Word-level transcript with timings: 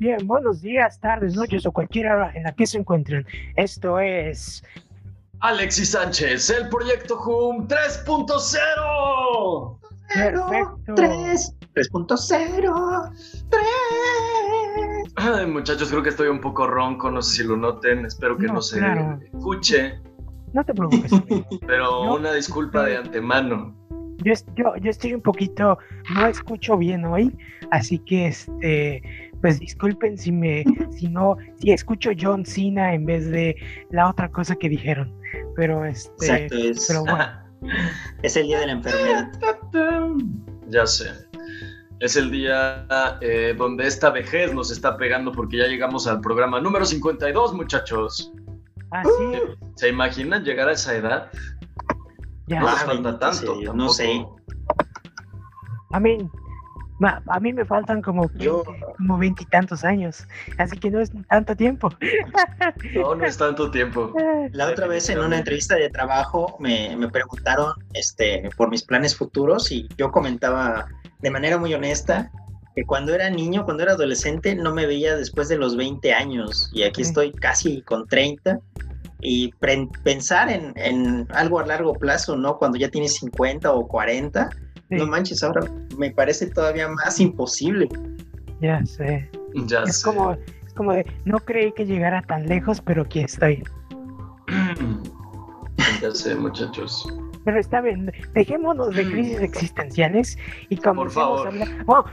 Bien, 0.00 0.26
buenos 0.26 0.62
días, 0.62 0.98
tardes, 0.98 1.36
noches 1.36 1.66
o 1.66 1.72
cualquier 1.72 2.06
hora 2.06 2.32
en 2.34 2.44
la 2.44 2.52
que 2.52 2.66
se 2.66 2.78
encuentren. 2.78 3.26
Esto 3.56 4.00
es 4.00 4.64
Alexis 5.40 5.90
Sánchez, 5.90 6.48
el 6.48 6.70
proyecto 6.70 7.18
HUM 7.20 7.68
3.0. 7.68 9.78
Perfecto. 10.14 10.94
3, 10.96 11.54
3.0, 11.74 13.12
3. 13.50 13.62
Ay, 15.16 15.44
muchachos, 15.46 15.90
creo 15.90 16.02
que 16.02 16.08
estoy 16.08 16.28
un 16.28 16.40
poco 16.40 16.66
ronco, 16.66 17.10
no 17.10 17.20
sé 17.20 17.42
si 17.42 17.46
lo 17.46 17.58
noten, 17.58 18.06
espero 18.06 18.38
que 18.38 18.46
no, 18.46 18.54
No, 18.54 18.62
se 18.62 18.78
claro. 18.78 19.20
escuche, 19.34 20.00
No 20.54 20.64
te 20.64 20.72
preocupes. 20.72 21.12
amigo. 21.12 21.46
pero 21.66 22.06
No. 22.06 22.14
una 22.16 22.32
disculpa 22.32 22.84
de 22.84 22.96
antemano. 22.96 23.76
Yo, 24.24 24.32
es- 24.32 24.46
yo, 24.56 24.74
yo 24.76 24.88
estoy 24.90 25.12
un 25.14 25.20
poquito, 25.22 25.78
no 26.14 26.26
escucho 26.26 26.76
bien 26.78 27.04
hoy, 27.04 27.36
así 27.70 27.98
que 27.98 28.28
este, 28.28 29.02
pues 29.40 29.58
disculpen 29.60 30.16
si 30.18 30.32
me, 30.32 30.64
si 30.92 31.08
no, 31.08 31.36
si 31.58 31.72
escucho 31.72 32.10
John 32.18 32.44
Cena 32.44 32.94
en 32.94 33.06
vez 33.06 33.30
de 33.30 33.56
la 33.90 34.08
otra 34.10 34.28
cosa 34.30 34.54
que 34.56 34.68
dijeron. 34.68 35.14
Pero 35.56 35.84
este, 35.84 36.26
Exacto, 36.26 36.56
es, 36.56 36.86
pero 36.88 37.00
bueno, 37.04 37.26
es 38.22 38.36
el 38.36 38.46
día 38.46 38.60
de 38.60 38.66
la 38.66 38.72
enfermedad. 38.72 39.30
Ya 40.68 40.86
sé. 40.86 41.10
Es 41.98 42.14
el 42.14 42.30
día 42.30 42.86
eh, 43.20 43.54
donde 43.58 43.88
esta 43.88 44.10
vejez 44.10 44.54
nos 44.54 44.70
está 44.70 44.96
pegando 44.96 45.32
porque 45.32 45.56
ya 45.58 45.66
llegamos 45.66 46.06
al 46.06 46.20
programa 46.20 46.60
número 46.60 46.84
52, 46.86 47.54
muchachos. 47.54 48.32
así, 48.92 49.10
¿Se 49.74 49.88
imaginan 49.88 50.44
llegar 50.44 50.68
a 50.68 50.72
esa 50.72 50.94
edad? 50.94 51.30
ya. 52.46 52.60
No 52.60 52.68
Ah, 52.68 52.76
falta 52.86 53.18
tanto. 53.18 53.56
no 53.74 53.88
sé. 53.88 54.24
A 55.92 55.98
mí, 55.98 56.18
ma- 57.00 57.20
a 57.26 57.40
mí 57.40 57.52
me 57.52 57.64
faltan 57.64 58.00
como 58.02 58.30
Yo- 58.34 58.62
20, 58.64 58.84
como 58.96 59.18
veintitantos 59.18 59.82
años, 59.84 60.26
así 60.58 60.78
que 60.78 60.90
no 60.90 61.00
es 61.00 61.10
tanto 61.28 61.56
tiempo. 61.56 61.88
No, 62.94 63.14
no 63.14 63.24
es 63.24 63.36
tanto 63.36 63.70
tiempo. 63.70 64.12
La 64.52 64.68
otra 64.68 64.86
vez 64.86 65.08
en 65.10 65.18
una 65.18 65.38
entrevista 65.38 65.74
de 65.76 65.90
trabajo 65.90 66.56
me, 66.60 66.94
me 66.96 67.08
preguntaron 67.08 67.72
este, 67.94 68.48
por 68.56 68.70
mis 68.70 68.82
planes 68.84 69.16
futuros 69.16 69.70
y 69.72 69.88
yo 69.96 70.10
comentaba 70.10 70.86
de 71.20 71.30
manera 71.30 71.58
muy 71.58 71.72
honesta 71.74 72.30
que 72.74 72.84
cuando 72.84 73.14
era 73.14 73.28
niño, 73.30 73.64
cuando 73.64 73.82
era 73.82 73.92
adolescente, 73.92 74.54
no 74.54 74.72
me 74.74 74.86
veía 74.86 75.16
después 75.16 75.48
de 75.48 75.56
los 75.58 75.76
20 75.76 76.12
años 76.14 76.70
y 76.72 76.82
aquí 76.84 77.02
Sí. 77.02 77.08
estoy 77.10 77.32
casi 77.32 77.82
con 77.82 78.06
30 78.06 78.60
y 79.20 79.52
pensar 80.02 80.50
en, 80.50 80.72
en 80.76 81.26
algo 81.30 81.58
a 81.60 81.66
largo 81.66 81.94
plazo, 81.94 82.36
¿no? 82.36 82.56
Cuando 82.58 82.78
ya 82.78 82.88
tienes 82.88 83.14
50 83.16 83.72
o 83.72 83.86
40, 83.86 84.48
Sí, 84.90 84.96
no 84.96 85.06
manches, 85.06 85.42
ahora 85.42 85.62
me 85.96 86.10
parece 86.10 86.46
todavía 86.50 86.88
más 86.88 87.18
imposible. 87.20 87.88
ya 88.60 88.84
sé. 88.84 89.30
Ya 89.66 89.84
Es 89.84 90.00
sé. 90.00 90.04
como, 90.04 90.32
es 90.32 90.74
como 90.74 90.92
de, 90.92 91.06
no 91.24 91.38
creí 91.38 91.72
que 91.72 91.86
llegara 91.86 92.22
tan 92.22 92.46
lejos, 92.46 92.80
pero 92.80 93.02
aquí 93.02 93.20
estoy. 93.20 93.62
Ya 96.00 96.10
sé, 96.12 96.34
muchachos. 96.34 97.06
Pero 97.44 97.58
está 97.58 97.80
bien, 97.80 98.12
dejémonos 98.34 98.94
de 98.94 99.04
crisis 99.10 99.40
existenciales 99.40 100.36
y 100.68 100.76
comencemos 100.76 101.14
favor. 101.14 101.46
a 101.46 101.50
hablar. 101.50 101.84
Bueno, 101.84 102.04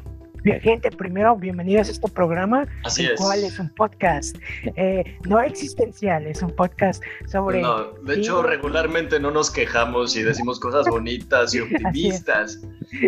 bien, 0.47 0.61
gente, 0.61 0.91
primero, 0.91 1.35
bienvenidos 1.35 1.89
a 1.89 1.91
este 1.91 2.09
programa, 2.09 2.65
Así 2.85 3.03
el 3.03 3.11
es. 3.11 3.19
cual 3.19 3.43
es 3.43 3.59
un 3.59 3.67
podcast 3.69 4.37
eh, 4.77 5.03
no 5.27 5.41
existencial, 5.41 6.25
es 6.25 6.41
un 6.41 6.55
podcast 6.55 7.03
sobre... 7.29 7.61
No, 7.61 7.91
de 8.03 8.15
hecho, 8.15 8.41
regularmente 8.41 9.19
no 9.19 9.29
nos 9.29 9.51
quejamos 9.51 10.15
y 10.15 10.23
decimos 10.23 10.57
cosas 10.59 10.87
bonitas 10.89 11.53
y 11.53 11.59
optimistas. 11.59 12.61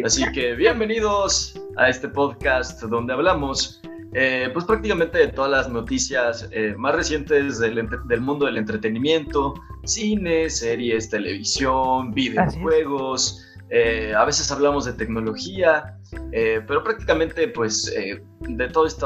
Así 0.03 0.29
que 0.33 0.53
bienvenidos 0.55 1.57
a 1.77 1.87
este 1.87 2.09
podcast 2.09 2.81
donde 2.83 3.13
hablamos, 3.13 3.81
eh, 4.13 4.49
pues 4.51 4.65
prácticamente 4.65 5.19
de 5.19 5.27
todas 5.29 5.49
las 5.49 5.69
noticias 5.69 6.49
eh, 6.51 6.75
más 6.77 6.93
recientes 6.93 7.57
del, 7.59 7.87
del 8.07 8.21
mundo 8.21 8.47
del 8.47 8.57
entretenimiento, 8.57 9.53
cine, 9.85 10.49
series, 10.49 11.09
televisión, 11.09 12.11
videojuegos. 12.13 13.45
Eh, 13.71 14.13
a 14.15 14.25
veces 14.25 14.51
hablamos 14.51 14.85
de 14.85 14.93
tecnología, 14.93 15.97
eh, 16.31 16.61
pero 16.67 16.83
prácticamente 16.83 17.47
pues 17.49 17.87
eh, 17.95 18.23
de 18.39 18.67
todo 18.69 18.87
este 18.87 19.05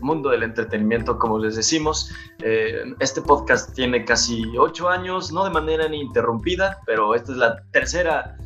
mundo 0.00 0.30
del 0.30 0.42
entretenimiento, 0.42 1.18
como 1.18 1.38
les 1.38 1.56
decimos, 1.56 2.12
este 3.00 3.22
podcast 3.22 3.74
tiene 3.74 4.04
casi 4.04 4.44
ocho 4.58 4.88
años, 4.88 5.32
no 5.32 5.44
de 5.44 5.50
manera 5.50 5.86
ininterrumpida, 5.86 6.78
pero 6.84 7.14
esta 7.14 7.32
es 7.32 7.38
la 7.38 7.62
tercera 7.72 8.36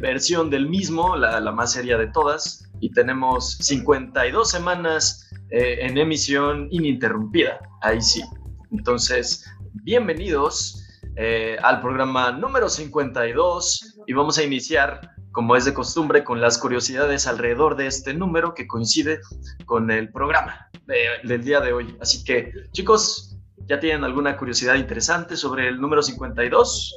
versión 0.00 0.50
del 0.50 0.68
mismo, 0.68 1.16
la, 1.16 1.40
la 1.40 1.52
más 1.52 1.72
seria 1.72 1.98
de 1.98 2.06
todas, 2.06 2.70
y 2.80 2.90
tenemos 2.92 3.58
52 3.58 4.50
semanas 4.50 5.28
en 5.50 5.98
emisión 5.98 6.68
ininterrumpida, 6.70 7.58
ahí 7.82 8.00
sí. 8.00 8.22
Entonces, 8.70 9.44
bienvenidos 9.82 10.87
eh, 11.18 11.56
al 11.62 11.80
programa 11.80 12.30
número 12.32 12.68
52 12.68 13.98
y 14.06 14.12
vamos 14.12 14.38
a 14.38 14.44
iniciar, 14.44 15.00
como 15.32 15.56
es 15.56 15.64
de 15.64 15.74
costumbre, 15.74 16.22
con 16.22 16.40
las 16.40 16.58
curiosidades 16.58 17.26
alrededor 17.26 17.76
de 17.76 17.86
este 17.88 18.14
número 18.14 18.54
que 18.54 18.66
coincide 18.68 19.18
con 19.66 19.90
el 19.90 20.10
programa 20.12 20.68
de- 20.86 21.26
del 21.28 21.42
día 21.44 21.60
de 21.60 21.72
hoy. 21.72 21.96
Así 22.00 22.22
que, 22.24 22.52
chicos, 22.72 23.36
¿ya 23.66 23.80
tienen 23.80 24.04
alguna 24.04 24.36
curiosidad 24.36 24.76
interesante 24.76 25.36
sobre 25.36 25.68
el 25.68 25.80
número 25.80 26.02
52? 26.02 26.94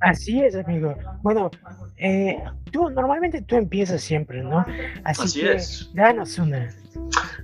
Así 0.00 0.40
es, 0.42 0.56
amigo. 0.56 0.96
Bueno, 1.22 1.50
eh, 1.96 2.36
tú, 2.72 2.90
normalmente 2.90 3.42
tú 3.42 3.54
empiezas 3.56 4.00
siempre, 4.02 4.42
¿no? 4.42 4.58
Así, 5.04 5.22
Así 5.22 5.40
que 5.40 5.52
es. 5.52 5.90
danos 5.94 6.36
una. 6.38 6.68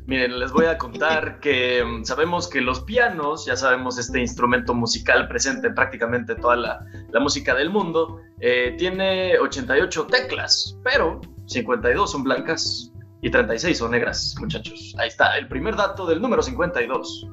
Miren, 0.09 0.39
les 0.39 0.51
voy 0.53 0.65
a 0.65 0.79
contar 0.79 1.39
que 1.39 1.85
mm, 1.85 2.05
sabemos 2.05 2.49
que 2.49 2.63
los 2.63 2.81
pianos, 2.81 3.45
ya 3.45 3.57
sabemos 3.57 3.99
este 3.99 4.19
instrumento 4.19 4.73
musical 4.73 5.29
presente 5.29 5.67
en 5.67 5.75
prácticamente 5.75 6.35
toda 6.35 6.57
la, 6.57 6.87
la 7.11 7.21
música 7.21 7.55
del 7.55 7.69
mundo, 7.69 8.19
eh, 8.41 8.75
tiene 8.79 9.39
88 9.39 10.07
teclas, 10.07 10.79
pero 10.83 11.21
52 11.45 12.11
son 12.11 12.25
blancas 12.25 12.91
y 13.21 13.31
36 13.31 13.77
son 13.77 13.91
negras, 13.91 14.35
muchachos. 14.41 14.97
Ahí 14.99 15.09
está, 15.09 15.37
el 15.37 15.47
primer 15.47 15.77
dato 15.77 16.07
del 16.07 16.23
número 16.23 16.41
52. 16.41 17.29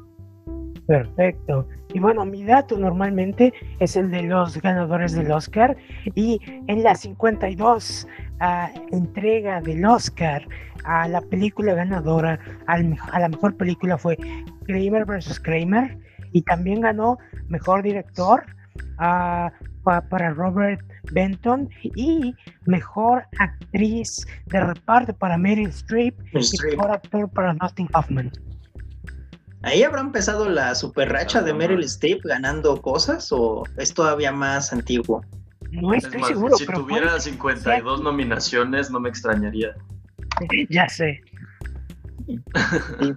Perfecto. 0.86 1.68
Y 1.94 2.00
bueno, 2.00 2.26
mi 2.26 2.44
dato 2.44 2.78
normalmente 2.78 3.54
es 3.80 3.96
el 3.96 4.12
de 4.12 4.24
los 4.24 4.62
ganadores 4.62 5.14
del 5.14 5.32
Oscar. 5.32 5.78
Y 6.14 6.42
en 6.68 6.84
la 6.84 6.96
52 6.96 8.06
ah, 8.40 8.72
entrega 8.92 9.62
del 9.62 9.86
Oscar 9.86 10.48
a 10.84 11.08
la 11.08 11.22
película 11.22 11.74
ganadora, 11.74 12.40
al 12.68 12.96
a 13.12 13.20
la 13.20 13.30
mejor 13.30 13.56
película 13.58 13.98
fue 13.98 14.18
Kramer 14.66 15.06
vs. 15.06 15.40
Kramer. 15.40 15.98
Y 16.32 16.42
también 16.42 16.82
ganó 16.82 17.18
mejor 17.48 17.82
director 17.82 18.46
pa- 18.98 20.02
para 20.10 20.32
Robert 20.34 20.82
Benton 21.12 21.70
y 21.84 22.36
mejor 22.66 23.24
actriz 23.40 24.28
de 24.48 24.60
reparto 24.60 25.14
para 25.16 25.38
Meryl 25.38 25.70
Streep 25.70 26.14
y 26.34 26.72
mejor 26.72 26.92
actor 26.92 27.30
para 27.30 27.54
Dustin 27.54 27.88
Hoffman. 27.94 28.32
¿Ahí 29.62 29.82
habrá 29.84 30.02
empezado 30.02 30.50
la 30.50 30.76
super 30.76 31.10
racha 31.10 31.42
de 31.42 31.54
Meryl 31.54 31.84
Streep 31.86 32.24
ganando 32.26 32.82
cosas 32.82 33.32
o 33.32 33.64
es 33.78 33.94
todavía 33.94 34.32
más 34.32 34.74
antiguo? 34.74 35.24
No 35.82 35.94
Es 35.94 36.04
estoy 36.06 36.20
más, 36.22 36.30
seguro, 36.30 36.56
si 36.58 36.66
pero 36.66 36.80
tuviera 36.80 37.08
puede- 37.08 37.22
52 37.22 38.02
nominaciones, 38.02 38.92
no 38.92 39.00
me 39.00 39.10
extrañaría. 39.10 39.76
Ya 40.70 40.88
sé. 40.90 41.22
Y 42.28 42.40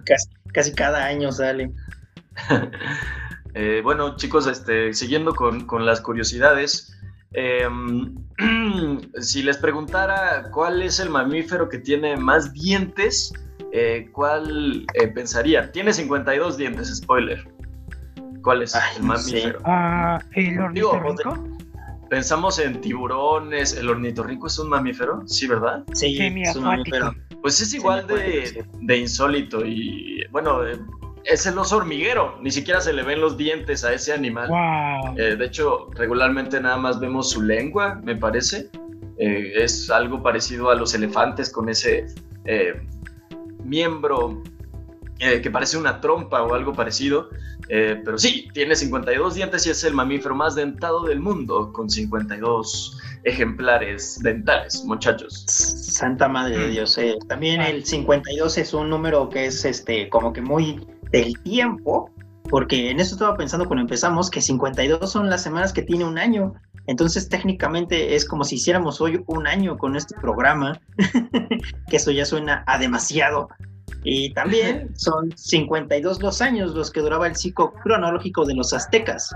casi, 0.05 0.29
casi 0.53 0.73
cada 0.73 1.05
año 1.05 1.31
sale. 1.31 1.71
Eh, 3.55 3.81
bueno, 3.83 4.15
chicos, 4.15 4.45
este, 4.45 4.93
siguiendo 4.93 5.33
con, 5.33 5.65
con 5.65 5.83
las 5.83 6.01
curiosidades, 6.01 6.95
eh, 7.33 7.67
si 9.19 9.41
les 9.41 9.57
preguntara 9.57 10.51
cuál 10.51 10.83
es 10.83 10.99
el 10.99 11.09
mamífero 11.09 11.67
que 11.67 11.79
tiene 11.79 12.15
más 12.15 12.53
dientes, 12.53 13.33
eh, 13.73 14.07
¿cuál 14.11 14.85
eh, 14.93 15.07
pensarían? 15.07 15.71
Tiene 15.71 15.93
52 15.93 16.57
dientes, 16.57 16.95
spoiler. 16.95 17.43
¿Cuál 18.43 18.61
es 18.61 18.75
Ay, 18.75 18.97
el 18.97 19.03
mamífero? 19.03 19.59
Ah, 19.65 20.19
el 20.33 20.73
Digo, 20.73 20.91
ornitorrinco. 20.91 21.47
Pensamos 22.09 22.59
en 22.59 22.81
tiburones, 22.81 23.73
¿el 23.75 23.89
ornitorrinco 23.89 24.47
es 24.47 24.57
un 24.59 24.69
mamífero? 24.69 25.21
Sí, 25.25 25.47
¿verdad? 25.47 25.83
Sí, 25.93 26.17
es 26.19 26.55
un 26.55 26.63
mamífero. 26.63 27.13
Pues 27.41 27.61
es 27.61 27.73
igual 27.73 28.07
de, 28.07 28.65
de 28.81 28.97
insólito 28.97 29.65
y 29.65 30.25
bueno, 30.31 30.61
es 31.23 31.45
el 31.45 31.57
oso 31.57 31.77
hormiguero, 31.77 32.37
ni 32.41 32.51
siquiera 32.51 32.81
se 32.81 32.93
le 32.93 33.03
ven 33.03 33.21
los 33.21 33.37
dientes 33.37 33.83
a 33.83 33.93
ese 33.93 34.13
animal. 34.13 34.49
Wow. 34.49 35.17
Eh, 35.17 35.35
de 35.35 35.45
hecho, 35.45 35.89
regularmente 35.95 36.59
nada 36.59 36.77
más 36.77 36.99
vemos 36.99 37.29
su 37.29 37.41
lengua, 37.41 38.01
me 38.03 38.15
parece. 38.15 38.69
Eh, 39.17 39.51
es 39.55 39.89
algo 39.89 40.23
parecido 40.23 40.69
a 40.69 40.75
los 40.75 40.93
elefantes 40.93 41.51
con 41.51 41.69
ese 41.69 42.05
eh, 42.45 42.81
miembro 43.63 44.41
eh, 45.19 45.41
que 45.41 45.51
parece 45.51 45.77
una 45.77 45.99
trompa 45.99 46.43
o 46.43 46.53
algo 46.53 46.73
parecido, 46.73 47.29
eh, 47.67 48.01
pero 48.03 48.17
sí, 48.17 48.47
tiene 48.53 48.75
52 48.75 49.35
dientes 49.35 49.67
y 49.67 49.69
es 49.69 49.83
el 49.83 49.93
mamífero 49.93 50.33
más 50.33 50.55
dentado 50.55 51.03
del 51.03 51.19
mundo, 51.19 51.73
con 51.73 51.89
52 51.89 52.99
ejemplares 53.23 54.19
dentales, 54.23 54.83
muchachos. 54.85 55.43
Santa 55.47 56.27
madre 56.27 56.57
de 56.57 56.69
Dios. 56.69 56.97
Eh. 56.97 57.17
También 57.27 57.61
el 57.61 57.85
52 57.85 58.57
es 58.57 58.73
un 58.73 58.89
número 58.89 59.29
que 59.29 59.47
es 59.47 59.65
este 59.65 60.09
como 60.09 60.31
que 60.31 60.41
muy 60.41 60.87
del 61.11 61.37
tiempo, 61.43 62.09
porque 62.49 62.89
en 62.89 62.99
eso 62.99 63.15
estaba 63.15 63.35
pensando 63.35 63.67
cuando 63.67 63.81
empezamos 63.81 64.29
que 64.29 64.41
52 64.41 65.11
son 65.11 65.29
las 65.29 65.43
semanas 65.43 65.73
que 65.73 65.81
tiene 65.81 66.05
un 66.05 66.17
año. 66.17 66.53
Entonces 66.87 67.29
técnicamente 67.29 68.15
es 68.15 68.25
como 68.25 68.43
si 68.43 68.55
hiciéramos 68.55 68.99
hoy 68.99 69.21
un 69.27 69.47
año 69.47 69.77
con 69.77 69.95
este 69.95 70.15
programa, 70.19 70.79
que 71.89 71.97
eso 71.97 72.09
ya 72.11 72.25
suena 72.25 72.63
a 72.65 72.79
demasiado. 72.79 73.49
Y 74.03 74.33
también 74.33 74.95
son 74.95 75.35
52 75.35 76.21
los 76.21 76.41
años 76.41 76.73
los 76.73 76.91
que 76.91 77.01
duraba 77.01 77.27
el 77.27 77.35
ciclo 77.35 77.73
cronológico 77.83 78.45
de 78.45 78.55
los 78.55 78.73
aztecas, 78.73 79.35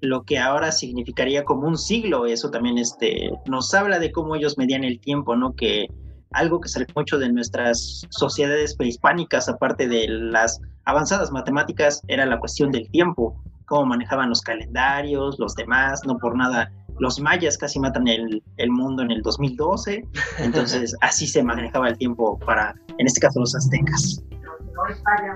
lo 0.00 0.22
que 0.22 0.38
ahora 0.38 0.72
significaría 0.72 1.44
como 1.44 1.66
un 1.66 1.78
siglo. 1.78 2.26
Eso 2.26 2.50
también 2.50 2.78
este, 2.78 3.30
nos 3.46 3.72
habla 3.74 3.98
de 3.98 4.12
cómo 4.12 4.36
ellos 4.36 4.58
medían 4.58 4.84
el 4.84 5.00
tiempo, 5.00 5.36
¿no? 5.36 5.54
Que 5.54 5.88
algo 6.32 6.60
que 6.60 6.68
sale 6.68 6.86
mucho 6.94 7.18
de 7.18 7.32
nuestras 7.32 8.06
sociedades 8.10 8.74
prehispánicas, 8.76 9.48
aparte 9.48 9.88
de 9.88 10.08
las 10.08 10.60
avanzadas 10.84 11.30
matemáticas, 11.30 12.02
era 12.08 12.26
la 12.26 12.40
cuestión 12.40 12.70
del 12.70 12.90
tiempo, 12.90 13.40
cómo 13.66 13.86
manejaban 13.86 14.28
los 14.28 14.42
calendarios, 14.42 15.38
los 15.38 15.54
demás, 15.54 16.00
no 16.06 16.18
por 16.18 16.36
nada 16.36 16.70
los 16.98 17.20
mayas 17.20 17.58
casi 17.58 17.80
matan 17.80 18.06
el, 18.08 18.42
el, 18.56 18.70
mundo 18.70 19.02
en 19.02 19.10
el 19.10 19.22
2012, 19.22 20.04
entonces 20.38 20.96
así 21.00 21.26
se 21.26 21.42
manejaba 21.42 21.88
el 21.88 21.98
tiempo 21.98 22.38
para, 22.40 22.74
en 22.98 23.06
este 23.06 23.20
caso, 23.20 23.40
los 23.40 23.54
aztecas. 23.54 24.22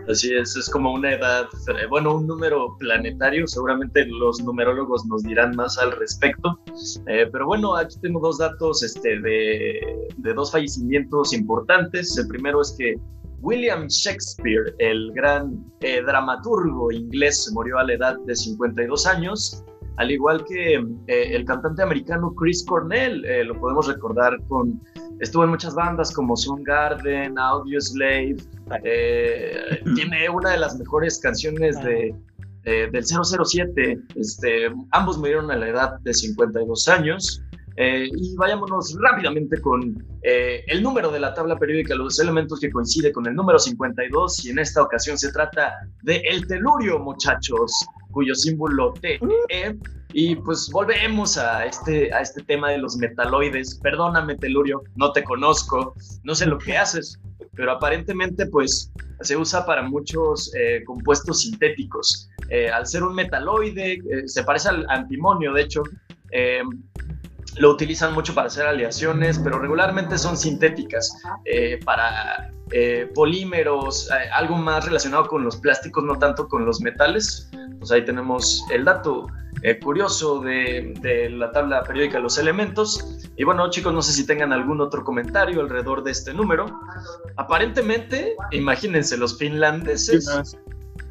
Así 0.09 0.35
es, 0.35 0.57
es 0.57 0.69
como 0.69 0.93
una 0.93 1.13
edad, 1.13 1.47
eh, 1.69 1.87
bueno, 1.89 2.17
un 2.17 2.27
número 2.27 2.77
planetario, 2.79 3.47
seguramente 3.47 4.05
los 4.07 4.43
numerólogos 4.43 5.07
nos 5.07 5.23
dirán 5.23 5.55
más 5.55 5.79
al 5.79 5.93
respecto, 5.93 6.59
eh, 7.07 7.29
pero 7.31 7.47
bueno, 7.47 7.77
aquí 7.77 7.97
tengo 8.01 8.21
dos 8.21 8.39
datos 8.39 8.83
este, 8.83 9.21
de, 9.21 10.09
de 10.17 10.35
dos 10.35 10.51
fallecimientos 10.51 11.33
importantes. 11.33 12.19
El 12.19 12.27
primero 12.27 12.61
es 12.61 12.75
que 12.79 12.97
William 13.41 13.87
Shakespeare, 13.87 14.75
el 14.79 15.13
gran 15.13 15.65
eh, 15.81 16.03
dramaturgo 16.03 16.91
inglés, 16.91 17.51
murió 17.55 17.79
a 17.79 17.85
la 17.85 17.95
edad 17.95 18.19
de 18.27 18.35
52 18.35 19.07
años 19.07 19.65
al 19.99 20.13
igual 20.13 20.45
que 20.45 20.75
eh, 20.75 21.35
el 21.35 21.45
cantante 21.45 21.83
americano 21.83 22.33
Chris 22.35 22.65
Cornell, 22.65 23.25
eh, 23.25 23.43
lo 23.43 23.59
podemos 23.59 23.89
recordar 23.89 24.39
con, 24.47 24.81
estuvo 25.19 25.43
en 25.43 25.51
muchas 25.51 25.75
bandas 25.75 26.13
como 26.13 26.37
Soundgarden, 26.37 27.37
Audio 27.37 27.81
Slave, 27.81 28.37
eh, 28.85 29.83
tiene 29.97 30.31
una 30.31 30.53
de 30.53 30.59
las 30.59 30.79
mejores 30.79 31.19
canciones 31.19 31.83
de, 31.83 32.15
del 32.65 33.05
007, 33.05 33.99
este, 34.15 34.71
ambos 34.93 35.19
murieron 35.19 35.51
a 35.51 35.57
la 35.57 35.69
edad 35.69 35.99
de 36.01 36.15
52 36.15 36.89
años. 36.89 37.43
y 37.77 38.37
vayámonos 38.37 38.97
rápidamente 39.01 39.61
con 39.61 39.81
el 40.23 40.83
número 40.83 41.11
de 41.11 41.21
la 41.21 41.33
tabla 41.33 41.57
periódica, 41.57 41.95
los 41.95 42.21
elementos 42.21 42.61
que 42.61 42.71
coincide 42.71 43.11
con 43.11 43.27
el 43.27 43.35
número 43.35 43.59
52, 43.59 44.45
y 44.45 44.51
en 44.51 44.59
esta 44.59 44.83
ocasión 44.83 45.17
se 45.19 45.33
trata 45.33 45.75
de 46.03 46.23
el 46.31 46.47
telurio, 46.47 46.99
muchachos 46.99 47.73
cuyo 48.19 48.35
símbolo 48.35 48.95
T. 48.95 49.21
E, 49.49 49.77
y 50.13 50.35
pues 50.35 50.69
volvemos 50.73 51.39
a 51.39 51.65
este, 51.65 52.13
a 52.13 52.21
este 52.21 52.43
tema 52.43 52.73
de 52.73 52.79
los 52.79 52.97
metaloides. 52.97 53.79
Perdóname, 53.81 54.35
Telurio, 54.35 54.83
no 54.97 55.13
te 55.13 55.23
conozco, 55.23 55.95
no 56.25 56.35
sé 56.35 56.47
lo 56.47 56.59
que 56.59 56.77
haces, 56.85 57.21
pero 57.55 57.71
aparentemente 57.71 58.45
pues 58.47 58.93
se 59.21 59.37
usa 59.37 59.65
para 59.65 59.83
muchos 59.83 60.53
eh, 60.57 60.83
compuestos 60.85 61.43
sintéticos. 61.43 62.29
Eh, 62.51 62.69
al 62.69 62.89
ser 62.89 63.05
un 63.05 63.15
metaloide, 63.15 63.93
eh, 63.93 64.27
se 64.27 64.43
parece 64.43 64.71
al 64.71 64.85
antimonio, 64.91 65.53
de 65.53 65.63
hecho, 65.63 65.85
lo 67.59 67.71
utilizan 67.71 68.15
mucho 68.15 68.35
para 68.35 68.47
hacer 68.47 68.67
aleaciones, 68.67 69.39
pero 69.39 69.59
regularmente 69.59 70.19
son 70.19 70.37
sintéticas 70.37 71.13
para 71.85 72.53
polímeros, 73.15 74.11
algo 74.33 74.57
más 74.57 74.85
relacionado 74.85 75.27
con 75.27 75.45
los 75.45 75.57
plásticos, 75.57 76.05
no 76.05 76.19
tanto 76.19 76.49
con 76.49 76.65
los 76.65 76.81
metales 76.81 77.51
pues 77.79 77.91
ahí 77.93 78.05
tenemos 78.05 78.65
el 78.71 78.85
dato 78.85 79.29
eh, 79.63 79.79
curioso 79.79 80.41
de, 80.41 80.95
de, 81.01 81.31
la 81.31 81.51
tabla 81.53 81.83
periódica 81.83 82.19
de 82.19 82.23
los 82.23 82.39
elementos. 82.39 83.29
Y 83.37 83.45
bueno, 83.45 83.71
chicos, 83.71 83.93
no 83.93 84.03
sé 84.03 84.13
si 84.13 84.27
tengan 84.27 84.53
algún 84.53 84.81
otro 84.81 85.05
comentario 85.05 85.61
alrededor 85.61 86.03
de 86.03 86.11
este 86.11 86.33
número. 86.35 86.67
Aparentemente, 87.37 88.37
imagínense, 88.53 89.17
los 89.17 89.39
finlandeses 89.39 90.29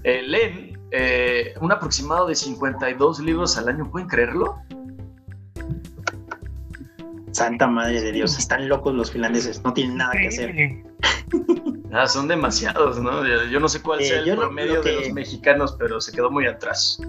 eh, 0.03 0.21
leen 0.23 0.77
eh, 0.91 1.53
un 1.61 1.71
aproximado 1.71 2.27
de 2.27 2.35
52 2.35 3.19
libros 3.19 3.57
al 3.57 3.69
año, 3.69 3.89
¿pueden 3.89 4.07
creerlo? 4.07 4.55
Santa 7.37 7.67
madre 7.67 8.01
de 8.01 8.11
Dios, 8.11 8.35
están 8.39 8.67
locos 8.67 8.95
los 8.95 9.11
finlandeses, 9.11 9.63
no 9.63 9.71
tienen 9.71 9.97
nada 9.97 10.13
que 10.13 10.27
hacer. 10.27 10.55
Ah, 11.93 12.05
son 12.05 12.27
demasiados, 12.27 12.99
¿no? 12.99 13.25
Yo 13.49 13.61
no 13.61 13.69
sé 13.69 13.81
cuál 13.81 14.03
sea 14.03 14.19
el 14.19 14.35
promedio 14.35 14.81
de 14.81 14.93
los 14.93 15.13
mexicanos, 15.13 15.77
pero 15.79 16.01
se 16.01 16.11
quedó 16.11 16.29
muy 16.29 16.45
atrás. 16.45 16.99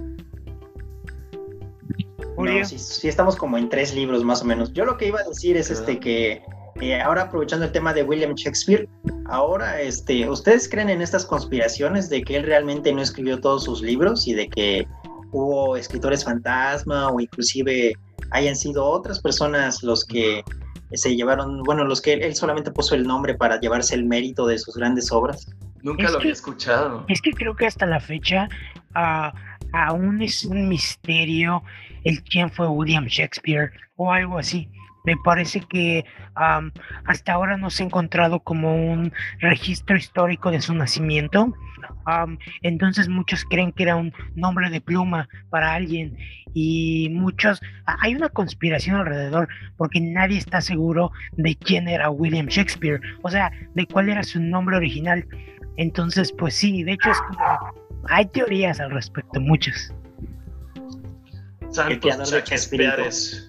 No, 2.38 2.64
sí, 2.64 3.08
estamos 3.08 3.34
como 3.34 3.58
en 3.58 3.68
tres 3.68 3.92
libros 3.92 4.22
más 4.22 4.42
o 4.42 4.44
menos. 4.44 4.72
Yo 4.72 4.84
lo 4.84 4.96
que 4.96 5.08
iba 5.08 5.18
a 5.18 5.24
decir 5.24 5.56
es 5.56 5.68
este 5.70 5.98
que 5.98 6.42
eh, 6.80 7.00
ahora 7.00 7.22
aprovechando 7.22 7.66
el 7.66 7.72
tema 7.72 7.92
de 7.92 8.04
William 8.04 8.34
Shakespeare, 8.34 8.88
ahora 9.26 9.80
este, 9.80 10.30
¿ustedes 10.30 10.68
creen 10.68 10.90
en 10.90 11.02
estas 11.02 11.26
conspiraciones 11.26 12.08
de 12.08 12.22
que 12.22 12.36
él 12.36 12.44
realmente 12.44 12.92
no 12.92 13.02
escribió 13.02 13.40
todos 13.40 13.64
sus 13.64 13.82
libros 13.82 14.28
y 14.28 14.34
de 14.34 14.48
que 14.48 14.86
hubo 15.32 15.76
escritores 15.76 16.24
fantasma 16.24 17.10
o 17.10 17.18
inclusive 17.18 17.94
hayan 18.30 18.56
sido 18.56 18.84
otras 18.84 19.20
personas 19.20 19.82
los 19.82 20.04
que 20.04 20.44
se 20.92 21.14
llevaron, 21.14 21.62
bueno, 21.64 21.84
los 21.84 22.00
que 22.00 22.14
él 22.14 22.34
solamente 22.34 22.70
puso 22.70 22.94
el 22.94 23.04
nombre 23.04 23.34
para 23.34 23.60
llevarse 23.60 23.94
el 23.94 24.04
mérito 24.04 24.46
de 24.46 24.58
sus 24.58 24.74
grandes 24.74 25.12
obras. 25.12 25.46
Nunca 25.82 26.10
lo 26.10 26.18
había 26.18 26.32
escuchado. 26.32 27.04
Es 27.08 27.20
que 27.20 27.32
creo 27.32 27.54
que 27.54 27.66
hasta 27.66 27.86
la 27.86 28.00
fecha 28.00 28.48
uh, 28.96 29.36
aún 29.72 30.22
es 30.22 30.44
un 30.44 30.68
misterio 30.68 31.62
el 32.04 32.22
quién 32.22 32.50
fue 32.50 32.68
William 32.68 33.06
Shakespeare 33.06 33.70
o 33.96 34.12
algo 34.12 34.38
así. 34.38 34.68
Me 35.08 35.16
parece 35.16 35.62
que 35.62 36.04
hasta 36.34 37.32
ahora 37.32 37.56
no 37.56 37.70
se 37.70 37.82
ha 37.82 37.86
encontrado 37.86 38.40
como 38.40 38.92
un 38.92 39.10
registro 39.38 39.96
histórico 39.96 40.50
de 40.50 40.60
su 40.60 40.74
nacimiento. 40.74 41.54
entonces 42.60 43.08
muchos 43.08 43.42
creen 43.46 43.72
que 43.72 43.84
era 43.84 43.96
un 43.96 44.12
nombre 44.34 44.68
de 44.68 44.82
pluma 44.82 45.26
para 45.48 45.72
alguien 45.72 46.14
y 46.52 47.08
muchos, 47.08 47.58
hay 47.86 48.14
una 48.14 48.28
conspiración 48.28 48.96
alrededor 48.96 49.48
porque 49.78 49.98
nadie 49.98 50.36
está 50.36 50.60
seguro 50.60 51.10
de 51.38 51.56
quién 51.56 51.88
era 51.88 52.10
William 52.10 52.48
Shakespeare, 52.48 53.00
o 53.22 53.30
sea, 53.30 53.50
de 53.74 53.86
cuál 53.86 54.10
era 54.10 54.22
su 54.22 54.42
nombre 54.42 54.76
original. 54.76 55.26
Entonces, 55.78 56.34
pues 56.36 56.52
sí, 56.52 56.82
de 56.82 56.92
hecho 56.92 57.12
es 57.12 57.20
como, 57.22 57.72
hay 58.10 58.26
teorías 58.26 58.78
al 58.78 58.90
respecto, 58.90 59.40
muchas. 59.40 59.94
Santos. 61.70 63.47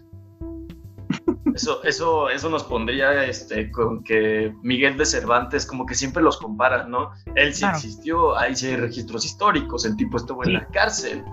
Eso, 1.55 1.83
eso, 1.83 2.29
eso 2.29 2.49
nos 2.49 2.63
pondría 2.63 3.25
este, 3.25 3.71
con 3.71 4.03
que 4.03 4.53
Miguel 4.61 4.97
de 4.97 5.05
Cervantes 5.05 5.65
como 5.65 5.85
que 5.85 5.95
siempre 5.95 6.23
los 6.23 6.37
compara, 6.37 6.83
¿no? 6.85 7.11
Él 7.35 7.53
sí 7.53 7.65
existió, 7.65 8.37
ahí 8.37 8.55
sí 8.55 8.67
hay 8.67 8.75
registros 8.77 9.25
históricos, 9.25 9.85
el 9.85 9.95
tipo 9.95 10.17
estuvo 10.17 10.43
en 10.43 10.53
la 10.53 10.67
cárcel. 10.67 11.23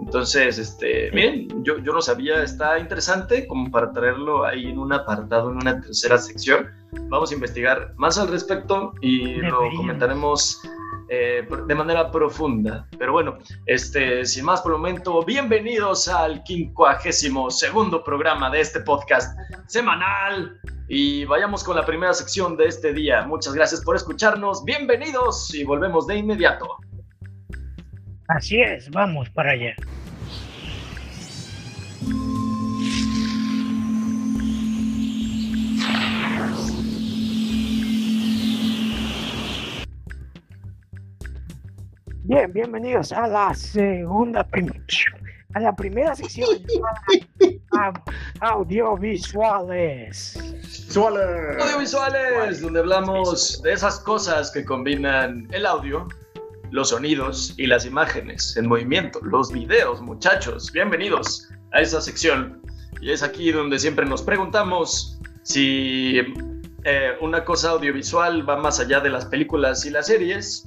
Entonces, 0.00 0.58
este, 0.58 1.10
bien, 1.10 1.62
yo, 1.62 1.78
yo 1.78 1.92
no 1.92 2.02
sabía, 2.02 2.42
está 2.42 2.78
interesante 2.78 3.46
como 3.46 3.70
para 3.70 3.92
traerlo 3.92 4.44
ahí 4.44 4.66
en 4.66 4.78
un 4.78 4.92
apartado, 4.92 5.50
en 5.50 5.58
una 5.58 5.80
tercera 5.80 6.18
sección. 6.18 6.66
Vamos 7.08 7.30
a 7.30 7.34
investigar 7.34 7.94
más 7.96 8.18
al 8.18 8.28
respecto 8.28 8.94
y 9.00 9.36
lo 9.36 9.60
comentaremos 9.76 10.60
eh, 11.14 11.46
de 11.66 11.74
manera 11.74 12.10
profunda. 12.10 12.86
Pero 12.98 13.12
bueno, 13.12 13.36
este, 13.66 14.24
sin 14.24 14.46
más 14.46 14.62
por 14.62 14.72
el 14.72 14.78
momento, 14.78 15.22
bienvenidos 15.22 16.08
al 16.08 16.42
quincuagésimo 16.42 17.50
segundo 17.50 18.02
programa 18.02 18.48
de 18.48 18.62
este 18.62 18.80
podcast 18.80 19.38
semanal. 19.66 20.58
Y 20.88 21.26
vayamos 21.26 21.64
con 21.64 21.76
la 21.76 21.84
primera 21.84 22.14
sección 22.14 22.56
de 22.56 22.64
este 22.64 22.94
día. 22.94 23.26
Muchas 23.26 23.52
gracias 23.52 23.82
por 23.82 23.94
escucharnos. 23.94 24.64
Bienvenidos 24.64 25.54
y 25.54 25.64
volvemos 25.64 26.06
de 26.06 26.16
inmediato. 26.16 26.78
Así 28.28 28.62
es, 28.62 28.90
vamos 28.90 29.28
para 29.28 29.52
allá. 29.52 29.74
Bien, 42.34 42.50
bienvenidos 42.50 43.12
a 43.12 43.28
la 43.28 43.54
segunda 43.54 44.48
a 45.52 45.60
la 45.60 45.76
primera 45.76 46.14
sección 46.14 46.48
audiovisuales. 48.40 50.38
Audiovisuales, 51.60 52.62
donde 52.62 52.80
hablamos 52.80 53.60
de 53.60 53.74
esas 53.74 53.98
cosas 53.98 54.50
que 54.50 54.64
combinan 54.64 55.46
el 55.52 55.66
audio 55.66 56.08
los 56.70 56.88
sonidos 56.88 57.52
y 57.58 57.66
las 57.66 57.84
imágenes 57.84 58.56
en 58.56 58.66
movimiento, 58.66 59.20
los 59.20 59.52
videos, 59.52 60.00
muchachos. 60.00 60.72
Bienvenidos 60.72 61.50
a 61.72 61.82
esa 61.82 62.00
sección. 62.00 62.62
Y 63.02 63.10
es 63.10 63.22
aquí 63.22 63.52
donde 63.52 63.78
siempre 63.78 64.06
nos 64.06 64.22
preguntamos 64.22 65.20
si 65.42 66.22
eh, 66.84 67.12
una 67.20 67.44
cosa 67.44 67.72
audiovisual 67.72 68.48
va 68.48 68.56
más 68.56 68.80
allá 68.80 69.00
de 69.00 69.10
las 69.10 69.26
películas 69.26 69.84
y 69.84 69.90
las 69.90 70.06
series. 70.06 70.64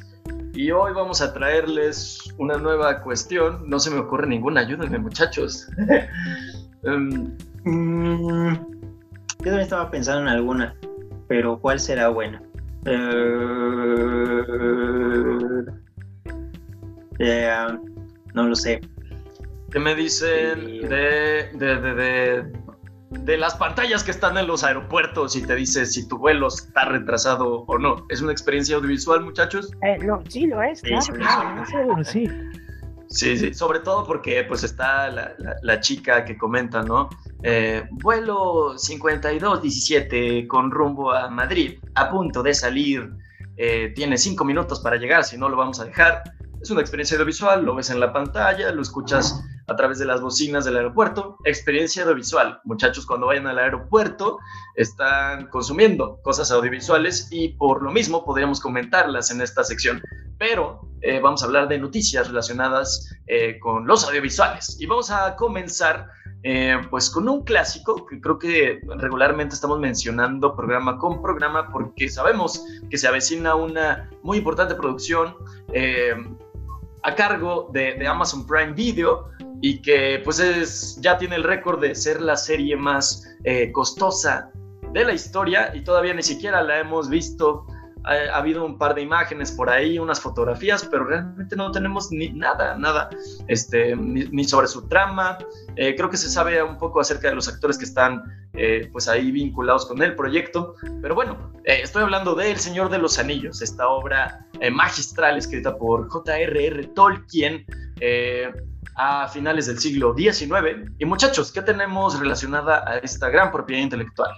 Y 0.55 0.71
hoy 0.71 0.93
vamos 0.93 1.21
a 1.21 1.33
traerles 1.33 2.33
una 2.37 2.57
nueva 2.57 3.01
cuestión. 3.01 3.69
No 3.69 3.77
se 3.77 3.91
me 3.91 3.99
ocurre 3.99 4.25
ninguna, 4.25 4.61
ayúdenme 4.61 4.97
muchachos. 4.99 5.67
um, 6.83 7.35
yo 7.65 8.55
también 9.43 9.59
estaba 9.59 9.91
pensando 9.91 10.21
en 10.21 10.29
alguna, 10.29 10.73
pero 11.27 11.59
¿cuál 11.59 11.77
será 11.77 12.07
buena? 12.07 12.41
Eh, 17.19 17.47
no 18.33 18.47
lo 18.47 18.55
sé. 18.55 18.79
¿Qué 19.71 19.79
me 19.79 19.93
dicen 19.93 20.87
de, 20.87 21.49
de, 21.53 21.75
de, 21.81 22.53
las 23.11 23.55
pantallas 23.55 24.03
que 24.03 24.11
están 24.11 24.37
en 24.37 24.47
los 24.47 24.63
aeropuertos 24.63 25.35
y 25.35 25.41
te 25.45 25.55
dice 25.55 25.85
si 25.85 26.07
tu 26.07 26.17
vuelo 26.17 26.47
está 26.47 26.85
retrasado 26.85 27.63
o 27.67 27.77
no? 27.77 28.05
¿Es 28.09 28.21
una 28.21 28.31
experiencia 28.31 28.75
audiovisual, 28.75 29.23
muchachos? 29.23 29.71
Eh, 29.83 29.97
sí, 30.27 30.47
lo 30.47 30.61
es, 30.61 30.81
claro, 30.81 32.03
sí. 32.03 32.29
Sí, 33.07 33.37
sí, 33.37 33.53
sobre 33.53 33.79
todo 33.79 34.05
porque 34.05 34.43
pues 34.43 34.63
está 34.63 35.09
la, 35.09 35.35
la, 35.61 35.79
chica 35.79 36.25
que 36.25 36.37
comenta, 36.37 36.81
¿no? 36.81 37.07
Eh, 37.43 37.83
vuelo 37.91 38.77
5217 38.77 40.47
con 40.47 40.71
rumbo 40.71 41.13
a 41.13 41.29
Madrid, 41.29 41.79
a 41.93 42.09
punto 42.09 42.41
de 42.41 42.53
salir, 42.55 43.11
eh, 43.57 43.93
tiene 43.95 44.17
cinco 44.17 44.43
minutos 44.43 44.79
para 44.79 44.97
llegar, 44.97 45.23
si 45.23 45.37
no 45.37 45.49
lo 45.49 45.55
vamos 45.55 45.79
a 45.79 45.85
dejar. 45.85 46.23
Es 46.61 46.71
una 46.71 46.81
experiencia 46.81 47.15
audiovisual, 47.15 47.63
lo 47.63 47.75
ves 47.75 47.91
en 47.91 47.99
la 47.99 48.11
pantalla, 48.11 48.71
lo 48.71 48.81
escuchas 48.81 49.41
a 49.67 49.75
través 49.75 49.99
de 49.99 50.05
las 50.05 50.21
bocinas 50.21 50.65
del 50.65 50.77
aeropuerto. 50.77 51.37
Experiencia 51.43 52.03
audiovisual. 52.03 52.59
Muchachos, 52.63 53.05
cuando 53.05 53.27
vayan 53.27 53.47
al 53.47 53.59
aeropuerto, 53.59 54.39
están 54.75 55.47
consumiendo 55.47 56.19
cosas 56.21 56.51
audiovisuales 56.51 57.27
y 57.31 57.49
por 57.49 57.81
lo 57.81 57.91
mismo 57.91 58.23
podríamos 58.23 58.59
comentarlas 58.59 59.31
en 59.31 59.41
esta 59.41 59.63
sección. 59.63 60.01
Pero 60.37 60.81
eh, 61.01 61.19
vamos 61.19 61.41
a 61.41 61.45
hablar 61.45 61.67
de 61.67 61.79
noticias 61.79 62.27
relacionadas 62.27 63.15
eh, 63.27 63.59
con 63.59 63.87
los 63.87 64.05
audiovisuales. 64.05 64.77
Y 64.79 64.85
vamos 64.85 65.09
a 65.09 65.35
comenzar 65.35 66.09
eh, 66.43 66.77
pues 66.91 67.09
con 67.09 67.27
un 67.27 67.43
clásico 67.43 68.05
que 68.05 68.21
creo 68.21 68.37
que 68.37 68.79
regularmente 68.97 69.55
estamos 69.55 69.79
mencionando 69.79 70.55
programa 70.55 70.99
con 70.99 71.21
programa 71.21 71.71
porque 71.71 72.07
sabemos 72.07 72.63
que 72.89 72.99
se 72.99 73.07
avecina 73.07 73.55
una 73.55 74.11
muy 74.21 74.37
importante 74.37 74.75
producción 74.75 75.35
a 77.05 77.13
cargo 77.13 77.69
de, 77.71 78.07
Amazon 78.07 78.47
Prime 78.47 78.73
Video 78.73 79.29
y 79.61 79.81
que 79.81 80.21
pues 80.23 80.39
es, 80.39 80.99
ya 81.01 81.17
tiene 81.17 81.35
el 81.35 81.43
récord 81.43 81.79
de 81.79 81.93
ser 81.93 82.19
la 82.19 82.35
serie 82.35 82.75
más 82.75 83.23
eh, 83.43 83.71
costosa 83.71 84.49
de 84.91 85.05
la 85.05 85.13
historia 85.13 85.71
y 85.75 85.83
todavía 85.83 86.15
ni 86.15 86.23
siquiera 86.23 86.63
la 86.63 86.79
hemos 86.79 87.07
visto. 87.07 87.67
Ha, 88.05 88.37
habido 88.37 88.65
un 88.65 88.77
par 88.77 88.95
de 88.95 89.01
imágenes 89.01 89.51
por 89.51 89.69
ahí, 89.69 89.99
unas 89.99 90.19
fotografías, 90.19 90.87
pero 90.89 91.05
realmente 91.05 91.55
no 91.55 91.71
tenemos 91.71 92.11
ni 92.11 92.29
nada, 92.29 92.77
nada, 92.77 93.09
este, 93.47 93.95
ni, 93.95 94.43
sobre 94.43 94.67
su 94.67 94.87
trama. 94.87 95.37
Eh, 95.75 95.95
creo 95.95 96.09
que 96.09 96.17
se 96.17 96.29
sabe 96.29 96.61
un 96.61 96.77
poco 96.77 96.99
acerca 96.99 97.29
de 97.29 97.35
los 97.35 97.47
actores 97.47 97.77
que 97.77 97.85
están 97.85 98.23
eh, 98.53 98.89
pues 98.91 99.07
ahí 99.07 99.31
vinculados 99.31 99.85
con 99.85 100.01
el 100.01 100.15
proyecto. 100.15 100.75
Pero 101.01 101.15
bueno, 101.15 101.51
estoy 101.63 102.03
hablando 102.03 102.35
de 102.35 102.51
El 102.51 102.57
Señor 102.57 102.89
de 102.89 102.99
los 102.99 103.19
Anillos, 103.19 103.61
esta 103.61 103.87
obra 103.87 104.45
magistral 104.71 105.37
escrita 105.37 105.77
por 105.77 106.07
J.R.R. 106.09 106.87
Tolkien 106.95 107.65
a 108.95 109.27
finales 109.27 109.67
del 109.67 109.79
siglo 109.79 110.15
XIX. 110.15 110.91
Y 110.97 111.05
muchachos, 111.05 111.51
¿qué 111.51 111.61
tenemos 111.61 112.19
relacionada 112.19 112.83
a 112.89 112.97
esta 112.99 113.29
gran 113.29 113.51
propiedad 113.51 113.81
intelectual? 113.81 114.31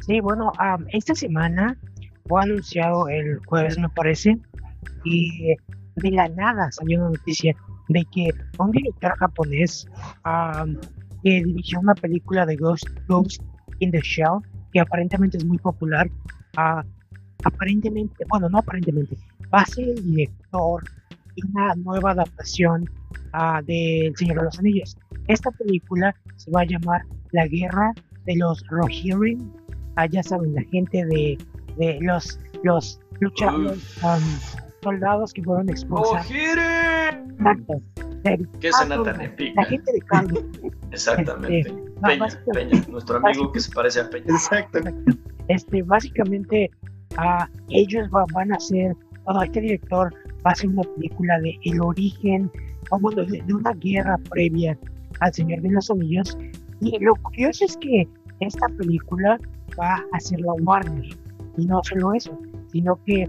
Sí, 0.00 0.20
bueno, 0.20 0.52
esta 0.88 1.14
semana 1.14 1.78
fue 2.26 2.42
anunciado 2.42 3.08
el 3.08 3.38
jueves, 3.46 3.78
me 3.78 3.88
parece, 3.88 4.38
y 5.04 5.54
de 5.96 6.10
la 6.10 6.28
nada 6.28 6.70
salió 6.72 7.00
una 7.00 7.10
noticia 7.10 7.54
de 7.88 8.04
que 8.12 8.30
un 8.58 8.70
director 8.70 9.12
japonés 9.18 9.86
que 11.22 11.44
dirigió 11.44 11.80
una 11.80 11.94
película 11.94 12.46
de 12.46 12.56
Ghost, 12.56 12.86
Ghost 13.08 13.42
in 13.80 13.90
the 13.90 14.00
Shell, 14.00 14.40
que 14.72 14.80
aparentemente 14.80 15.36
es 15.36 15.44
muy 15.44 15.58
popular, 15.58 16.08
aparentemente, 17.44 18.24
bueno, 18.28 18.48
no 18.48 18.58
aparentemente, 18.58 19.16
va 19.52 19.60
a 19.60 19.66
ser 19.66 19.88
el 19.88 20.04
director 20.04 20.82
de 21.36 21.42
una 21.50 21.74
nueva 21.76 22.12
adaptación 22.12 22.88
uh, 23.34 23.64
del 23.64 24.16
Señor 24.16 24.38
de 24.38 24.44
los 24.44 24.58
Anillos. 24.58 24.96
Esta 25.28 25.50
película 25.52 26.14
se 26.36 26.50
va 26.50 26.62
a 26.62 26.64
llamar 26.64 27.02
La 27.32 27.46
Guerra 27.46 27.92
de 28.24 28.36
los 28.36 28.64
Rohirrim. 28.68 29.50
Ah, 29.96 30.06
ya 30.06 30.22
saben, 30.22 30.54
la 30.54 30.62
gente 30.62 31.04
de, 31.04 31.38
de 31.76 31.98
los, 32.00 32.38
los 32.62 33.00
luchadores, 33.20 34.00
soldados 34.82 35.32
que 35.32 35.42
fueron 35.42 35.68
expulsados. 35.68 36.30
Exacto. 36.30 37.74
¿Qué 38.60 38.68
escena 38.68 39.02
tan 39.02 39.20
épica? 39.20 39.62
La 39.62 39.68
gente 39.68 39.92
de 39.92 40.00
Caldo. 40.02 40.42
Exactamente. 40.90 41.58
Este, 41.58 41.72
Peña, 42.02 42.26
Peña, 42.52 42.84
nuestro 42.88 43.16
amigo 43.16 43.52
que 43.52 43.60
se 43.60 43.72
parece 43.72 44.00
a 44.00 44.10
Peña. 44.10 44.26
Exacto. 44.28 44.78
Este, 45.48 45.82
básicamente, 45.82 46.70
uh, 47.18 47.44
ellos 47.70 48.08
van 48.10 48.52
a 48.52 48.56
hacer, 48.56 48.94
bueno, 49.24 49.42
este 49.42 49.60
director 49.60 50.14
va 50.46 50.50
a 50.50 50.52
hacer 50.52 50.70
una 50.70 50.82
película 50.82 51.40
de 51.40 51.58
el 51.64 51.80
origen 51.80 52.50
de, 53.26 53.54
una 53.54 53.72
guerra 53.72 54.18
previa 54.30 54.78
al 55.20 55.32
Señor 55.32 55.60
de 55.62 55.70
los 55.70 55.90
Anillos. 55.90 56.36
Y 56.80 56.98
lo 56.98 57.14
curioso 57.16 57.64
es 57.64 57.76
que 57.78 58.08
esta 58.40 58.66
película 58.78 59.38
va 59.78 60.04
a 60.12 60.20
ser 60.20 60.40
la 60.40 60.52
Warner. 60.54 61.16
Y 61.56 61.66
no 61.66 61.80
solo 61.82 62.14
eso, 62.14 62.38
sino 62.68 62.98
que 63.04 63.28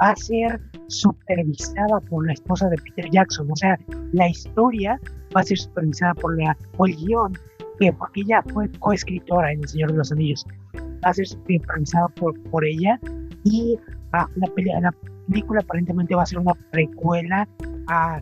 va 0.00 0.10
a 0.10 0.16
ser 0.16 0.60
supervisada 0.88 2.00
por 2.08 2.26
la 2.26 2.32
esposa 2.32 2.68
de 2.68 2.76
Peter 2.76 3.10
Jackson. 3.10 3.50
O 3.50 3.56
sea, 3.56 3.78
la 4.12 4.28
historia 4.28 5.00
va 5.34 5.40
a 5.40 5.44
ser 5.44 5.58
supervisada 5.58 6.14
por 6.14 6.36
la, 6.38 6.56
o 6.76 6.86
el 6.86 6.96
guion, 6.96 7.32
que 7.78 7.92
porque 7.92 8.20
ella 8.20 8.42
fue 8.52 8.70
coescritora 8.78 9.52
en 9.52 9.60
El 9.60 9.68
Señor 9.68 9.92
de 9.92 9.98
los 9.98 10.12
Anillos, 10.12 10.46
va 10.76 11.10
a 11.10 11.14
ser 11.14 11.26
supervisada 11.26 12.08
por, 12.08 12.38
por 12.50 12.64
ella. 12.64 13.00
Y 13.44 13.78
ah, 14.12 14.28
la, 14.36 14.80
la 14.80 14.94
película 15.26 15.60
aparentemente 15.60 16.14
va 16.14 16.22
a 16.22 16.26
ser 16.26 16.38
una 16.38 16.54
precuela 16.70 17.48
a 17.88 18.20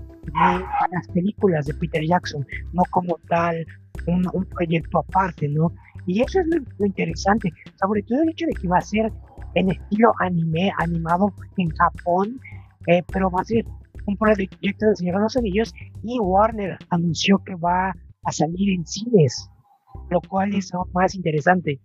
las 0.93 1.09
películas 1.09 1.67
de 1.67 1.75
Peter 1.75 2.05
Jackson, 2.05 2.47
no 2.73 2.83
como 2.91 3.19
tal 3.29 3.67
un, 4.07 4.45
proyecto 4.47 4.99
aparte, 4.99 5.49
¿no? 5.49 5.73
Y 6.07 6.23
eso 6.23 6.41
es 6.41 6.47
lo, 6.79 6.87
interesante, 6.87 7.53
sobre 7.81 8.03
todo 8.03 8.23
el 8.23 8.31
hecho 8.31 8.47
de 8.47 8.53
que 8.53 8.69
va 8.69 8.79
a 8.79 8.83
ser 8.83 9.13
en 9.55 9.71
estilo 9.71 10.13
anime, 10.21 10.73
animado 10.79 11.33
en 11.57 11.71
Japón, 11.71 12.41
eh, 12.87 13.03
pero 13.13 13.31
va 13.31 13.41
a 13.41 13.45
ser 13.45 13.65
un 14.07 14.17
proyecto 14.17 14.87
de 14.87 14.97
Señor 14.97 15.17
de 15.17 15.23
los 15.23 15.37
Anillos 15.37 15.73
y 16.03 16.19
Warner 16.19 16.79
anunció 16.91 17.43
que 17.45 17.55
va 17.55 17.95
a 18.25 18.33
salir 18.33 18.75
en 18.75 18.87
cines, 18.87 19.49
lo 20.11 20.21
cual 20.21 20.55
es 20.55 20.73
aún 20.75 20.91
más 20.93 21.15
interesante. 21.15 21.81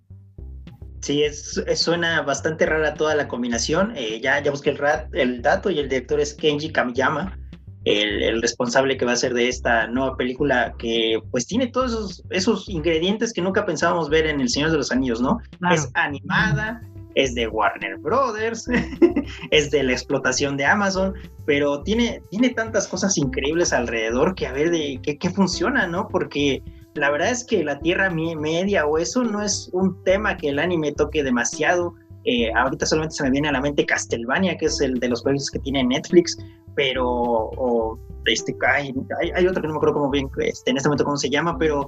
Sí, 1.02 1.24
es, 1.24 1.64
suena 1.76 2.22
bastante 2.22 2.66
rara 2.66 2.96
toda 2.96 3.14
la 3.14 3.28
combinación. 3.28 3.94
Eh, 3.96 4.20
ya, 4.22 4.42
ya 4.42 4.50
busqué 4.50 4.72
el, 4.72 4.80
el 5.14 5.42
dato 5.42 5.70
y 5.70 5.78
el 5.80 5.88
director 5.88 6.20
es 6.20 6.34
Kenji 6.34 6.72
Kamiyama 6.72 7.38
el, 7.86 8.42
responsable 8.42 8.98
que 8.98 9.06
va 9.06 9.14
a 9.14 9.16
ser 9.16 9.34
de 9.34 9.48
esta 9.48 9.88
nueva 9.88 10.18
película 10.18 10.74
que 10.78 11.20
pues 11.32 11.46
tiene 11.46 11.68
todos 11.68 11.92
esos, 11.92 12.24
esos 12.32 12.70
ingredientes 12.70 13.32
que 13.32 13.42
nunca 13.42 13.66
pensábamos 13.66 14.10
ver 14.10 14.26
en 14.26 14.42
El 14.42 14.50
Señor 14.50 14.72
de 14.72 14.78
los 14.78 14.92
Anillos, 14.92 15.22
¿no? 15.22 15.40
Es 15.72 15.90
animada, 15.94 16.82
es 17.16 17.34
de 17.34 17.48
Warner 17.48 17.98
Brothers, 17.98 18.68
es 19.52 19.72
de 19.72 19.84
la 19.84 19.94
explotación 19.94 20.58
de 20.58 20.66
Amazon, 20.66 21.14
pero 21.46 21.82
tiene, 21.82 22.22
tiene 22.30 22.50
tantas 22.50 22.88
cosas 22.88 23.18
increíbles 23.18 23.74
alrededor 23.74 24.36
que 24.36 24.48
a 24.48 24.54
ver 24.54 24.70
de 24.70 25.00
qué, 25.02 25.30
funciona, 25.30 25.88
¿no? 25.88 26.08
Porque 26.08 26.62
la 26.94 27.10
verdad 27.10 27.32
es 27.32 27.44
que 27.44 27.64
la 27.64 27.80
Tierra 27.80 28.10
Media 28.10 28.86
o 28.86 28.98
eso 28.98 29.24
no 29.24 29.42
es 29.42 29.70
un 29.74 30.02
tema 30.04 30.38
que 30.38 30.50
el 30.50 30.60
anime 30.60 30.92
toque 30.92 31.24
demasiado. 31.24 31.96
Eh, 32.26 32.52
ahorita 32.54 32.86
solamente 32.86 33.16
se 33.16 33.24
me 33.24 33.32
viene 33.32 33.50
a 33.50 33.52
la 33.52 33.62
mente 33.62 33.86
Castlevania, 33.86 34.58
que 34.58 34.66
es 34.66 34.82
el 34.82 34.96
de 34.96 35.10
los 35.10 35.22
proyectos 35.22 35.52
que 35.52 35.60
tiene 35.60 35.84
Netflix, 35.84 36.38
pero 36.76 37.06
o, 37.08 38.00
este, 38.26 38.56
hay, 38.74 38.94
hay, 39.36 39.48
otro 39.48 39.62
que 39.62 39.68
no 39.68 39.76
me 39.76 39.78
acuerdo 39.78 39.96
cómo 39.96 40.10
bien, 40.10 40.30
este, 40.40 40.72
en 40.72 40.78
este 40.78 40.90
momento 40.90 41.06
cómo 41.06 41.18
se 41.18 41.30
llama, 41.30 41.58
pero 41.58 41.86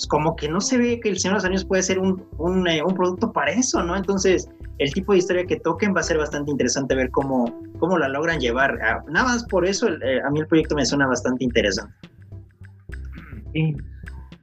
pues, 0.00 0.06
como 0.06 0.34
que 0.34 0.48
no 0.48 0.60
se 0.60 0.78
ve 0.78 1.00
que 1.00 1.10
El 1.10 1.18
Señor 1.18 1.34
de 1.34 1.38
los 1.38 1.44
Años 1.44 1.64
puede 1.66 1.82
ser 1.82 1.98
un, 1.98 2.24
un, 2.38 2.66
eh, 2.68 2.82
un, 2.82 2.94
producto 2.94 3.32
para 3.32 3.50
eso, 3.52 3.82
¿no? 3.82 3.94
Entonces, 3.96 4.48
el 4.80 4.92
tipo 4.94 5.12
de 5.12 5.18
historia 5.18 5.44
que 5.44 5.60
toquen 5.60 5.94
va 5.94 6.00
a 6.00 6.02
ser 6.02 6.16
bastante 6.16 6.50
interesante 6.50 6.94
ver 6.94 7.10
cómo, 7.10 7.62
cómo 7.78 7.98
la 7.98 8.08
logran 8.08 8.40
llevar. 8.40 8.78
Ah, 8.82 9.04
nada 9.08 9.26
más 9.26 9.44
por 9.44 9.66
eso, 9.66 9.88
eh, 9.88 10.22
a 10.24 10.30
mí 10.30 10.40
el 10.40 10.46
proyecto 10.46 10.74
me 10.74 10.86
suena 10.86 11.06
bastante 11.06 11.44
interesante. 11.44 11.94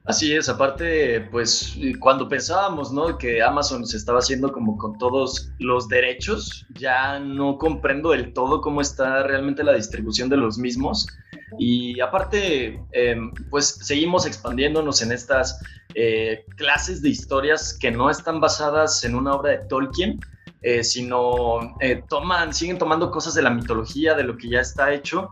Así 0.08 0.34
es, 0.34 0.48
aparte, 0.48 1.20
pues 1.30 1.78
cuando 2.00 2.30
pensábamos, 2.30 2.90
¿no? 2.90 3.18
Que 3.18 3.42
Amazon 3.42 3.86
se 3.86 3.98
estaba 3.98 4.20
haciendo 4.20 4.50
como 4.50 4.78
con 4.78 4.96
todos 4.96 5.52
los 5.58 5.86
derechos, 5.86 6.66
ya 6.70 7.18
no 7.18 7.58
comprendo 7.58 8.12
del 8.12 8.32
todo 8.32 8.62
cómo 8.62 8.80
está 8.80 9.22
realmente 9.24 9.62
la 9.62 9.74
distribución 9.74 10.30
de 10.30 10.38
los 10.38 10.56
mismos. 10.56 11.06
Y 11.58 12.00
aparte, 12.00 12.82
em, 12.92 13.32
pues 13.50 13.66
seguimos 13.82 14.24
expandiéndonos 14.24 15.02
en 15.02 15.12
estas 15.12 15.60
eh, 15.94 16.46
clases 16.56 17.02
de 17.02 17.10
historias 17.10 17.76
que 17.78 17.90
no 17.90 18.08
están 18.08 18.40
basadas 18.40 19.04
en 19.04 19.14
una 19.14 19.34
obra 19.34 19.50
de 19.50 19.66
Tolkien, 19.66 20.20
eh, 20.62 20.84
sino 20.84 21.76
eh, 21.80 22.02
toman, 22.08 22.54
siguen 22.54 22.78
tomando 22.78 23.10
cosas 23.10 23.34
de 23.34 23.42
la 23.42 23.50
mitología, 23.50 24.14
de 24.14 24.24
lo 24.24 24.38
que 24.38 24.48
ya 24.48 24.60
está 24.60 24.90
hecho, 24.94 25.28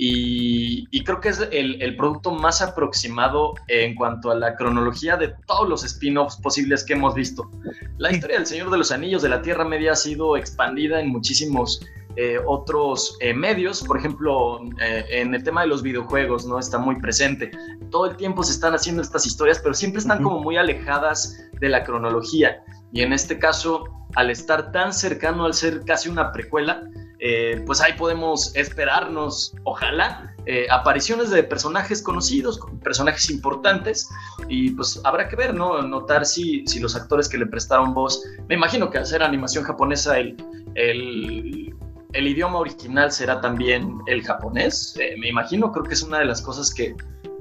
y, 0.00 1.02
creo 1.02 1.20
que 1.20 1.30
es 1.30 1.48
el, 1.50 1.96
producto 1.96 2.30
más 2.30 2.62
aproximado 2.62 3.54
en 3.66 3.96
cuanto 3.96 4.30
a 4.30 4.36
la 4.36 4.54
cronología 4.54 5.16
de 5.16 5.34
todos 5.46 5.68
los 5.68 5.84
spin-offs 5.84 6.36
posibles 6.36 6.84
que 6.84 6.92
hemos 6.92 7.14
visto. 7.14 7.50
La 7.98 8.12
historia 8.12 8.36
del 8.36 8.46
Señor 8.46 8.70
de 8.70 8.78
los 8.78 8.92
Anillos 8.92 9.22
de 9.22 9.28
la 9.28 9.42
Tierra 9.42 9.64
Media 9.64 9.92
ha 9.92 9.96
sido 9.96 10.36
expandida 10.36 11.00
en 11.00 11.08
muchísimos 11.08 11.80
eh, 12.14 12.38
otros 12.46 13.16
eh, 13.20 13.34
medios, 13.34 13.82
por 13.82 13.98
ejemplo, 13.98 14.60
eh, 14.80 15.04
en 15.10 15.34
el 15.34 15.42
tema 15.42 15.62
de 15.62 15.66
los 15.66 15.82
videojuegos, 15.82 16.46
¿no? 16.46 16.60
Está 16.60 16.78
muy 16.78 17.00
presente. 17.00 17.50
Todo 17.90 18.06
el 18.06 18.16
tiempo 18.16 18.44
se 18.44 18.52
están 18.52 18.74
haciendo 18.74 19.02
estas 19.02 19.26
historias, 19.26 19.58
pero 19.58 19.74
siempre 19.74 20.00
están 20.00 20.22
como 20.22 20.40
muy 20.40 20.56
alejadas 20.56 21.36
de 21.60 21.68
la 21.68 21.82
cronología. 21.82 22.62
Y 22.92 23.02
en 23.02 23.12
este 23.12 23.38
caso, 23.38 23.84
al 24.14 24.30
estar 24.30 24.70
tan 24.70 24.92
cercano 24.92 25.44
al 25.44 25.54
ser 25.54 25.84
casi 25.84 26.08
una 26.08 26.32
precuela, 26.32 26.82
eh, 27.20 27.62
pues 27.66 27.80
ahí 27.80 27.94
podemos 27.94 28.54
esperarnos, 28.54 29.54
ojalá, 29.64 30.34
eh, 30.46 30.66
apariciones 30.70 31.30
de 31.30 31.42
personajes 31.42 32.00
conocidos, 32.00 32.60
personajes 32.82 33.28
importantes, 33.28 34.08
y 34.48 34.70
pues 34.70 35.00
habrá 35.04 35.28
que 35.28 35.36
ver, 35.36 35.52
¿no? 35.52 35.82
Notar 35.82 36.24
si, 36.24 36.64
si 36.66 36.80
los 36.80 36.94
actores 36.94 37.28
que 37.28 37.36
le 37.36 37.46
prestaron 37.46 37.92
voz, 37.92 38.22
me 38.48 38.54
imagino 38.54 38.88
que 38.90 38.98
al 38.98 39.06
ser 39.06 39.22
animación 39.22 39.64
japonesa, 39.64 40.18
el, 40.18 40.36
el, 40.76 42.26
idioma 42.26 42.58
original 42.58 43.10
será 43.10 43.40
también 43.40 43.98
el 44.06 44.22
japonés, 44.22 44.96
eh, 45.00 45.16
me 45.18 45.28
imagino, 45.28 45.72
creo 45.72 45.84
que 45.84 45.94
es 45.94 46.02
una 46.02 46.20
de 46.20 46.24
las 46.24 46.40
cosas 46.40 46.72
que, 46.72 46.94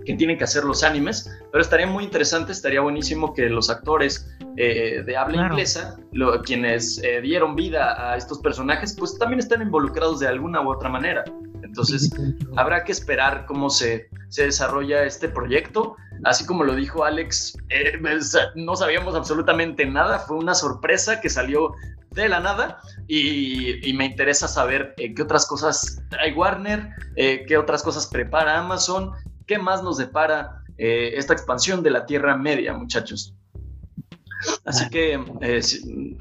que 0.08 0.16
tienen 0.16 0.38
que 0.38 0.46
hacer 0.46 0.64
los 0.64 0.84
animes, 0.84 1.30
pero 1.52 1.62
estaría 1.62 1.86
muy 1.86 2.06
interesante, 2.06 2.54
estaría 2.54 2.80
buenísimo 2.80 3.34
que 3.34 3.50
los 3.50 3.70
actores 3.70 4.34
eh, 4.56 5.04
de 5.06 5.18
habla 5.18 5.48
inglesa, 5.48 6.00
quienes 6.46 7.04
eh, 7.04 7.20
dieron 7.22 7.56
vida 7.58 8.12
a 8.12 8.16
estos 8.16 8.40
personajes, 8.40 8.96
pues 8.98 9.20
también 9.20 9.40
están 9.40 9.62
involucrados 9.62 10.22
de 10.22 10.28
alguna 10.30 10.62
u 10.62 10.72
otra 10.72 10.88
manera. 10.88 11.26
Entonces, 11.62 12.10
habrá 12.56 12.86
que 12.86 12.94
esperar 12.94 13.46
cómo 13.46 13.70
se, 13.70 14.08
se 14.30 14.46
desarrolla 14.46 15.04
este 15.04 15.28
proyecto. 15.28 15.98
Así 16.24 16.46
como 16.46 16.64
lo 16.64 16.74
dijo 16.74 17.04
Alex, 17.04 17.58
eh, 17.68 18.00
no 18.56 18.78
sabíamos 18.78 19.14
absolutamente 19.14 19.86
nada, 19.86 20.20
fue 20.20 20.38
una 20.38 20.56
sorpresa 20.56 21.20
que 21.20 21.30
salió 21.30 21.74
de 22.12 22.30
la 22.30 22.40
nada 22.40 22.80
y, 23.08 23.94
me 23.94 24.06
interesa 24.06 24.48
saber 24.48 24.96
qué 24.96 25.22
otras 25.22 25.46
cosas 25.46 26.02
trae 26.10 26.34
Warner, 26.34 26.90
qué 27.16 27.58
otras 27.58 27.84
cosas 27.84 28.08
prepara 28.08 28.58
Amazon, 28.58 29.12
qué 29.48 29.58
más 29.58 29.82
nos 29.82 29.98
depara 29.98 30.62
eh, 30.78 31.14
esta 31.16 31.34
expansión 31.34 31.82
de 31.82 31.90
la 31.90 32.06
Tierra 32.06 32.38
Media, 32.38 32.74
muchachos. 32.74 33.34
Así 34.66 34.88
que, 34.90 35.20
eh, 35.42 35.62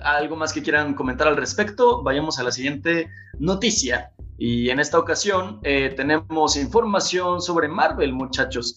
algo 0.02 0.37
más 0.37 0.52
que 0.52 0.62
quieran 0.62 0.95
comentar 0.95 1.28
al 1.28 1.37
respecto, 1.37 2.02
vayamos 2.02 2.38
a 2.38 2.45
la 2.45 2.52
siguiente 2.52 3.11
noticia. 3.38 4.12
Y 4.38 4.71
en 4.71 4.80
esta 4.80 4.99
ocasión 4.99 5.61
eh, 5.62 5.92
tenemos 5.97 6.56
información 6.56 7.42
sobre 7.42 7.68
Marvel, 7.68 8.12
muchachos 8.12 8.76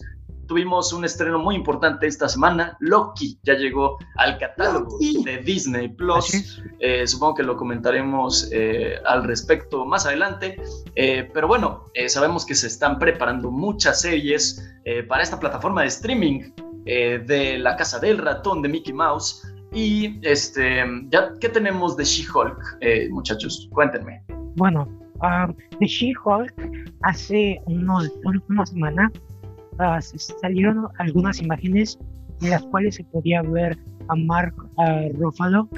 tuvimos 0.50 0.92
un 0.92 1.04
estreno 1.04 1.38
muy 1.38 1.54
importante 1.54 2.08
esta 2.08 2.28
semana. 2.28 2.76
Loki 2.80 3.38
ya 3.44 3.54
llegó 3.54 3.98
al 4.16 4.36
catálogo 4.36 4.98
de 5.24 5.38
Disney 5.38 5.86
Plus. 5.86 6.60
Eh, 6.80 7.06
supongo 7.06 7.36
que 7.36 7.44
lo 7.44 7.56
comentaremos 7.56 8.50
eh, 8.50 8.96
al 9.06 9.22
respecto 9.22 9.86
más 9.86 10.06
adelante. 10.06 10.60
Eh, 10.96 11.30
pero 11.32 11.46
bueno, 11.46 11.84
sabemos 12.08 12.44
que 12.44 12.56
se 12.56 12.66
están 12.66 12.98
preparando 12.98 13.52
muchas 13.52 14.00
series 14.00 14.60
para 15.08 15.22
esta 15.22 15.38
plataforma 15.38 15.82
de 15.82 15.86
streaming 15.86 16.40
de 16.84 17.56
La 17.60 17.76
Casa 17.76 18.00
del 18.00 18.18
Ratón 18.18 18.60
de 18.60 18.70
Mickey 18.70 18.92
Mouse. 18.92 19.46
Y 19.72 20.18
este, 20.26 20.82
ya, 21.10 21.32
¿qué 21.40 21.48
tenemos 21.48 21.96
de 21.96 22.02
She-Hulk, 22.02 23.10
muchachos? 23.10 23.68
Cuéntenme. 23.70 24.24
Bueno, 24.56 24.88
um, 25.22 25.54
de 25.78 25.86
She-Hulk 25.86 26.54
hace 27.02 27.62
unos, 27.66 28.10
una 28.48 28.66
semana 28.66 29.12
salieron 30.40 30.88
algunas 30.98 31.40
imágenes 31.40 31.98
en 32.42 32.50
las 32.50 32.62
cuales 32.64 32.96
se 32.96 33.04
podía 33.04 33.42
ver 33.42 33.78
a 34.08 34.14
Mark 34.14 34.54
Ruffalo 35.14 35.68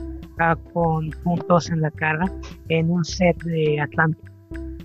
con 0.73 1.11
puntos 1.23 1.71
en 1.71 1.81
la 1.81 1.91
cara 1.91 2.25
en 2.69 2.91
un 2.91 3.05
set 3.05 3.41
de 3.45 3.81
Atlanta, 3.81 4.31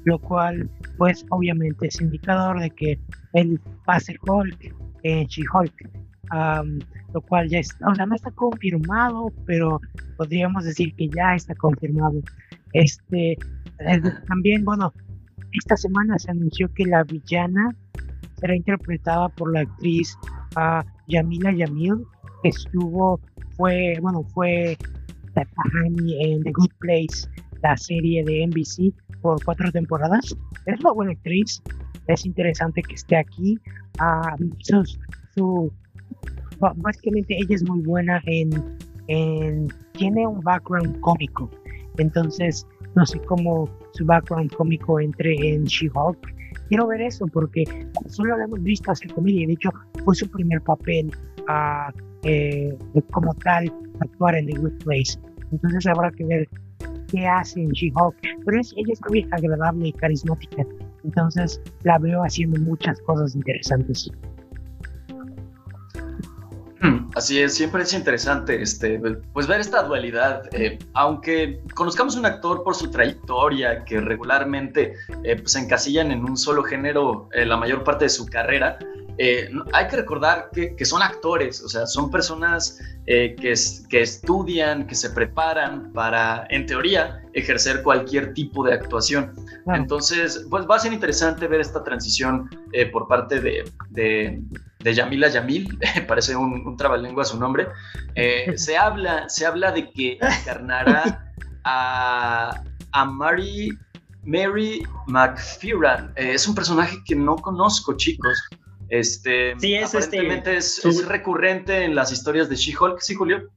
lo 0.03 0.19
cual 0.19 0.69
pues 0.97 1.25
obviamente 1.29 1.87
es 1.87 1.99
indicador 2.01 2.59
de 2.59 2.69
que 2.69 2.99
él 3.33 3.59
va 3.89 3.95
a 3.95 3.99
ser 3.99 4.17
Hulk 4.27 4.75
en 5.03 5.25
She-Hulk, 5.27 5.89
lo 7.13 7.21
cual 7.21 7.49
ya 7.49 7.59
está, 7.59 7.87
o 7.87 7.95
sea, 7.95 8.05
no 8.05 8.15
está 8.15 8.31
confirmado, 8.31 9.31
pero 9.45 9.79
podríamos 10.17 10.65
decir 10.65 10.93
que 10.95 11.07
ya 11.09 11.35
está 11.35 11.55
confirmado. 11.55 12.21
Este, 12.73 13.31
eh, 13.31 14.01
también, 14.27 14.65
bueno, 14.65 14.93
esta 15.53 15.77
semana 15.77 16.19
se 16.19 16.31
anunció 16.31 16.71
que 16.73 16.85
la 16.85 17.03
villana 17.03 17.75
será 18.39 18.55
interpretada 18.55 19.29
por 19.29 19.53
la 19.53 19.61
actriz 19.61 20.17
uh, 20.55 20.83
Yamila 21.07 21.51
Yamil, 21.51 22.03
que 22.43 22.49
estuvo, 22.49 23.19
fue, 23.55 23.97
bueno, 24.01 24.23
fue 24.33 24.77
en 25.35 26.43
The 26.43 26.51
Good 26.51 26.71
Place, 26.79 27.29
la 27.61 27.77
serie 27.77 28.23
de 28.23 28.47
NBC, 28.47 28.93
por 29.21 29.43
cuatro 29.43 29.71
temporadas. 29.71 30.35
Es 30.65 30.79
una 30.79 30.91
buena 30.91 31.11
actriz, 31.11 31.61
es 32.07 32.25
interesante 32.25 32.81
que 32.81 32.95
esté 32.95 33.17
aquí. 33.17 33.59
Uh, 33.99 34.49
su, 34.59 34.83
su, 35.35 35.71
básicamente 36.59 37.35
ella 37.35 37.55
es 37.55 37.63
muy 37.67 37.81
buena 37.81 38.21
en, 38.25 38.49
en, 39.07 39.67
tiene 39.93 40.27
un 40.27 40.39
background 40.41 40.99
cómico, 41.01 41.49
entonces 41.97 42.65
no 42.95 43.05
sé 43.05 43.19
cómo 43.21 43.69
su 43.93 44.05
background 44.05 44.53
cómico 44.53 44.99
entre 44.99 45.35
en 45.35 45.63
She-Hulk 45.65 46.17
quiero 46.67 46.87
ver 46.87 47.01
eso 47.01 47.27
porque 47.27 47.63
solo 48.07 48.37
lo 48.37 48.43
hemos 48.43 48.63
visto 48.63 48.91
hacer 48.91 49.13
comedia. 49.13 49.47
De 49.47 49.53
hecho, 49.53 49.69
fue 50.03 50.15
su 50.15 50.29
primer 50.29 50.61
papel 50.61 51.11
uh, 51.47 51.91
eh, 52.23 52.77
como 53.11 53.33
tal 53.35 53.71
actuar 53.99 54.35
en 54.35 54.47
The 54.47 54.59
Good 54.59 54.83
Place. 54.83 55.19
Entonces 55.51 55.85
habrá 55.87 56.11
que 56.11 56.25
ver 56.25 56.49
qué 57.11 57.25
hace 57.27 57.61
en 57.61 57.71
She-Hulk. 57.71 58.15
Pero 58.45 58.59
es, 58.59 58.73
ella 58.77 58.93
es 58.93 59.01
muy 59.09 59.27
agradable 59.31 59.87
y 59.87 59.93
carismática. 59.93 60.63
Entonces 61.03 61.61
la 61.83 61.97
veo 61.99 62.21
haciendo 62.21 62.59
muchas 62.61 62.99
cosas 63.01 63.35
interesantes. 63.35 64.11
Así 67.15 67.41
es, 67.41 67.55
siempre 67.55 67.83
es 67.83 67.93
interesante 67.93 68.61
este, 68.61 68.99
pues 69.33 69.47
ver 69.47 69.59
esta 69.59 69.83
dualidad, 69.83 70.43
eh, 70.53 70.77
aunque 70.93 71.61
conozcamos 71.73 72.15
un 72.15 72.25
actor 72.25 72.63
por 72.63 72.75
su 72.75 72.91
trayectoria 72.91 73.83
que 73.83 73.99
regularmente 73.99 74.93
eh, 75.23 75.35
pues, 75.37 75.53
se 75.53 75.59
encasillan 75.59 76.11
en 76.11 76.23
un 76.23 76.37
solo 76.37 76.63
género 76.63 77.29
eh, 77.33 77.45
la 77.45 77.57
mayor 77.57 77.83
parte 77.83 78.05
de 78.05 78.09
su 78.09 78.25
carrera, 78.25 78.77
hay 79.73 79.87
que 79.87 79.95
recordar 79.95 80.51
que, 80.53 80.85
son 80.85 81.01
actores, 81.01 81.63
o 81.63 81.67
sea, 81.67 81.87
son 81.87 82.11
personas 82.11 82.79
que, 83.07 83.35
que 83.89 84.01
estudian, 84.01 84.85
que 84.85 84.93
se 84.93 85.09
preparan 85.09 85.91
para, 85.91 86.45
en 86.51 86.67
teoría, 86.67 87.23
ejercer 87.33 87.81
cualquier 87.81 88.35
tipo 88.35 88.63
de 88.63 88.75
actuación. 88.75 89.33
Entonces, 89.73 90.45
pues 90.51 90.67
va 90.69 90.75
a 90.75 90.79
ser 90.79 90.93
interesante 90.93 91.47
ver 91.47 91.61
esta 91.61 91.83
transición 91.83 92.47
por 92.91 93.07
parte 93.07 93.39
de, 93.39 93.63
de 93.89 94.39
Yamila 94.83 95.29
Yamil, 95.29 95.77
parece 96.07 96.35
un, 96.35 96.65
un 96.65 96.77
trabalengua 96.77 97.25
su 97.25 97.39
nombre, 97.39 97.67
eh, 98.15 98.53
se, 98.57 98.77
habla, 98.77 99.27
se 99.29 99.45
habla 99.45 99.71
de 99.71 99.89
que 99.91 100.19
encarnará 100.21 101.33
a, 101.63 102.61
a 102.91 103.05
Mary, 103.05 103.69
Mary 104.23 104.83
McFerran. 105.07 106.13
Eh, 106.15 106.33
es 106.33 106.47
un 106.47 106.55
personaje 106.55 106.97
que 107.05 107.15
no 107.15 107.35
conozco, 107.35 107.95
chicos. 107.95 108.37
Este, 108.89 109.53
sí, 109.59 109.75
es, 109.75 109.93
este, 109.93 110.55
es, 110.55 111.07
recurrente 111.07 111.83
en 111.83 111.93
las 111.93 112.11
historias 112.11 112.47
de 112.49 112.55
She-Hulk, 112.55 113.01
¿sí, 113.01 113.15
Julio? 113.15 113.49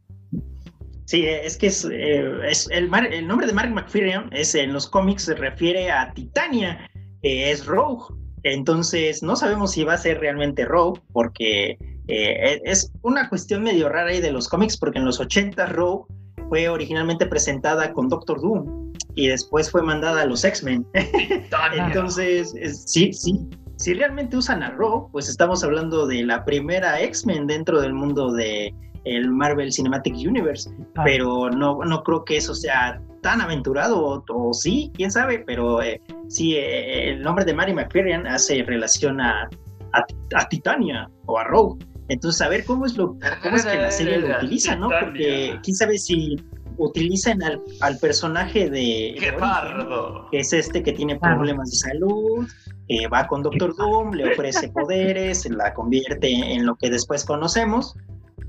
Sí, 1.05 1.25
es 1.25 1.57
que 1.57 1.69
es, 1.69 1.85
eh, 1.85 2.49
es 2.49 2.69
el, 2.71 2.93
el, 3.13 3.27
nombre 3.27 3.47
de 3.47 3.53
Mary 3.53 3.71
McFerran 3.71 4.29
es 4.33 4.55
en 4.55 4.73
los 4.73 4.89
cómics 4.89 5.25
se 5.25 5.35
refiere 5.35 5.91
a 5.91 6.13
Titania, 6.15 6.89
que 7.23 7.51
es 7.51 7.67
Rogue. 7.67 8.15
Entonces, 8.43 9.23
no 9.23 9.37
sabemos 9.37 9.73
si 9.73 9.85
va 9.85 9.95
a 9.95 9.99
ser 9.99 10.21
realmente 10.21 10.65
Rogue, 10.65 11.01
porque 11.13 11.79
eh, 12.09 12.61
es 12.65 12.93
una 13.03 13.29
cuestión 13.29 13.63
medio 13.63 13.89
rara 13.89 14.11
ahí 14.11 14.21
de 14.21 14.33
los 14.33 14.49
cómics, 14.49 14.77
porque 14.77 14.99
en 14.99 15.05
los 15.05 15.21
80 15.21 15.67
Rogue 15.67 16.05
fue 16.49 16.69
originalmente 16.69 17.27
presentada 17.27 17.93
con 17.93 18.09
Doctor 18.09 18.41
Doom 18.41 18.93
y 19.15 19.29
después 19.29 19.71
fue 19.71 19.83
mandada 19.83 20.23
a 20.23 20.27
los 20.27 20.45
X-Men. 20.45 20.87
Entonces, 21.73 22.55
sí, 22.87 23.13
sí, 23.13 23.39
si 23.77 23.95
realmente 23.95 24.37
usan 24.37 24.63
a 24.63 24.71
Rogue, 24.71 25.09
pues 25.13 25.29
estamos 25.29 25.65
hablando 25.65 26.07
de 26.07 26.23
la 26.23 26.45
primera 26.45 27.01
X-Men 27.01 27.47
dentro 27.47 27.81
del 27.81 27.95
mundo 27.95 28.33
de 28.33 28.75
el 29.05 29.31
Marvel 29.31 29.73
Cinematic 29.73 30.15
Universe, 30.15 30.71
ah. 30.97 31.03
pero 31.05 31.51
no, 31.51 31.79
no 31.85 32.03
creo 32.03 32.25
que 32.25 32.37
eso 32.37 32.55
sea 32.55 33.01
tan 33.23 33.41
aventurado, 33.41 34.25
o, 34.29 34.55
sí, 34.55 34.91
quién 34.95 35.11
sabe, 35.11 35.41
pero 35.47 35.83
eh, 35.83 36.01
sí, 36.29 36.55
eh, 36.55 37.11
el 37.11 37.23
nombre 37.23 37.45
de 37.45 37.55
Mary 37.55 37.75
McFerrian 37.75 38.27
hace 38.27 38.63
relación 38.63 39.21
a, 39.21 39.49
a, 39.93 40.49
Titania 40.49 41.11
o 41.27 41.39
a 41.39 41.45
Rogue. 41.45 41.85
Entonces, 42.09 42.41
a 42.41 42.49
ver 42.49 42.65
cómo 42.65 42.87
es, 42.87 42.97
lo, 42.97 43.17
cómo 43.43 43.57
es 43.57 43.65
que 43.65 43.77
la 43.77 43.91
serie 43.91 44.19
lo 44.19 44.37
utiliza, 44.39 44.75
¿no? 44.75 44.89
Porque 44.89 45.59
quién 45.63 45.77
sabe 45.77 45.99
si 45.99 46.37
utilizan 46.79 47.43
al, 47.43 47.63
al 47.81 47.99
personaje 47.99 48.71
de... 48.71 49.17
¡Qué 49.19 49.33
pardo! 49.35 50.27
Que 50.31 50.41
es 50.41 50.53
este 50.53 50.83
que 50.83 50.93
tiene 50.93 51.19
problemas 51.19 51.71
de 51.71 51.77
salud, 51.77 52.49
que 52.89 53.07
va 53.09 53.27
con 53.27 53.43
Doctor 53.43 53.77
Doom, 53.77 54.15
le 54.15 54.33
ofrece 54.33 54.71
poderes, 54.71 55.49
la 55.51 55.75
convierte 55.75 56.29
en 56.29 56.67
lo 56.67 56.77
que 56.77 56.91
después 56.91 57.25
conocemos, 57.25 57.97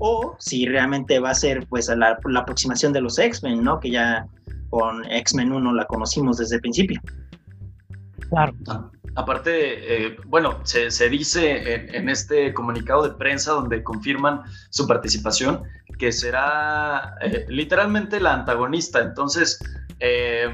o 0.04 0.34
si 0.40 0.66
realmente 0.66 1.20
va 1.20 1.30
a 1.30 1.34
ser 1.34 1.64
pues 1.68 1.86
la, 1.86 2.18
la 2.24 2.40
aproximación 2.40 2.92
de 2.92 3.00
los 3.00 3.20
X-Men, 3.20 3.62
¿no? 3.62 3.78
Que 3.78 3.92
ya 3.92 4.26
con 4.68 5.08
X-Men 5.08 5.52
1 5.52 5.74
la 5.74 5.84
conocimos 5.84 6.38
desde 6.38 6.56
el 6.56 6.60
principio. 6.60 7.00
Claro. 8.28 8.52
Ah, 8.66 8.90
aparte, 9.14 10.06
eh, 10.06 10.16
bueno, 10.26 10.58
se, 10.64 10.90
se 10.90 11.08
dice 11.08 11.74
en, 11.74 11.94
en, 11.94 12.08
este 12.08 12.52
comunicado 12.52 13.04
de 13.04 13.14
prensa 13.14 13.52
donde 13.52 13.84
confirman 13.84 14.42
su 14.70 14.88
participación 14.88 15.62
que 16.00 16.10
será 16.10 17.14
eh, 17.20 17.46
literalmente 17.48 18.18
la 18.18 18.34
antagonista. 18.34 19.02
Entonces, 19.02 19.60
eh, 20.00 20.50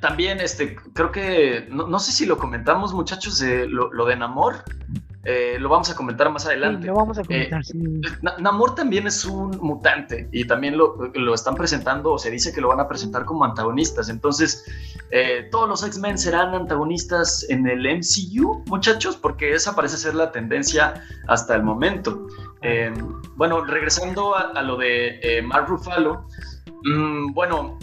también 0.00 0.38
este, 0.38 0.76
creo 0.94 1.10
que, 1.10 1.66
no, 1.72 1.88
no, 1.88 1.98
sé 1.98 2.12
si 2.12 2.24
lo 2.24 2.38
comentamos 2.38 2.94
muchachos, 2.94 3.42
lo 3.68 4.06
de 4.06 4.14
Namor, 4.14 4.62
eh, 5.24 5.56
lo 5.60 5.68
vamos 5.68 5.88
a 5.88 5.94
comentar 5.94 6.30
más 6.30 6.46
adelante. 6.46 6.88
lo 6.88 6.94
vamos 6.94 7.16
a 7.18 7.22
comentar, 7.22 7.60
eh, 7.60 7.64
sí. 7.64 7.78
Namor 8.40 8.74
también 8.74 9.06
es 9.06 9.24
un 9.24 9.56
mutante 9.60 10.28
y 10.32 10.44
también 10.46 10.76
lo, 10.76 10.96
lo, 11.14 11.34
están 11.34 11.54
presentando, 11.54 12.12
o 12.12 12.18
se 12.18 12.30
dice 12.30 12.52
que 12.52 12.60
lo 12.60 12.68
van 12.68 12.80
a 12.80 12.88
presentar 12.88 13.24
como 13.24 13.44
antagonistas. 13.44 14.08
Entonces, 14.08 14.64
eh, 15.10 15.48
todos 15.52 15.68
los 15.68 15.84
X-Men 15.84 16.18
serán 16.18 16.54
antagonistas 16.54 17.46
en 17.48 17.68
el 17.68 17.86
MCU, 17.86 18.64
muchachos, 18.66 19.16
porque 19.16 19.54
esa 19.54 19.76
parece 19.76 19.96
ser 19.96 20.14
la 20.14 20.32
tendencia 20.32 20.94
hasta 21.28 21.54
el 21.54 21.62
momento. 21.62 22.26
Eh, 22.62 22.92
bueno, 23.36 23.64
regresando 23.64 24.34
a, 24.34 24.50
a 24.50 24.62
lo 24.62 24.76
de 24.76 25.42
Mark 25.46 25.68
Ruffalo, 25.68 26.26
mmm, 26.82 27.32
bueno 27.32 27.78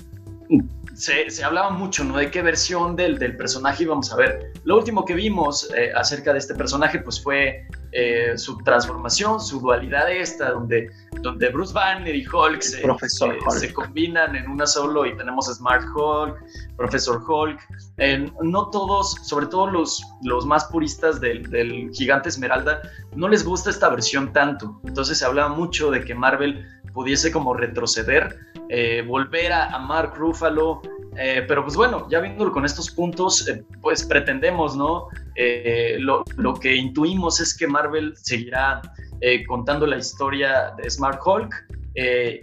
se, 0.99 1.43
hablaba 1.43 1.69
mucho, 1.69 2.03
¿no? 2.03 2.17
De 2.17 2.29
qué 2.29 2.41
versión 2.41 2.95
del, 2.95 3.17
del, 3.17 3.37
personaje 3.37 3.83
íbamos 3.83 4.11
a 4.11 4.17
ver. 4.17 4.51
Lo 4.65 4.77
último 4.77 5.05
que 5.05 5.13
vimos 5.13 5.69
eh, 5.75 5.91
acerca 5.95 6.33
de 6.33 6.39
este 6.39 6.53
personaje, 6.53 6.99
pues 6.99 7.23
fue 7.23 7.65
eh, 7.93 8.37
su 8.37 8.57
transformación, 8.57 9.39
su 9.39 9.61
dualidad 9.61 10.11
esta, 10.11 10.51
donde, 10.51 10.91
donde 11.21 11.49
Bruce 11.49 11.73
Banner 11.73 12.13
y 12.13 12.27
Hulk 12.27 12.61
se, 12.61 12.85
Hulk 12.85 13.49
se, 13.51 13.73
combinan 13.73 14.35
en 14.35 14.49
una 14.49 14.67
solo 14.67 15.05
y 15.05 15.15
tenemos 15.15 15.47
Smart 15.47 15.85
Hulk, 15.95 16.37
Profesor 16.75 17.23
Hulk. 17.25 17.59
Eh, 17.97 18.29
no 18.41 18.69
todos, 18.69 19.15
sobre 19.23 19.47
todo 19.47 19.67
los, 19.67 20.03
los 20.23 20.45
más 20.45 20.65
puristas 20.65 21.21
del, 21.21 21.49
del 21.49 21.91
gigante 21.93 22.27
Esmeralda, 22.27 22.81
no 23.15 23.29
les 23.29 23.45
gusta 23.45 23.69
esta 23.69 23.89
versión 23.89 24.33
tanto. 24.33 24.81
Entonces 24.83 25.17
se 25.17 25.25
hablaba 25.25 25.49
mucho 25.49 25.91
de 25.91 26.03
que 26.03 26.13
Marvel 26.13 26.67
pudiese 26.99 27.31
como 27.31 27.53
retroceder, 27.53 28.35
eh, 28.67 29.01
volver 29.07 29.53
a, 29.53 29.67
a, 29.73 29.79
Mark 29.79 30.15
Ruffalo, 30.17 30.81
eh, 31.17 31.45
pero 31.47 31.63
pues 31.63 31.77
bueno, 31.77 32.05
ya 32.09 32.19
viéndolo 32.19 32.51
con 32.51 32.65
estos 32.65 32.91
puntos, 32.91 33.47
eh, 33.47 33.63
pues 33.81 34.03
pretendemos, 34.03 34.75
¿no? 34.75 35.07
Eh, 35.35 35.95
lo, 36.01 36.25
lo, 36.35 36.55
que 36.55 36.75
intuimos 36.75 37.39
es 37.39 37.55
que 37.57 37.67
Marvel 37.67 38.17
seguirá 38.17 38.81
eh, 39.21 39.45
contando 39.45 39.87
la 39.87 39.97
historia 39.97 40.73
de 40.75 40.89
Smart 40.89 41.21
Hulk 41.25 41.67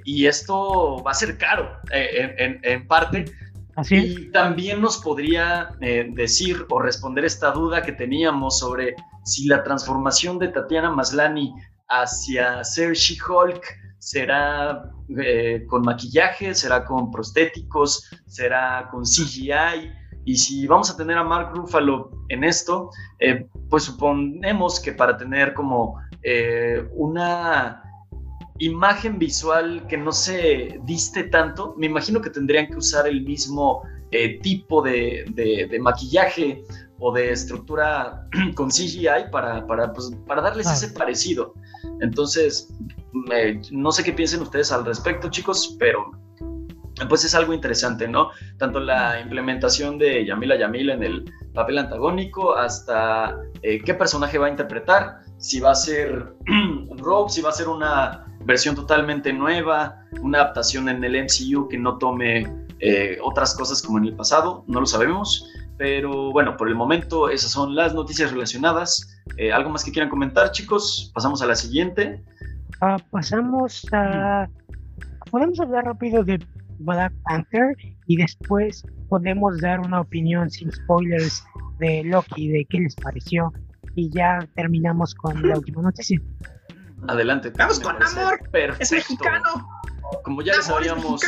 y 0.06 0.26
esto 0.26 1.02
va 1.06 1.10
a 1.10 1.14
ser 1.14 1.36
caro 1.36 1.78
en, 1.90 2.34
en, 2.38 2.60
en, 2.62 2.86
parte. 2.86 3.26
Así 3.76 3.96
y 3.96 4.32
también 4.32 4.80
nos 4.80 4.96
podría 4.98 5.70
decir 6.12 6.64
o 6.70 6.78
responder 6.78 7.26
esta 7.26 7.50
duda 7.52 7.82
que 7.82 7.92
teníamos 7.92 8.58
sobre 8.58 8.94
si 9.24 9.46
la 9.48 9.62
transformación 9.62 10.38
de 10.38 10.48
Tatiana 10.48 10.90
Maslani 10.90 11.54
hacia 11.88 12.64
ser 12.64 12.94
She-Hulk 12.94 13.62
será 13.98 14.90
eh, 15.22 15.64
con 15.68 15.82
maquillaje, 15.82 16.54
será 16.54 16.84
con 16.84 17.10
prostéticos, 17.10 18.08
será 18.26 18.88
con 18.90 19.02
CGI. 19.04 19.92
Y 20.24 20.36
si 20.36 20.66
vamos 20.66 20.90
a 20.90 20.96
tener 20.96 21.16
a 21.18 21.24
Mark 21.24 21.52
Ruffalo 21.54 22.10
en 22.28 22.44
esto, 22.44 22.90
eh, 23.20 23.46
pues 23.70 23.84
suponemos 23.84 24.80
que 24.80 24.92
para 24.92 25.16
tener 25.16 25.54
como 25.54 26.00
eh, 26.22 26.88
una 26.94 27.82
imagen 28.58 29.18
visual 29.18 29.86
que 29.86 29.96
no 29.96 30.12
se 30.12 30.80
diste 30.84 31.24
tanto, 31.24 31.74
me 31.76 31.86
imagino 31.86 32.20
que 32.20 32.30
tendrían 32.30 32.66
que 32.68 32.76
usar 32.76 33.06
el 33.06 33.22
mismo 33.22 33.82
tipo 34.42 34.80
de, 34.80 35.26
de, 35.34 35.66
de, 35.70 35.78
maquillaje 35.78 36.64
o 36.98 37.12
de 37.12 37.32
estructura 37.32 38.26
con 38.54 38.70
CGI 38.70 39.30
para, 39.30 39.66
para, 39.66 39.92
pues, 39.92 40.10
para 40.26 40.40
darles 40.40 40.66
ah. 40.68 40.72
ese 40.72 40.88
parecido. 40.88 41.54
Entonces, 42.00 42.72
no 43.70 43.92
sé 43.92 44.04
qué 44.04 44.12
piensen 44.12 44.42
ustedes 44.42 44.72
al 44.72 44.84
respecto, 44.84 45.30
chicos, 45.30 45.76
pero 45.78 46.10
pues 47.08 47.24
es 47.24 47.34
algo 47.34 47.52
interesante, 47.52 48.08
¿no? 48.08 48.30
Tanto 48.58 48.80
la 48.80 49.20
implementación 49.20 49.98
de 49.98 50.24
Yamila 50.24 50.56
Yamil 50.56 50.90
en 50.90 51.02
el 51.02 51.32
papel 51.52 51.78
antagónico 51.78 52.54
hasta 52.54 53.36
eh, 53.62 53.82
qué 53.84 53.94
personaje 53.94 54.38
va 54.38 54.46
a 54.46 54.50
interpretar, 54.50 55.20
si 55.38 55.60
va 55.60 55.72
a 55.72 55.74
ser 55.74 56.34
Rogue, 56.96 57.30
si 57.30 57.42
va 57.42 57.50
a 57.50 57.52
ser 57.52 57.68
una 57.68 58.24
versión 58.44 58.74
totalmente 58.74 59.32
nueva, 59.32 60.00
una 60.20 60.40
adaptación 60.40 60.88
en 60.88 61.04
el 61.04 61.24
MCU 61.24 61.68
que 61.68 61.76
no 61.76 61.98
tome 61.98 62.46
eh, 62.78 63.18
otras 63.22 63.54
cosas 63.54 63.82
como 63.82 63.98
en 63.98 64.06
el 64.06 64.16
pasado, 64.16 64.64
no 64.66 64.80
lo 64.80 64.86
sabemos. 64.86 65.50
Pero 65.78 66.32
bueno, 66.32 66.56
por 66.56 66.68
el 66.68 66.74
momento 66.74 67.28
esas 67.28 67.50
son 67.50 67.74
las 67.74 67.94
noticias 67.94 68.30
relacionadas. 68.30 69.20
Eh, 69.36 69.52
¿Algo 69.52 69.68
más 69.68 69.84
que 69.84 69.92
quieran 69.92 70.08
comentar, 70.08 70.50
chicos? 70.52 71.10
Pasamos 71.14 71.42
a 71.42 71.46
la 71.46 71.54
siguiente. 71.54 72.24
Uh, 72.82 73.00
pasamos 73.10 73.86
a... 73.92 74.48
Podemos 75.30 75.58
hablar 75.60 75.84
rápido 75.84 76.22
de 76.24 76.44
Black 76.78 77.12
Panther 77.24 77.76
y 78.06 78.16
después 78.16 78.84
podemos 79.08 79.60
dar 79.60 79.80
una 79.80 80.00
opinión 80.00 80.50
sin 80.50 80.70
spoilers 80.70 81.44
de 81.78 82.04
Loki, 82.04 82.48
de 82.48 82.64
qué 82.68 82.80
les 82.80 82.94
pareció. 82.94 83.52
Y 83.94 84.10
ya 84.10 84.46
terminamos 84.54 85.14
con 85.14 85.46
la 85.48 85.56
última 85.56 85.82
noticia. 85.82 86.20
Adelante. 87.08 87.50
Vamos 87.56 87.80
con 87.80 88.00
amor. 88.02 88.40
Perfecto. 88.50 88.82
Es 88.82 88.92
mexicano. 88.92 89.68
Como 90.22 90.42
ya 90.42 90.56
les 90.56 90.68
habíamos 90.68 91.22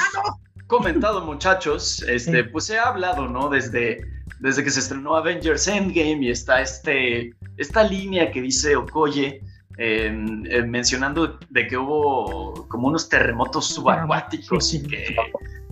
comentado, 0.66 1.24
muchachos, 1.24 2.02
este, 2.02 2.44
sí. 2.44 2.48
pues 2.50 2.66
se 2.66 2.78
ha 2.78 2.88
hablado, 2.88 3.26
¿no? 3.26 3.48
Desde 3.48 4.00
desde 4.40 4.62
que 4.62 4.70
se 4.70 4.80
estrenó 4.80 5.16
Avengers 5.16 5.66
Endgame 5.66 6.18
y 6.22 6.30
está 6.30 6.60
este, 6.60 7.32
esta 7.56 7.82
línea 7.82 8.30
que 8.30 8.40
dice 8.40 8.76
Okoye, 8.76 9.40
eh, 9.80 10.12
eh, 10.50 10.62
mencionando 10.62 11.38
de 11.50 11.66
que 11.68 11.76
hubo 11.76 12.66
como 12.66 12.88
unos 12.88 13.08
terremotos 13.08 13.68
subacuáticos 13.68 14.74
y 14.74 14.82
que 14.82 15.16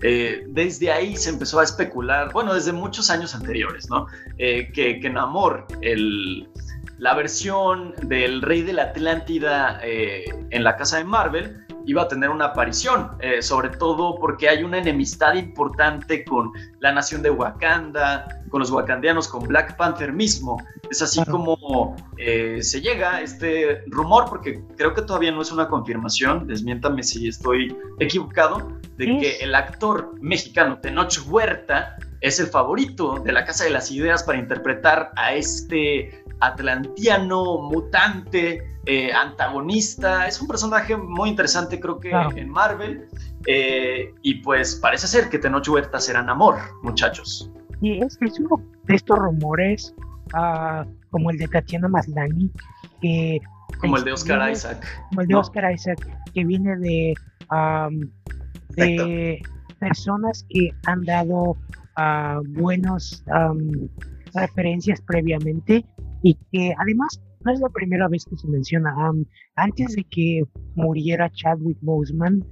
eh, 0.03 0.45
desde 0.49 0.93
ahí 0.93 1.17
se 1.17 1.31
empezó 1.31 1.59
a 1.59 1.65
especular, 1.65 2.33
bueno, 2.33 2.55
desde 2.55 2.73
muchos 2.73 3.11
años 3.11 3.35
anteriores, 3.35 3.91
¿no? 3.91 4.07
Eh, 4.39 4.71
que, 4.73 5.01
que 5.01 5.11
Namor, 5.11 5.67
el, 5.83 6.49
la 6.99 7.15
versión 7.15 7.95
del 8.03 8.43
rey 8.43 8.63
de 8.63 8.75
la 8.75 8.83
Atlántida 8.85 9.81
en 9.83 10.63
la 10.63 10.77
casa 10.77 10.99
de 10.99 11.05
Marvel, 11.05 11.66
iba 11.87 12.03
a 12.03 12.09
tener 12.09 12.31
una 12.31 12.47
aparición, 12.47 13.13
eh, 13.21 13.41
sobre 13.41 13.71
todo 13.71 14.17
porque 14.17 14.49
hay 14.49 14.63
una 14.63 14.79
enemistad 14.79 15.35
importante 15.35 16.25
con 16.25 16.53
la 16.81 16.93
nación 16.93 17.23
de 17.23 17.31
Wakanda, 17.31 18.43
con 18.51 18.61
los 18.61 18.71
wakandianos, 18.71 19.29
con 19.29 19.47
Black 19.47 19.77
Panther 19.77 20.13
mismo. 20.13 20.57
Es 20.91 21.01
así 21.03 21.25
como 21.25 21.97
eh, 22.19 22.59
se 22.63 22.81
llega 22.81 23.21
este 23.21 23.83
rumor, 23.87 24.27
porque 24.29 24.63
creo 24.77 24.95
que 24.95 25.03
todavía 25.03 25.31
no 25.33 25.43
es 25.43 25.53
una 25.53 25.69
confirmación, 25.69 26.47
desmiéntame 26.47 27.03
si 27.03 27.29
estoy 27.29 27.77
equivocado, 27.99 28.69
de 28.97 29.19
que 29.19 29.37
el 29.41 29.55
actor 29.55 30.15
mexicano 30.21 30.79
Tenoch 30.81 31.19
Huerta 31.29 31.97
es 32.27 32.41
el 32.41 32.49
favorito 32.49 33.21
de 33.21 33.31
la 33.31 33.45
Casa 33.45 33.63
de 33.63 33.71
las 33.71 33.91
Ideas 33.93 34.25
para 34.25 34.39
interpretar 34.39 35.13
a 35.15 35.33
este 35.33 36.25
atlantiano 36.41 37.59
mutante 37.59 38.63
eh, 38.85 39.13
antagonista. 39.13 40.27
Es 40.27 40.41
un 40.41 40.49
personaje 40.49 40.97
muy 40.97 41.29
interesante, 41.31 41.79
creo 41.79 42.01
que 42.01 42.11
claro. 42.11 42.37
en 42.37 42.51
Marvel. 42.51 43.09
Eh, 43.47 44.13
y 44.23 44.35
pues 44.43 44.75
parece 44.75 45.07
ser 45.07 45.29
que 45.29 45.39
Tenoch 45.39 45.69
Huerta 45.69 46.01
será 46.01 46.19
amor, 46.29 46.57
muchachos. 46.83 47.49
Y 47.81 48.03
es, 48.03 48.19
es 48.21 48.41
uno 48.41 48.61
de 48.85 48.97
estos 48.97 49.19
rumores, 49.19 49.95
uh, 50.35 50.85
como 51.11 51.31
el 51.31 51.39
de 51.39 51.47
Tatiana 51.47 51.87
Maslany, 51.87 52.51
que. 53.01 53.41
Como 53.79 53.99
el 53.99 54.05
de 54.05 54.13
Oscar 54.13 54.39
viene, 54.39 54.53
Isaac. 54.53 54.85
Como 55.11 55.21
el 55.21 55.29
de 55.29 55.35
¿no? 55.35 55.41
Oscar 55.41 55.73
Isaac, 55.73 56.09
que 56.35 56.45
viene 56.45 56.77
de. 56.79 57.15
Um, 57.53 58.11
de 58.71 59.41
personas 59.79 60.45
que 60.51 60.71
han 60.87 61.05
dado 61.05 61.57
uh, 61.97 62.43
buenos 62.61 63.25
um, 63.27 63.89
referencias 64.35 65.01
previamente 65.03 65.85
y 66.23 66.35
que 66.53 66.75
además 66.79 67.21
no 67.45 67.53
es 67.53 67.61
la 67.61 67.69
primera 67.69 68.09
vez 68.09 68.25
que 68.25 68.37
se 68.37 68.49
menciona. 68.49 68.95
antes 69.55 69.95
de 69.95 70.05
que 70.05 70.43
muriera 70.75 71.31
Chadwick 71.31 71.79
Boseman, 71.81 72.45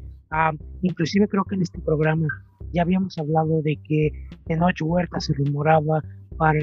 inclusive 0.82 1.28
creo 1.28 1.44
que 1.44 1.56
en 1.56 1.62
este 1.62 1.80
programa 1.80 2.28
ya 2.72 2.82
habíamos 2.82 3.18
hablado 3.18 3.62
de 3.62 3.76
que 3.88 4.10
Tenoch 4.46 4.80
Huerta 4.82 5.20
se 5.20 5.32
rumoraba 5.34 6.02
para 6.36 6.60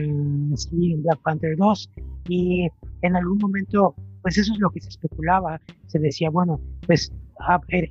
salir 0.56 0.94
en 0.94 1.04
Black 1.04 1.22
Panther 1.24 1.56
2 1.58 1.89
y 2.28 2.67
en 3.02 3.15
algún 3.15 3.38
momento 3.38 3.96
pues 4.22 4.38
eso 4.38 4.54
es 4.54 4.60
lo 4.60 4.70
que 4.70 4.82
se 4.82 4.89
especulaba 4.89 5.60
se 5.88 6.00
decía 6.00 6.30
bueno 6.30 6.60
pues 6.86 7.12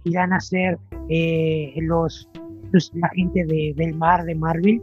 irán 0.05 0.33
a 0.33 0.41
ser 0.41 0.79
eh, 1.09 1.75
los, 1.81 2.29
la 2.95 3.09
gente 3.11 3.45
de, 3.47 3.75
del 3.77 3.95
mar 3.97 4.25
de 4.25 4.35
Marvel 4.35 4.83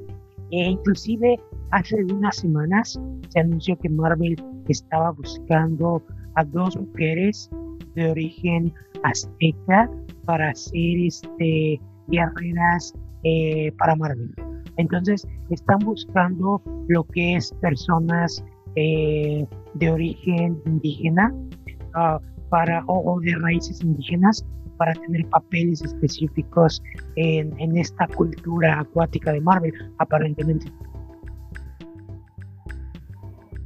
e 0.52 0.69
inclusive 0.69 1.39
hace 1.71 2.04
unas 2.06 2.38
semanas 2.38 3.00
se 3.30 3.39
anunció 3.39 3.78
que 3.80 3.89
Marvel 3.89 4.36
estaba 4.67 5.12
buscando 5.12 6.02
a 6.36 6.43
dos 6.43 6.78
mujeres 6.78 7.50
de 7.95 8.12
origen 8.12 8.73
azteca 9.04 9.89
para 10.26 10.54
ser 10.54 11.00
este 11.06 11.82
guerreras 12.08 12.93
eh, 13.23 13.71
para 13.78 13.95
Marvel. 13.95 14.34
Entonces 14.78 15.28
están 15.50 15.80
buscando 15.80 16.62
lo 16.88 17.04
que 17.06 17.36
es 17.36 17.52
personas 17.62 18.43
eh, 18.76 19.45
de 19.73 19.91
origen 19.91 20.62
indígena 20.65 21.34
uh, 21.95 22.19
para, 22.50 22.84
o, 22.86 23.19
de 23.19 23.36
raíces 23.36 23.82
indígenas 23.82 24.45
para 24.77 24.93
tener 24.93 25.25
papeles 25.27 25.81
específicos 25.81 26.81
en, 27.15 27.59
en 27.59 27.77
esta 27.77 28.07
cultura 28.07 28.79
acuática 28.79 29.31
de 29.31 29.41
Marvel, 29.41 29.73
aparentemente. 29.97 30.71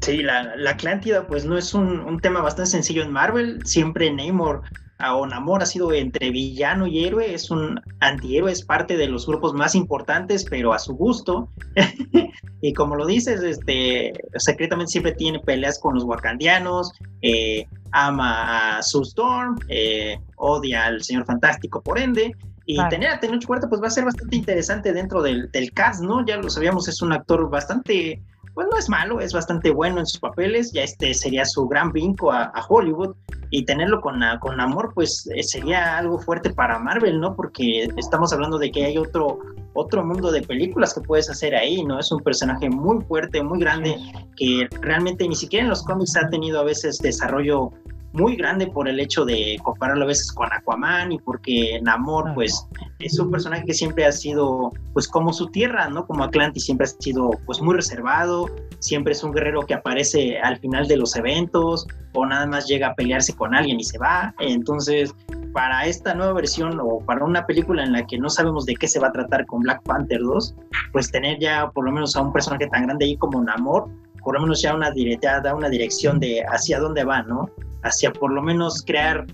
Sí, 0.01 0.23
la, 0.23 0.55
la 0.55 0.71
Atlántida 0.71 1.27
pues 1.27 1.45
no 1.45 1.57
es 1.57 1.75
un, 1.75 2.19
tema 2.21 2.41
bastante 2.41 2.71
sencillo 2.71 3.03
en 3.03 3.11
Marvel. 3.11 3.59
Siempre 3.65 4.11
Namor 4.11 4.63
o 5.09 5.25
Namor 5.25 5.63
ha 5.63 5.65
sido 5.65 5.91
entre 5.93 6.31
villano 6.31 6.87
y 6.87 7.05
héroe, 7.05 7.33
es 7.33 7.51
un 7.51 7.79
antihéroe, 7.99 8.51
es 8.51 8.63
parte 8.63 8.97
de 8.97 9.07
los 9.07 9.25
grupos 9.25 9.53
más 9.53 9.75
importantes, 9.75 10.45
pero 10.49 10.73
a 10.73 10.79
su 10.79 10.95
gusto. 10.95 11.49
y 12.61 12.73
como 12.73 12.95
lo 12.95 13.05
dices, 13.05 13.41
este, 13.41 14.13
secretamente 14.37 14.91
siempre 14.91 15.13
tiene 15.13 15.39
peleas 15.39 15.79
con 15.79 15.95
los 15.95 16.03
wakandianos, 16.03 16.93
eh, 17.21 17.65
ama 17.91 18.77
a 18.77 18.83
Sue 18.83 19.03
Storm, 19.03 19.57
eh, 19.69 20.17
odia 20.35 20.85
al 20.85 21.03
Señor 21.03 21.25
Fantástico 21.25 21.81
por 21.81 21.99
ende. 21.99 22.35
Y 22.65 22.77
tener 22.89 23.09
a 23.09 23.19
Tenoch 23.19 23.49
Huerta 23.49 23.67
pues 23.67 23.81
va 23.81 23.87
a 23.87 23.91
ser 23.91 24.05
bastante 24.05 24.35
interesante 24.35 24.93
dentro 24.93 25.21
del, 25.21 25.51
del 25.51 25.73
cast, 25.73 26.01
¿no? 26.01 26.25
Ya 26.25 26.37
lo 26.37 26.49
sabíamos, 26.49 26.87
es 26.87 27.01
un 27.01 27.11
actor 27.11 27.49
bastante 27.49 28.21
pues 28.53 28.67
no 28.69 28.77
es 28.77 28.89
malo, 28.89 29.19
es 29.21 29.33
bastante 29.33 29.71
bueno 29.71 29.99
en 29.99 30.05
sus 30.05 30.19
papeles, 30.19 30.71
ya 30.71 30.83
este 30.83 31.13
sería 31.13 31.45
su 31.45 31.67
gran 31.67 31.91
vinco 31.91 32.31
a, 32.31 32.51
Hollywood 32.67 33.15
y 33.49 33.65
tenerlo 33.65 34.01
con, 34.01 34.21
con 34.39 34.59
amor 34.59 34.91
pues 34.93 35.29
eh, 35.35 35.43
sería 35.43 35.97
algo 35.97 36.19
fuerte 36.19 36.51
para 36.51 36.79
Marvel, 36.79 37.19
¿no? 37.19 37.35
Porque 37.35 37.89
estamos 37.97 38.31
hablando 38.33 38.57
de 38.57 38.71
que 38.71 38.85
hay 38.85 38.97
otro, 38.97 39.39
otro 39.73 40.05
mundo 40.05 40.31
de 40.31 40.41
películas 40.41 40.93
que 40.93 41.01
puedes 41.01 41.29
hacer 41.29 41.55
ahí, 41.55 41.83
¿no? 41.83 41.99
Es 41.99 42.11
un 42.11 42.21
personaje 42.21 42.69
muy 42.69 43.03
fuerte, 43.05 43.41
muy 43.43 43.59
grande, 43.59 43.97
que 44.37 44.67
realmente 44.81 45.27
ni 45.27 45.35
siquiera 45.35 45.63
en 45.63 45.69
los 45.69 45.83
cómics 45.83 46.15
ha 46.15 46.29
tenido 46.29 46.59
a 46.59 46.63
veces 46.63 46.99
desarrollo 46.99 47.71
muy 48.13 48.35
grande 48.35 48.67
por 48.67 48.87
el 48.87 48.99
hecho 48.99 49.25
de 49.25 49.57
compararlo 49.63 50.03
a 50.03 50.07
veces 50.07 50.31
con 50.31 50.51
Aquaman 50.51 51.11
y 51.11 51.19
porque 51.19 51.79
Namor 51.81 52.33
pues 52.33 52.67
es 52.99 53.17
un 53.19 53.31
personaje 53.31 53.63
que 53.65 53.73
siempre 53.73 54.05
ha 54.05 54.11
sido 54.11 54.71
pues 54.93 55.07
como 55.07 55.31
su 55.31 55.47
tierra, 55.47 55.89
¿no? 55.89 56.05
Como 56.05 56.23
Atlantis 56.23 56.65
siempre 56.65 56.85
ha 56.85 56.87
sido 56.87 57.31
pues 57.45 57.61
muy 57.61 57.75
reservado, 57.75 58.49
siempre 58.79 59.13
es 59.13 59.23
un 59.23 59.31
guerrero 59.31 59.61
que 59.61 59.73
aparece 59.73 60.39
al 60.39 60.57
final 60.57 60.87
de 60.87 60.97
los 60.97 61.15
eventos 61.15 61.87
o 62.13 62.25
nada 62.25 62.45
más 62.45 62.67
llega 62.67 62.87
a 62.87 62.95
pelearse 62.95 63.33
con 63.33 63.55
alguien 63.55 63.79
y 63.79 63.83
se 63.83 63.97
va. 63.97 64.33
Entonces, 64.39 65.15
para 65.53 65.85
esta 65.85 66.13
nueva 66.13 66.33
versión 66.33 66.79
o 66.81 66.99
para 66.99 67.23
una 67.23 67.45
película 67.45 67.83
en 67.83 67.93
la 67.93 68.05
que 68.05 68.17
no 68.17 68.29
sabemos 68.29 68.65
de 68.65 68.75
qué 68.75 68.87
se 68.87 68.99
va 68.99 69.07
a 69.07 69.11
tratar 69.11 69.45
con 69.45 69.61
Black 69.61 69.81
Panther 69.83 70.19
2, 70.19 70.55
pues 70.91 71.11
tener 71.11 71.39
ya 71.39 71.69
por 71.71 71.85
lo 71.85 71.91
menos 71.91 72.15
a 72.15 72.21
un 72.21 72.33
personaje 72.33 72.67
tan 72.67 72.85
grande 72.85 73.05
ahí 73.05 73.17
como 73.17 73.41
Namor, 73.41 73.89
por 74.23 74.35
lo 74.35 74.41
menos 74.41 74.61
ya 74.61 74.75
una 74.75 74.91
da 74.91 75.55
una 75.55 75.69
dirección 75.69 76.19
de 76.19 76.43
hacia 76.47 76.79
dónde 76.79 77.03
va, 77.03 77.23
¿no? 77.23 77.49
Hacia 77.83 78.11
por 78.11 78.31
lo 78.31 78.41
menos 78.41 78.83
crear 78.85 79.25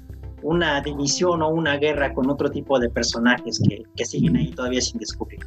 una 0.43 0.81
división 0.81 1.41
o 1.41 1.49
una 1.49 1.77
guerra 1.77 2.13
con 2.13 2.29
otro 2.29 2.49
tipo 2.49 2.79
de 2.79 2.89
personajes 2.89 3.61
que, 3.95 4.05
siguen 4.05 4.35
ahí 4.35 4.51
todavía 4.51 4.81
sin 4.81 4.99
descubrir. 4.99 5.39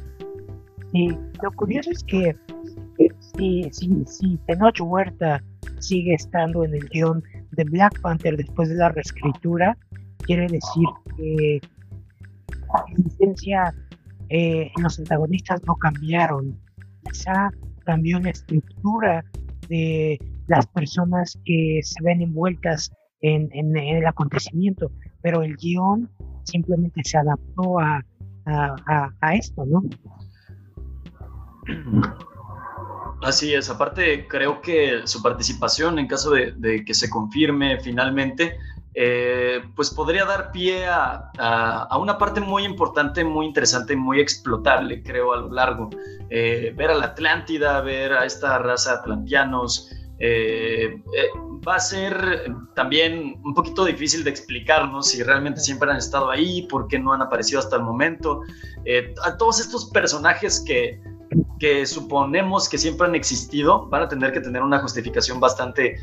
Y 0.93 1.09
lo 1.41 1.51
curioso 1.55 1.91
es 1.91 2.03
que 2.03 2.35
si, 3.37 3.69
si, 3.71 4.05
si 4.05 4.37
Tenoch 4.47 4.79
Huerta 4.81 5.41
sigue 5.79 6.13
estando 6.13 6.63
en 6.63 6.75
el 6.75 6.87
guion 6.89 7.23
de 7.51 7.63
Black 7.63 7.99
Panther 8.01 8.37
después 8.37 8.69
de 8.69 8.75
la 8.75 8.89
reescritura, 8.89 9.77
quiere 10.19 10.43
decir 10.47 10.87
que 11.17 11.61
en 12.87 13.05
esencia 13.07 13.73
eh, 14.29 14.71
los 14.81 14.99
antagonistas 14.99 15.61
no 15.65 15.75
cambiaron, 15.75 16.57
quizá 17.03 17.49
cambió 17.85 18.19
la 18.19 18.29
estructura 18.29 19.25
de 19.71 20.19
las 20.47 20.67
personas 20.67 21.39
que 21.45 21.79
se 21.81 22.03
ven 22.03 22.21
envueltas 22.21 22.91
en, 23.21 23.77
el 23.77 24.05
acontecimiento, 24.05 24.91
pero 25.21 25.43
el 25.43 25.55
guion 25.55 26.09
simplemente 26.43 27.01
se 27.05 27.17
adaptó 27.17 27.79
a, 27.79 28.03
a, 28.45 29.35
esto, 29.35 29.65
¿no? 29.65 29.81
Así 33.21 33.53
es, 33.53 33.69
aparte 33.69 34.27
creo 34.27 34.61
que 34.61 35.01
su 35.05 35.21
participación 35.21 35.99
en 35.99 36.07
caso 36.07 36.31
de, 36.31 36.83
que 36.85 36.93
se 36.93 37.09
confirme 37.09 37.79
finalmente, 37.79 38.57
eh, 38.93 39.61
pues 39.75 39.89
podría 39.89 40.25
dar 40.25 40.51
pie 40.51 40.85
a, 40.85 41.31
a, 41.37 41.97
una 41.97 42.17
parte 42.17 42.41
muy 42.41 42.65
importante, 42.65 43.23
muy 43.23 43.45
interesante, 43.45 43.95
muy 43.95 44.19
explotable, 44.19 45.01
creo, 45.01 45.33
a 45.33 45.37
lo 45.37 45.51
largo. 45.51 45.89
Eh, 46.29 46.73
ver 46.75 46.91
a 46.91 46.95
la 46.95 47.05
Atlántida, 47.05 47.79
ver 47.81 48.13
a 48.13 48.25
esta 48.25 48.57
raza 48.57 48.93
atlantianos, 48.93 49.89
eh, 50.19 51.01
eh, 51.15 51.29
va 51.65 51.75
a 51.75 51.79
ser 51.79 52.53
también 52.75 53.39
un 53.43 53.53
poquito 53.53 53.85
difícil 53.85 54.23
de 54.23 54.29
explicarnos 54.29 55.09
si 55.09 55.23
realmente 55.23 55.61
siempre 55.61 55.89
han 55.89 55.97
estado 55.97 56.29
ahí, 56.29 56.63
por 56.63 56.87
qué 56.87 56.99
no 56.99 57.13
han 57.13 57.21
aparecido 57.21 57.59
hasta 57.59 57.77
el 57.77 57.83
momento. 57.83 58.41
A 59.23 59.37
todos 59.37 59.59
estos 59.61 59.89
personajes 59.91 60.63
que, 60.65 60.99
que 61.59 61.85
suponemos 61.85 62.67
que 62.67 62.77
siempre 62.77 63.07
han 63.07 63.15
existido 63.15 63.87
van 63.87 64.03
a 64.03 64.09
tener 64.09 64.33
que 64.33 64.41
tener 64.41 64.61
una 64.63 64.79
justificación 64.79 65.39
bastante 65.39 65.97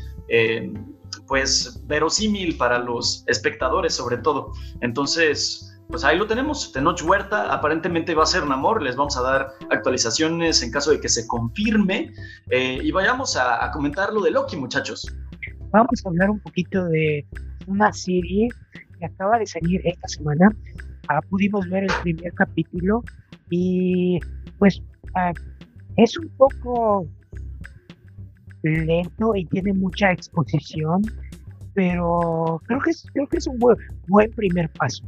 pues 1.29 1.79
verosímil 1.85 2.57
para 2.57 2.79
los 2.79 3.23
espectadores 3.27 3.93
sobre 3.93 4.17
todo. 4.17 4.51
Entonces, 4.81 5.79
pues 5.87 6.03
ahí 6.03 6.17
lo 6.17 6.27
tenemos. 6.27 6.71
Tenoch 6.73 7.01
Huerta 7.03 7.53
aparentemente 7.53 8.13
va 8.15 8.23
a 8.23 8.25
ser 8.25 8.45
Namor. 8.45 8.81
Les 8.81 8.95
vamos 8.95 9.15
a 9.15 9.21
dar 9.21 9.53
actualizaciones 9.69 10.61
en 10.63 10.71
caso 10.71 10.91
de 10.91 10.99
que 10.99 11.07
se 11.07 11.27
confirme. 11.27 12.11
Eh, 12.49 12.79
y 12.83 12.91
vayamos 12.91 13.37
a, 13.37 13.71
comentar 13.71 14.11
lo 14.11 14.21
de 14.21 14.31
Loki, 14.31 14.57
muchachos. 14.57 15.07
Vamos 15.71 16.03
a 16.03 16.09
hablar 16.09 16.31
un 16.31 16.39
poquito 16.39 16.83
de 16.85 17.25
una 17.67 17.93
serie 17.93 18.49
que 18.97 19.05
acaba 19.05 19.37
de 19.37 19.45
salir 19.45 19.81
esta 19.85 20.07
semana. 20.07 20.51
Ah, 21.07 21.21
pudimos 21.29 21.69
ver 21.69 21.83
el 21.83 21.93
primer 22.01 22.33
capítulo 22.33 23.03
y 23.51 24.19
pues 24.57 24.81
ah, 25.15 25.31
es 25.95 26.17
un 26.17 26.29
poco 26.37 27.07
lento 28.63 29.35
y 29.35 29.45
tiene 29.45 29.73
mucha 29.73 30.11
exposición, 30.11 31.01
pero 31.73 32.61
creo 32.65 32.79
que 32.81 32.91
es, 32.91 33.05
creo 33.13 33.27
que 33.27 33.37
es 33.37 33.47
un 33.47 33.59
buen 33.59 34.31
primer 34.31 34.69
paso. 34.71 35.03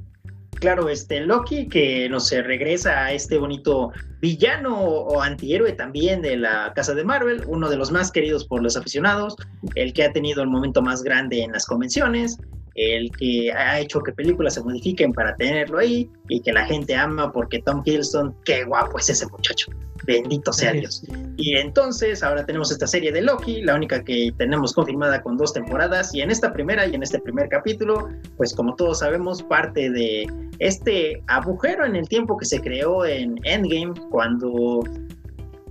Claro, 0.61 0.89
este 0.89 1.21
Loki 1.21 1.67
que 1.67 2.07
no 2.07 2.19
se 2.19 2.43
regresa 2.43 3.05
a 3.05 3.13
este 3.13 3.39
bonito 3.39 3.91
villano 4.21 4.79
o 4.79 5.19
antihéroe 5.19 5.71
también 5.73 6.21
de 6.21 6.37
la 6.37 6.71
casa 6.75 6.93
de 6.93 7.03
Marvel, 7.03 7.43
uno 7.47 7.67
de 7.67 7.77
los 7.77 7.91
más 7.91 8.11
queridos 8.11 8.45
por 8.45 8.61
los 8.61 8.77
aficionados, 8.77 9.35
el 9.73 9.91
que 9.91 10.03
ha 10.03 10.13
tenido 10.13 10.43
el 10.43 10.49
momento 10.49 10.83
más 10.83 11.01
grande 11.01 11.41
en 11.41 11.51
las 11.51 11.65
convenciones, 11.65 12.37
el 12.81 13.11
que 13.11 13.51
ha 13.51 13.79
hecho 13.79 14.01
que 14.01 14.11
películas 14.11 14.55
se 14.55 14.61
modifiquen 14.61 15.13
para 15.13 15.35
tenerlo 15.35 15.79
ahí 15.79 16.09
y 16.29 16.41
que 16.41 16.51
la 16.51 16.65
gente 16.65 16.95
ama 16.95 17.31
porque 17.31 17.61
Tom 17.61 17.81
Hiddleston, 17.85 18.35
qué 18.45 18.63
guapo 18.63 18.97
es 18.97 19.09
ese 19.09 19.27
muchacho. 19.27 19.71
Bendito 20.05 20.51
sea 20.51 20.73
Dios. 20.73 21.03
Y 21.37 21.55
entonces 21.57 22.23
ahora 22.23 22.43
tenemos 22.45 22.71
esta 22.71 22.87
serie 22.87 23.11
de 23.11 23.21
Loki, 23.21 23.61
la 23.61 23.75
única 23.75 24.03
que 24.03 24.31
tenemos 24.37 24.73
confirmada 24.73 25.21
con 25.21 25.37
dos 25.37 25.53
temporadas. 25.53 26.13
Y 26.15 26.21
en 26.21 26.31
esta 26.31 26.51
primera 26.53 26.87
y 26.87 26.95
en 26.95 27.03
este 27.03 27.19
primer 27.19 27.49
capítulo, 27.49 28.09
pues 28.35 28.53
como 28.55 28.75
todos 28.75 28.99
sabemos, 28.99 29.43
parte 29.43 29.91
de 29.91 30.27
este 30.57 31.21
agujero 31.27 31.85
en 31.85 31.95
el 31.95 32.07
tiempo 32.07 32.35
que 32.37 32.45
se 32.45 32.59
creó 32.61 33.05
en 33.05 33.35
Endgame 33.43 33.93
cuando 34.09 34.83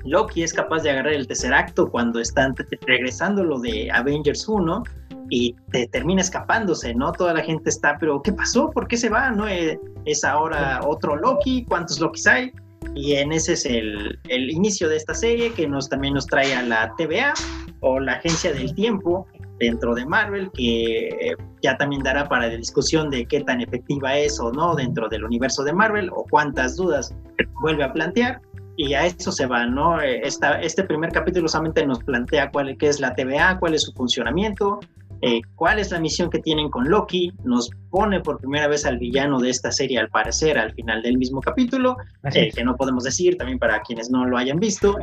Loki 0.04 0.42
es 0.42 0.52
capaz 0.52 0.82
de 0.82 0.90
agarrar 0.90 1.12
el 1.12 1.26
tercer 1.26 1.52
acto 1.52 1.90
cuando 1.90 2.20
están 2.20 2.54
regresando 2.86 3.44
lo 3.44 3.58
de 3.60 3.90
Avengers 3.90 4.48
1 4.48 4.82
y 5.30 5.54
te 5.70 5.86
termina 5.88 6.20
escapándose, 6.20 6.94
¿no? 6.94 7.12
Toda 7.12 7.34
la 7.34 7.42
gente 7.42 7.70
está, 7.70 7.96
pero 7.98 8.20
¿qué 8.22 8.32
pasó? 8.32 8.70
¿Por 8.70 8.88
qué 8.88 8.96
se 8.96 9.08
va? 9.08 9.30
¿No 9.30 9.48
eh, 9.48 9.78
es 10.04 10.24
ahora 10.24 10.80
otro 10.84 11.16
Loki? 11.16 11.64
¿Cuántos 11.66 12.00
Lokis 12.00 12.26
hay? 12.26 12.52
Y 12.94 13.14
en 13.14 13.32
ese 13.32 13.52
es 13.52 13.64
el, 13.66 14.18
inicio 14.28 14.88
de 14.88 14.96
esta 14.96 15.14
serie 15.14 15.52
que 15.52 15.68
nos 15.68 15.88
también 15.88 16.14
nos 16.14 16.26
trae 16.26 16.54
a 16.54 16.62
la 16.62 16.92
TVA 16.96 17.34
o 17.80 18.00
la 18.00 18.14
Agencia 18.14 18.52
del 18.52 18.74
Tiempo 18.74 19.26
dentro 19.58 19.94
de 19.94 20.06
Marvel, 20.06 20.50
que 20.52 21.36
ya 21.62 21.76
también 21.76 22.02
dará 22.02 22.28
para 22.28 22.48
la 22.48 22.56
discusión 22.56 23.10
de 23.10 23.26
qué 23.26 23.42
tan 23.42 23.60
efectiva 23.60 24.16
es 24.16 24.40
o 24.40 24.50
no 24.50 24.74
dentro 24.74 25.08
del 25.08 25.24
universo 25.24 25.62
de 25.62 25.72
Marvel 25.72 26.10
o 26.10 26.24
cuántas 26.30 26.76
dudas 26.76 27.14
vuelve 27.60 27.84
a 27.84 27.92
plantear. 27.92 28.40
Y 28.83 28.95
a 28.95 29.05
eso 29.05 29.31
se 29.31 29.45
va, 29.45 29.66
¿no? 29.66 30.01
Esta, 30.01 30.59
este 30.62 30.85
primer 30.85 31.12
capítulo 31.12 31.47
solamente 31.49 31.85
nos 31.85 32.03
plantea 32.03 32.51
cuál 32.51 32.79
qué 32.79 32.88
es 32.88 32.99
la 32.99 33.14
TVA, 33.14 33.59
cuál 33.59 33.75
es 33.75 33.83
su 33.83 33.93
funcionamiento, 33.93 34.81
eh, 35.21 35.43
cuál 35.55 35.79
es 35.81 35.90
la 35.90 36.01
misión 36.01 36.31
que 36.31 36.38
tienen 36.38 36.71
con 36.71 36.88
Loki, 36.88 37.31
nos 37.45 37.69
pone 37.90 38.21
por 38.21 38.38
primera 38.38 38.69
vez 38.69 38.87
al 38.87 38.97
villano 38.97 39.38
de 39.38 39.51
esta 39.51 39.71
serie 39.71 39.99
al 39.99 40.09
parecer 40.09 40.57
al 40.57 40.73
final 40.73 41.03
del 41.03 41.19
mismo 41.19 41.43
capítulo, 41.43 41.99
eh, 42.33 42.51
que 42.55 42.64
no 42.64 42.75
podemos 42.75 43.05
decir 43.05 43.37
también 43.37 43.59
para 43.59 43.83
quienes 43.83 44.09
no 44.09 44.25
lo 44.25 44.38
hayan 44.38 44.59
visto, 44.59 44.97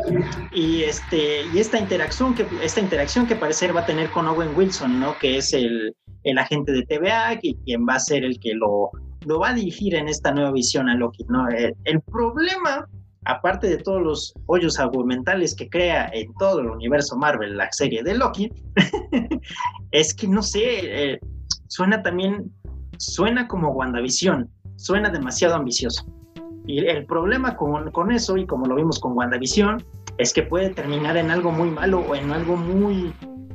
y, 0.52 0.82
este, 0.82 1.42
y 1.54 1.60
esta, 1.60 1.78
interacción 1.78 2.34
que, 2.34 2.48
esta 2.64 2.82
interacción 2.82 3.28
que 3.28 3.36
parecer 3.36 3.76
va 3.76 3.82
a 3.82 3.86
tener 3.86 4.10
con 4.10 4.28
Owen 4.28 4.56
Wilson, 4.56 5.00
¿no? 5.00 5.16
que 5.20 5.38
es 5.38 5.54
el, 5.54 5.96
el 6.24 6.40
agente 6.40 6.72
de 6.72 6.84
TVA 6.84 7.38
y 7.44 7.54
quien 7.58 7.88
va 7.88 7.94
a 7.94 8.00
ser 8.00 8.24
el 8.24 8.40
que 8.40 8.56
lo, 8.56 8.90
lo 9.28 9.40
va 9.40 9.50
a 9.50 9.54
dirigir 9.54 9.94
en 9.94 10.08
esta 10.08 10.32
nueva 10.32 10.52
visión 10.52 10.90
a 10.90 10.96
Loki. 10.96 11.26
¿no? 11.30 11.48
el, 11.50 11.76
el 11.84 12.02
problema 12.02 12.88
aparte 13.28 13.68
de 13.68 13.78
todos 13.78 14.02
los 14.02 14.34
hoyos 14.46 14.80
argumentales 14.80 15.54
que 15.54 15.70
crea 15.70 16.10
en 16.14 16.34
todo 16.36 16.62
el 16.62 16.68
universo 16.68 17.18
Marvel 17.18 17.58
la 17.58 17.72
serie 17.72 18.02
de 18.02 18.18
Loki, 18.18 18.52
es 19.92 20.14
que 20.14 20.28
no 20.28 20.42
sé, 20.42 20.62
eh, 21.14 21.20
suena 21.68 22.02
también, 22.02 22.52
suena 22.98 23.48
como 23.48 23.72
WandaVision, 23.72 24.50
suena 24.78 25.10
demasiado 25.10 25.56
ambicioso. 25.56 26.06
Y 26.66 26.80
el 26.86 27.06
problema 27.06 27.56
con, 27.56 27.92
con 27.92 28.12
eso, 28.12 28.38
y 28.38 28.46
como 28.46 28.66
lo 28.66 28.76
vimos 28.76 29.00
con 29.00 29.18
WandaVision, 29.18 29.84
es 30.18 30.34
que 30.34 30.44
puede 30.44 30.70
terminar 30.70 31.18
en 31.18 31.30
algo 31.30 31.52
muy 31.52 31.70
malo 31.70 32.00
o 32.00 32.16
en 32.16 32.32
algo 32.32 32.56
muy, 32.56 33.14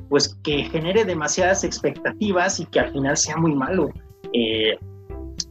pues 0.09 0.35
que 0.45 0.65
genere 0.65 1.05
demasiadas 1.05 1.65
expectativas 1.65 2.61
y 2.61 2.67
que 2.67 2.81
al 2.81 2.93
final 2.93 3.17
sea 3.17 3.37
muy 3.39 3.55
malo. 3.55 3.91
Eh, 4.35 4.77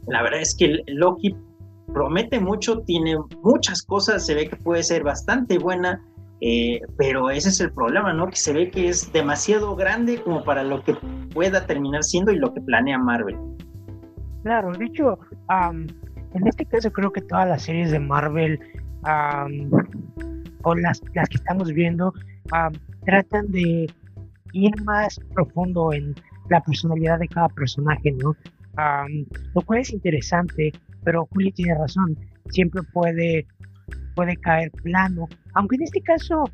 la 0.06 0.22
verdad 0.22 0.40
es 0.40 0.54
que 0.54 0.82
Loki 0.86 1.34
promete 1.92 2.40
mucho, 2.40 2.80
tiene 2.80 3.16
muchas 3.42 3.82
cosas, 3.82 4.24
se 4.26 4.34
ve 4.34 4.48
que 4.48 4.56
puede 4.56 4.82
ser 4.82 5.02
bastante 5.02 5.58
buena, 5.58 6.00
eh, 6.40 6.80
pero 6.96 7.30
ese 7.30 7.50
es 7.50 7.60
el 7.60 7.72
problema, 7.72 8.12
¿no? 8.12 8.28
Que 8.28 8.36
se 8.36 8.52
ve 8.52 8.70
que 8.70 8.88
es 8.88 9.12
demasiado 9.12 9.76
grande 9.76 10.22
como 10.22 10.42
para 10.42 10.64
lo 10.64 10.82
que 10.82 10.94
pueda 11.32 11.66
terminar 11.66 12.02
siendo 12.02 12.32
y 12.32 12.36
lo 12.36 12.52
que 12.52 12.60
planea 12.60 12.98
Marvel. 12.98 13.36
Claro, 14.42 14.72
de 14.72 14.86
hecho, 14.86 15.18
en 15.48 16.46
este 16.46 16.64
caso 16.66 16.90
creo 16.92 17.12
que 17.12 17.20
todas 17.20 17.48
las 17.48 17.62
series 17.62 17.92
de 17.92 18.00
Marvel 18.00 18.58
o 20.64 20.74
las, 20.74 21.00
las 21.14 21.28
que 21.28 21.36
estamos 21.36 21.72
viendo 21.72 22.12
tratan 23.04 23.50
de 23.52 23.86
ir 24.52 24.82
más 24.82 25.20
profundo 25.34 25.92
en 25.92 26.14
la 26.50 26.60
personalidad 26.60 27.18
de 27.18 27.28
cada 27.28 27.48
personaje, 27.48 28.12
¿no? 28.12 28.34
lo 29.54 29.60
cual 29.62 29.80
es 29.80 29.92
interesante 29.92 30.72
pero 31.04 31.26
Juli 31.32 31.52
tiene 31.52 31.74
razón, 31.74 32.16
siempre 32.50 32.82
puede, 32.92 33.46
puede 34.14 34.36
caer 34.36 34.70
plano, 34.82 35.28
aunque 35.54 35.76
en 35.76 35.82
este 35.82 36.00
caso 36.02 36.44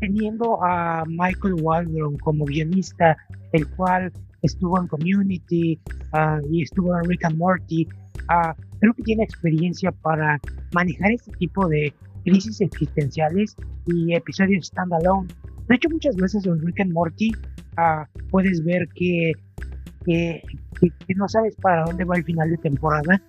teniendo 0.00 0.62
a 0.62 1.04
Michael 1.06 1.54
Waldron 1.60 2.16
como 2.18 2.44
guionista, 2.44 3.16
el 3.52 3.66
cual 3.76 4.12
estuvo 4.42 4.78
en 4.80 4.86
Community 4.88 5.78
ah, 6.12 6.40
y 6.50 6.62
estuvo 6.62 6.96
en 6.96 7.04
Rick 7.04 7.24
and 7.24 7.36
Morty, 7.36 7.86
uh, 8.28 8.52
creo 8.80 8.94
que 8.94 9.02
tiene 9.02 9.24
experiencia 9.24 9.90
para 9.92 10.40
manejar 10.72 11.12
este 11.12 11.32
tipo 11.32 11.68
de 11.68 11.92
crisis 12.24 12.60
existenciales 12.60 13.56
y 13.86 14.14
episodios 14.14 14.66
standalone. 14.66 15.28
De 15.68 15.76
hecho, 15.76 15.88
muchas 15.90 16.16
veces 16.16 16.46
en 16.46 16.60
Rick 16.60 16.80
and 16.80 16.92
Morty 16.92 17.32
uh, 17.78 18.04
puedes 18.30 18.62
ver 18.64 18.88
que, 18.94 19.32
que, 20.04 20.42
no 21.16 21.28
sabes 21.28 21.56
para 21.56 21.84
dónde 21.84 22.04
va 22.04 22.16
el 22.16 22.24
final 22.24 22.50
de 22.50 22.56
temporada 22.58 23.22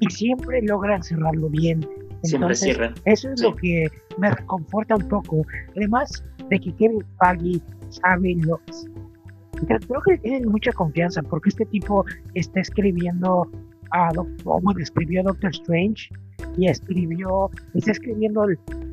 y 0.00 0.10
siempre 0.10 0.62
logran 0.62 1.02
cerrarlo 1.02 1.48
bien. 1.48 1.86
siempre 2.22 2.54
cierran. 2.54 2.94
Eso 3.04 3.30
es 3.30 3.42
lo 3.42 3.54
que 3.54 3.88
me 4.18 4.30
reconforta 4.30 4.96
un 4.96 5.08
poco. 5.08 5.46
Además 5.76 6.24
de 6.48 6.58
que 6.58 6.74
Kevin 6.74 7.04
Feige 7.18 7.60
sabe 7.90 8.34
lo 8.40 8.60
creo 9.66 10.00
que 10.02 10.18
tienen 10.18 10.48
mucha 10.48 10.72
confianza 10.72 11.22
porque 11.22 11.50
este 11.50 11.66
tipo 11.66 12.04
está 12.34 12.60
escribiendo 12.60 13.50
a 13.92 14.10
bueno, 14.44 14.80
escribió 14.80 15.22
Doctor 15.22 15.50
Strange 15.50 16.08
y 16.56 16.68
escribió 16.68 17.50
está 17.74 17.92
escribiendo 17.92 18.46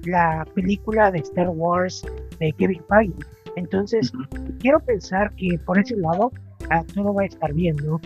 la 0.06 0.46
película 0.56 1.12
de 1.12 1.20
Star 1.20 1.50
Wars 1.50 2.04
de 2.40 2.52
Kevin 2.54 2.82
Feige 2.90 3.14
entonces 3.56 4.12
quiero 4.60 4.80
pensar 4.80 5.34
que 5.36 5.60
por 5.66 5.80
ese 5.80 5.96
lado 5.98 6.32
ah, 6.70 6.84
todo 6.94 7.14
va 7.14 7.24
a 7.24 7.26
estar 7.26 7.54
bien 7.54 7.76
no 7.78 8.02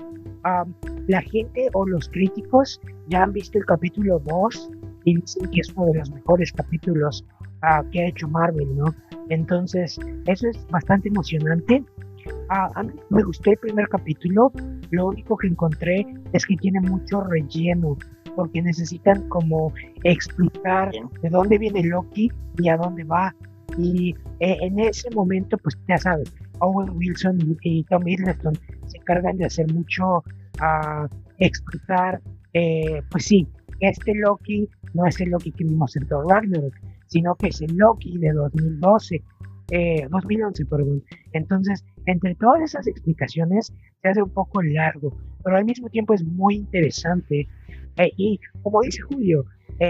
la 1.12 1.21
gente 1.21 1.69
o 1.74 1.86
los 1.86 2.08
críticos 2.08 2.80
ya 3.10 3.24
han 3.24 3.34
visto 3.34 3.58
el 3.58 3.65
capítulo 3.65 4.19
2 4.19 4.71
y 5.04 5.15
dicen 5.17 5.50
que 5.52 5.60
es 5.60 5.69
uno 5.76 5.88
de 5.88 6.00
los 6.00 6.10
mejores 6.10 6.54
capítulos 6.54 7.26
ah, 7.63 7.84
que 7.91 8.02
ha 8.02 8.08
hecho 8.08 8.30
Marvel, 8.30 8.78
¿no? 8.78 8.86
Entonces, 9.28 10.00
eso 10.26 10.47
es 10.47 10.65
bastante 10.67 11.10
emocionante. 11.10 11.84
Ah, 12.50 12.69
a 12.76 12.84
mí 12.84 12.93
me 13.10 13.24
gustó 13.24 13.52
el 13.52 13.58
primer 13.58 13.89
capítulo, 13.89 14.54
lo 14.91 15.08
único 15.08 15.36
que 15.36 15.47
encontré 15.47 16.06
es 16.32 16.45
que 16.45 16.56
tiene 16.56 16.80
mucho 16.80 17.21
relleno, 17.26 17.97
porque 18.38 18.62
necesitan 18.62 19.28
como 19.28 19.74
explicar 20.06 20.91
de 21.21 21.30
dónde 21.30 21.58
viene 21.58 21.84
Loki 21.84 22.32
y 22.58 22.69
a 22.69 22.78
dónde 22.78 23.04
va. 23.04 23.36
Y 23.78 24.15
eh, 24.39 24.58
en 24.62 24.80
ese 24.80 25.10
momento, 25.12 25.58
pues 25.58 25.78
ya 25.89 25.97
sabes, 25.97 26.34
Owen 26.60 26.89
Wilson 26.91 27.38
y 27.63 27.84
Tom 27.84 28.08
Hiddleston 28.08 28.54
se 28.86 28.97
encargan 28.97 29.38
de 29.38 29.45
hacer 29.45 29.74
mucho 29.74 30.24
a 30.62 31.10
explicar, 31.39 32.21
eh, 32.54 33.02
pues 33.10 33.26
sí, 33.26 33.47
este 33.80 34.13
Loki 34.15 34.69
no 34.93 35.06
es 35.06 35.19
el 35.19 35.30
Loki 35.30 35.52
que 35.52 35.63
vimos 35.63 35.95
en 35.95 36.08
Thor 36.08 36.28
Ragnarok, 36.30 36.76
sino 37.08 37.36
que 37.36 37.47
es 37.47 37.62
el 37.62 37.76
Loki 37.76 38.17
de 38.17 38.32
2012, 38.32 39.24
2011, 40.10 40.63
eh, 40.63 40.65
perdón. 40.69 41.04
Entonces, 41.34 41.84
entre 42.06 42.36
todas 42.36 42.62
esas 42.62 42.88
explicaciones 42.88 43.74
se 44.02 44.08
hace 44.08 44.21
un 44.21 44.30
poco 44.30 44.62
largo, 44.62 45.17
pero 45.43 45.58
al 45.58 45.65
mismo 45.65 45.89
tiempo 45.89 46.13
es 46.13 46.24
muy 46.24 46.56
interesante. 46.56 47.47
Eh, 47.97 48.12
y 48.17 48.39
como 48.62 48.82
dice 48.82 49.02
Julio, 49.02 49.45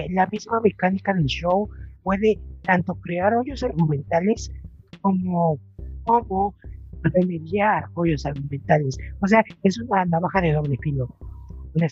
la 0.10 0.26
misma 0.28 0.62
mecánica 0.62 1.14
del 1.14 1.26
show 1.26 1.70
puede 2.02 2.40
tanto 2.64 2.96
crear 2.96 3.34
hoyos 3.34 3.62
argumentales 3.62 4.50
como 5.02 5.60
remediar 7.04 7.86
hoyos 7.94 8.26
argumentales. 8.26 8.98
O 9.22 9.28
sea, 9.28 9.44
es 9.64 9.80
una 9.80 10.06
navaja 10.06 10.42
de 10.42 10.54
doble 10.54 10.78
filo. 10.82 11.08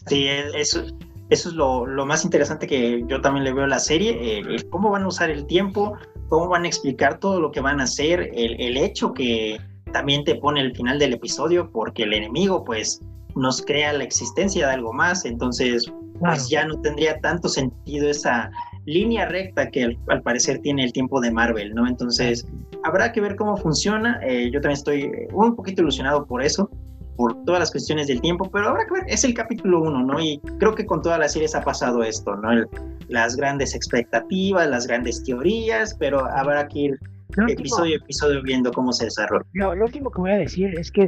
Sí, 0.07 0.27
eso, 0.27 0.83
eso 1.29 1.49
es 1.49 1.55
lo, 1.55 1.85
lo, 1.85 2.05
más 2.05 2.25
interesante 2.25 2.67
que 2.67 3.03
yo 3.07 3.21
también 3.21 3.45
le 3.45 3.53
veo 3.53 3.63
a 3.63 3.67
la 3.67 3.79
serie, 3.79 4.17
eh, 4.19 4.65
cómo 4.69 4.89
van 4.91 5.03
a 5.03 5.07
usar 5.07 5.29
el 5.29 5.45
tiempo, 5.45 5.97
cómo 6.27 6.49
van 6.49 6.65
a 6.65 6.67
explicar 6.67 7.19
todo 7.19 7.39
lo 7.39 7.51
que 7.51 7.61
van 7.61 7.79
a 7.79 7.83
hacer, 7.83 8.29
el, 8.33 8.59
el 8.59 8.77
hecho 8.77 9.13
que 9.13 9.57
también 9.93 10.23
te 10.23 10.35
pone 10.35 10.59
el 10.61 10.75
final 10.75 10.99
del 10.99 11.13
episodio, 11.13 11.71
porque 11.71 12.03
el 12.03 12.13
enemigo 12.13 12.63
pues 12.63 13.01
nos 13.35 13.61
crea 13.61 13.93
la 13.93 14.03
existencia 14.03 14.67
de 14.67 14.73
algo 14.73 14.91
más, 14.91 15.23
entonces 15.25 15.91
pues 16.19 16.49
ya 16.49 16.65
no 16.65 16.79
tendría 16.81 17.19
tanto 17.21 17.47
sentido 17.47 18.09
esa 18.09 18.51
línea 18.89 19.25
recta 19.25 19.69
que 19.69 19.97
al, 20.07 20.21
parecer 20.21 20.59
tiene 20.59 20.83
el 20.83 20.93
tiempo 20.93 21.21
de 21.21 21.31
Marvel, 21.31 21.73
¿no? 21.73 21.87
Entonces, 21.87 22.45
habrá 22.83 23.11
que 23.11 23.21
ver 23.21 23.35
cómo 23.35 23.55
funciona. 23.57 24.19
Eh, 24.23 24.49
yo 24.51 24.59
también 24.61 24.77
estoy 24.77 25.11
un 25.31 25.55
poquito 25.55 25.81
ilusionado 25.81 26.25
por 26.25 26.43
eso, 26.43 26.69
por 27.15 27.43
todas 27.43 27.59
las 27.59 27.71
cuestiones 27.71 28.07
del 28.07 28.21
tiempo, 28.21 28.49
pero 28.51 28.69
habrá 28.69 28.85
que 28.85 28.93
ver, 28.93 29.03
es 29.07 29.23
el 29.23 29.33
capítulo 29.33 29.81
uno, 29.81 30.03
¿no? 30.03 30.19
Y 30.19 30.39
creo 30.57 30.73
que 30.73 30.85
con 30.85 31.01
todas 31.01 31.19
las 31.19 31.33
series 31.33 31.53
ha 31.55 31.61
pasado 31.61 32.03
esto, 32.03 32.35
¿no? 32.35 32.49
las 33.09 33.35
grandes 33.35 33.75
expectativas, 33.75 34.69
las 34.69 34.87
grandes 34.87 35.23
teorías, 35.23 35.95
pero 35.99 36.25
habrá 36.25 36.67
que 36.67 36.79
ir 36.79 36.99
episodio 37.47 37.95
a 37.95 37.97
episodio 37.97 38.41
viendo 38.43 38.71
cómo 38.71 38.93
se 38.93 39.05
desarrolla. 39.05 39.45
Lo, 39.53 39.75
lo, 39.75 39.85
último 39.85 40.11
que 40.11 40.21
voy 40.21 40.31
a 40.31 40.37
decir 40.37 40.73
es 40.79 40.91
que 40.91 41.07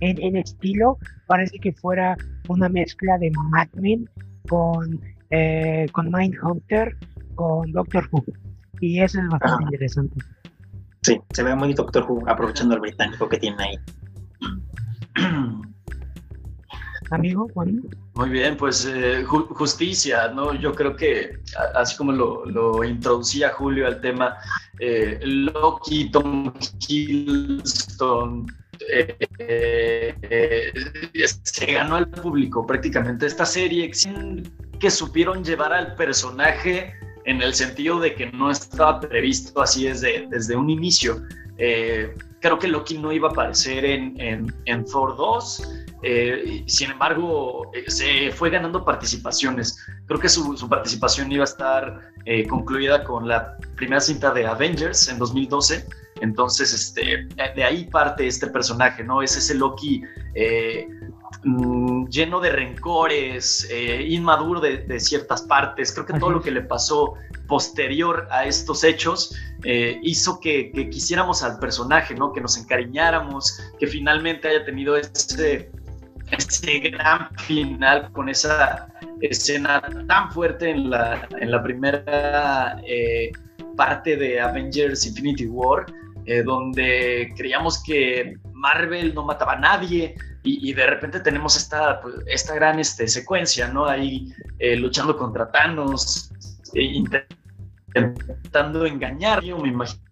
en, 0.00 0.22
en 0.22 0.36
estilo 0.36 0.98
parece 1.26 1.58
que 1.58 1.72
fuera 1.72 2.16
una 2.48 2.68
mezcla 2.68 3.18
de 3.18 3.30
Mad 3.50 3.68
Men 3.74 4.08
con 4.48 5.00
eh, 5.30 5.86
con 5.92 6.10
Mindhunter, 6.10 6.96
con 7.34 7.70
Doctor 7.72 8.08
Who. 8.10 8.24
Y 8.80 9.00
eso 9.00 9.20
es 9.20 9.28
bastante 9.28 9.64
interesante. 9.64 10.16
Sí, 11.02 11.20
se 11.32 11.42
ve 11.42 11.54
muy 11.54 11.72
Doctor 11.72 12.04
Who 12.08 12.28
aprovechando 12.28 12.74
el 12.74 12.80
británico 12.80 13.28
que 13.28 13.38
tiene 13.38 13.62
ahí. 13.62 13.78
Amigo, 17.10 17.48
Juan. 17.54 17.82
Muy 18.14 18.30
bien, 18.30 18.56
pues 18.56 18.86
eh, 18.86 19.24
justicia, 19.24 20.28
¿no? 20.28 20.54
Yo 20.54 20.72
creo 20.72 20.94
que, 20.94 21.38
así 21.74 21.96
como 21.96 22.12
lo, 22.12 22.84
introducía 22.84 23.50
Julio 23.50 23.86
al 23.86 24.00
tema, 24.00 24.36
eh, 24.78 25.18
Loki, 25.22 26.10
Tom 26.10 26.52
Hiddleston, 26.86 28.46
se 31.42 31.66
ganó 31.66 31.96
al 31.96 32.08
público 32.08 32.64
prácticamente 32.64 33.26
esta 33.26 33.44
serie 33.44 33.84
que 34.80 34.90
supieron 34.90 35.44
llevar 35.44 35.72
al 35.72 35.94
personaje 35.94 36.94
en 37.24 37.42
el 37.42 37.54
sentido 37.54 38.00
de 38.00 38.14
que 38.14 38.26
no 38.32 38.50
estaba 38.50 39.00
previsto 39.00 39.60
así 39.60 39.84
desde, 39.84 40.26
desde 40.28 40.56
un 40.56 40.70
inicio. 40.70 41.22
Eh, 41.58 42.16
creo 42.40 42.58
que 42.58 42.66
Loki 42.66 42.98
no 42.98 43.12
iba 43.12 43.28
a 43.28 43.30
aparecer 43.30 43.84
en, 43.84 44.16
en, 44.64 44.84
Thor 44.86 45.16
2. 45.16 45.84
Eh, 46.02 46.64
sin 46.66 46.90
embargo, 46.90 47.70
eh, 47.74 47.84
se 47.88 48.32
fue 48.32 48.48
ganando 48.48 48.84
participaciones. 48.84 49.78
Creo 50.06 50.18
que 50.18 50.30
su, 50.30 50.56
su 50.56 50.68
participación 50.68 51.30
iba 51.30 51.44
a 51.44 51.44
estar 51.44 52.10
concluida 52.48 53.02
con 53.02 53.26
la 53.26 53.56
primera 53.76 54.00
cinta 54.00 54.32
de 54.32 54.46
Avengers 54.46 55.08
en 55.08 55.18
2012. 55.18 55.84
Entonces, 56.20 56.72
este, 56.72 57.28
de 57.54 57.64
ahí 57.64 57.84
parte 57.84 58.26
este 58.26 58.46
personaje, 58.48 59.02
¿no? 59.02 59.22
Es 59.22 59.36
ese 59.36 59.54
Loki 59.54 60.02
mm, 61.44 62.06
lleno 62.08 62.40
de 62.40 62.50
rencores, 62.50 63.68
inmaduro 64.06 64.60
de, 64.60 64.78
de, 64.78 65.00
ciertas 65.00 65.42
partes. 65.42 65.92
Creo 65.92 66.06
que 66.06 66.18
todo 66.18 66.30
lo 66.30 66.42
que 66.42 66.50
le 66.50 66.62
pasó 66.62 67.14
posterior 67.50 68.28
a 68.30 68.44
estos 68.44 68.84
hechos 68.84 69.34
eh, 69.64 69.98
hizo 70.02 70.40
que, 70.40 70.70
quisiéramos 70.90 71.42
al 71.42 71.58
personaje, 71.58 72.14
¿no? 72.14 72.32
Que 72.32 72.40
nos 72.40 72.56
encariñáramos, 72.56 73.60
que 73.78 73.86
finalmente 73.86 74.48
haya 74.48 74.64
tenido 74.64 74.96
ese, 74.96 75.70
ese 76.30 76.78
gran 76.78 77.28
final 77.36 78.10
con 78.12 78.28
esa 78.28 78.88
escena 79.20 79.82
tan 80.06 80.30
fuerte 80.30 80.70
en 80.70 80.90
la, 80.90 81.28
en 81.40 81.50
la 81.50 81.62
primera 81.62 82.80
eh, 82.86 83.32
parte 83.76 84.16
de 84.16 84.40
Avengers 84.40 85.04
Infinity 85.06 85.46
War, 85.46 85.84
eh, 86.26 86.42
donde 86.42 87.32
creíamos 87.36 87.82
que 87.82 88.34
Marvel 88.52 89.14
no 89.14 89.24
mataba 89.24 89.52
a 89.52 89.58
nadie 89.58 90.14
y, 90.42 90.72
de 90.72 90.86
repente 90.86 91.20
tenemos 91.20 91.56
esta, 91.56 92.00
pues, 92.00 92.14
esta 92.26 92.54
gran 92.54 92.78
este, 92.78 93.06
secuencia, 93.08 93.68
¿no? 93.68 93.84
Ahí 93.84 94.32
luchando 94.78 95.16
contra 95.16 95.50
Thanos, 95.50 96.32
intentando 96.72 98.86
engañar, 98.86 99.42
yo 99.42 99.58
me 99.58 99.68
imagino 99.68 100.02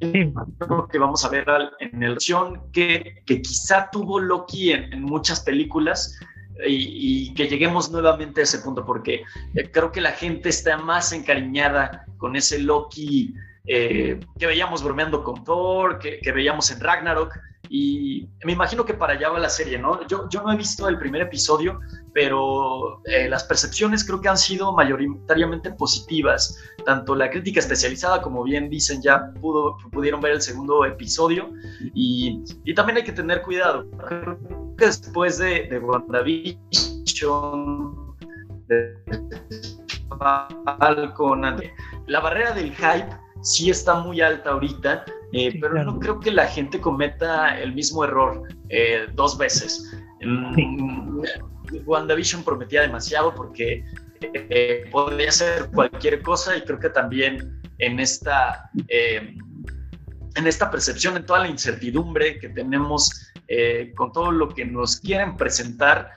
que 0.00 0.98
vamos 0.98 1.24
a 1.24 1.28
ver 1.28 1.46
en 1.80 2.02
el 2.02 2.10
versión 2.10 2.70
que, 2.72 3.22
que 3.26 3.42
quizá 3.42 3.88
tuvo 3.90 4.20
Loki 4.20 4.72
en, 4.72 5.02
muchas 5.02 5.40
películas 5.40 6.18
y, 6.66 7.32
que 7.34 7.48
lleguemos 7.48 7.90
nuevamente 7.90 8.40
a 8.40 8.44
ese 8.44 8.58
punto 8.58 8.84
porque 8.84 9.22
eh, 9.54 9.70
creo 9.70 9.92
que 9.92 10.00
la 10.00 10.12
gente 10.12 10.48
está 10.48 10.76
más 10.76 11.12
encariñada 11.12 12.06
con 12.16 12.36
ese 12.36 12.60
Loki 12.60 13.34
eh, 13.68 14.18
que 14.38 14.46
veíamos 14.46 14.82
bromeando 14.82 15.22
con 15.22 15.44
Thor, 15.44 15.98
que, 15.98 16.20
que, 16.20 16.32
veíamos 16.32 16.70
en 16.70 16.80
Ragnarok 16.80 17.38
y 17.70 18.28
me 18.44 18.52
imagino 18.52 18.84
que 18.84 18.94
para 18.94 19.12
allá 19.14 19.28
va 19.30 19.38
la 19.38 19.50
serie, 19.50 19.78
¿no? 19.78 20.06
Yo, 20.06 20.28
yo 20.30 20.42
no 20.42 20.52
he 20.52 20.56
visto 20.56 20.88
el 20.88 20.98
primer 20.98 21.22
episodio, 21.22 21.80
pero 22.14 23.02
eh, 23.04 23.28
las 23.28 23.44
percepciones 23.44 24.04
creo 24.04 24.20
que 24.20 24.28
han 24.28 24.38
sido 24.38 24.72
mayoritariamente 24.72 25.72
positivas. 25.72 26.58
Tanto 26.86 27.14
la 27.14 27.30
crítica 27.30 27.60
especializada, 27.60 28.22
como 28.22 28.42
bien 28.42 28.70
dicen, 28.70 29.02
ya 29.02 29.32
pudo, 29.40 29.76
pudieron 29.92 30.20
ver 30.20 30.32
el 30.32 30.40
segundo 30.40 30.84
episodio. 30.84 31.50
Y, 31.94 32.42
y 32.64 32.74
también 32.74 32.96
hay 32.98 33.04
que 33.04 33.12
tener 33.12 33.42
cuidado. 33.42 33.84
Después 34.76 35.38
de, 35.38 35.68
de 35.68 35.78
WandaVision, 35.78 36.56
de 38.68 38.94
Falcon, 40.64 41.56
la 42.06 42.20
barrera 42.20 42.52
del 42.52 42.74
hype 42.74 43.27
sí 43.42 43.70
está 43.70 44.00
muy 44.00 44.20
alta 44.20 44.50
ahorita 44.50 45.04
eh, 45.32 45.58
pero 45.60 45.84
no 45.84 45.98
creo 45.98 46.20
que 46.20 46.30
la 46.30 46.46
gente 46.46 46.80
cometa 46.80 47.58
el 47.60 47.74
mismo 47.74 48.04
error 48.04 48.42
eh, 48.70 49.06
dos 49.14 49.36
veces. 49.36 49.94
Mm, 50.22 51.20
WandaVision 51.84 52.42
prometía 52.42 52.82
demasiado 52.82 53.34
porque 53.34 53.84
eh, 54.22 54.84
podría 54.90 55.30
ser 55.30 55.70
cualquier 55.74 56.22
cosa 56.22 56.56
y 56.56 56.62
creo 56.62 56.78
que 56.78 56.88
también 56.88 57.60
en 57.78 58.00
esta, 58.00 58.70
en 58.88 60.46
esta 60.46 60.70
percepción, 60.70 61.16
en 61.16 61.26
toda 61.26 61.40
la 61.40 61.48
incertidumbre 61.48 62.38
que 62.38 62.48
tenemos 62.48 63.30
con 63.96 64.12
todo 64.12 64.32
lo 64.32 64.48
que 64.48 64.64
nos 64.64 64.96
quieren 64.96 65.36
presentar, 65.36 66.10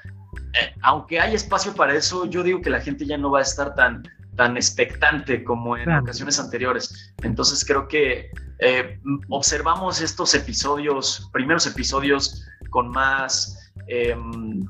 aunque 0.81 1.19
hay 1.19 1.35
espacio 1.35 1.75
para 1.75 1.93
eso, 1.93 2.25
yo 2.25 2.41
digo 2.41 2.61
que 2.61 2.71
la 2.71 2.81
gente 2.81 3.05
ya 3.05 3.17
no 3.17 3.29
va 3.29 3.39
a 3.39 3.43
estar 3.43 3.75
tan, 3.75 4.01
tan 4.41 4.57
expectante 4.57 5.43
como 5.43 5.77
en 5.77 5.87
ocasiones 5.91 6.39
anteriores. 6.39 7.13
Entonces 7.21 7.63
creo 7.63 7.87
que 7.87 8.31
eh, 8.57 8.99
observamos 9.29 10.01
estos 10.01 10.33
episodios, 10.33 11.29
primeros 11.31 11.67
episodios, 11.67 12.43
con 12.71 12.89
más, 12.89 13.71
em, 13.85 14.65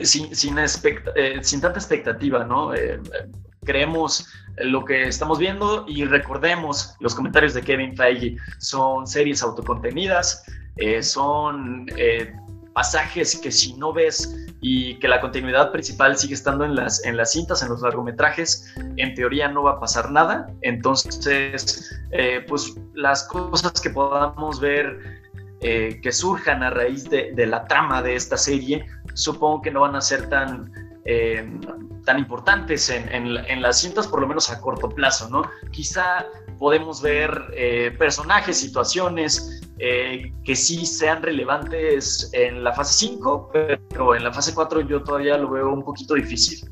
sin, 0.00 0.32
eh, 0.32 1.38
sin, 1.42 1.60
tanta 1.60 1.78
expectativa, 1.78 2.44
¿no? 2.44 2.74
Eh, 2.74 2.98
creemos 3.62 4.26
lo 4.56 4.86
que 4.86 5.02
estamos 5.02 5.38
viendo 5.38 5.84
y 5.86 6.06
recordemos 6.06 6.96
los 7.00 7.14
comentarios 7.14 7.52
de 7.52 7.60
Kevin 7.60 7.94
Feige. 7.94 8.38
Son 8.56 9.06
series 9.06 9.42
autocontenidas, 9.42 10.44
son 11.02 11.84
pasajes 12.76 13.40
que 13.40 13.50
si 13.50 13.72
no 13.78 13.90
ves 13.90 14.36
y 14.60 14.98
que 14.98 15.08
la 15.08 15.18
continuidad 15.22 15.72
principal 15.72 16.14
sigue 16.18 16.34
estando 16.34 16.62
en 16.62 16.76
las, 16.76 17.02
en 17.06 17.16
las 17.16 17.32
cintas, 17.32 17.62
en 17.62 17.70
los 17.70 17.80
largometrajes, 17.80 18.70
en 18.98 19.14
teoría 19.14 19.48
no 19.48 19.62
va 19.62 19.72
a 19.72 19.80
pasar 19.80 20.10
nada. 20.10 20.46
Entonces, 20.60 21.98
eh, 22.10 22.44
pues 22.46 22.74
las 22.92 23.24
cosas 23.28 23.80
que 23.80 23.88
podamos 23.88 24.60
ver 24.60 25.00
eh, 25.62 25.98
que 26.02 26.12
surjan 26.12 26.62
a 26.62 26.68
raíz 26.68 27.08
de, 27.08 27.46
la 27.46 27.64
trama 27.64 28.02
de 28.02 28.14
esta 28.14 28.36
serie, 28.36 28.84
supongo 29.14 29.62
que 29.62 29.70
no 29.70 29.80
van 29.80 29.96
a 29.96 30.02
ser 30.02 30.28
tan, 30.28 30.70
eh, 31.06 31.50
tan 32.04 32.18
importantes 32.18 32.90
en, 32.90 33.08
en, 33.10 33.62
las 33.62 33.80
cintas, 33.80 34.06
por 34.06 34.20
lo 34.20 34.28
menos 34.28 34.50
a 34.50 34.60
corto 34.60 34.90
plazo, 34.90 35.30
¿no? 35.30 35.50
Quizá 35.70 36.26
podemos 36.58 37.02
ver 37.02 37.94
personajes, 37.98 38.56
situaciones, 38.58 39.62
eh, 39.78 40.32
que 40.42 40.56
sí 40.56 40.86
sean 40.86 41.22
relevantes 41.22 42.30
en 42.32 42.64
la 42.64 42.72
fase 42.72 42.94
5, 43.08 43.50
pero 43.52 44.14
en 44.14 44.24
la 44.24 44.32
fase 44.32 44.54
4 44.54 44.80
yo 44.80 45.02
todavía 45.02 45.36
lo 45.36 45.50
veo 45.50 45.70
un 45.70 45.84
poquito 45.84 46.14
difícil. 46.14 46.70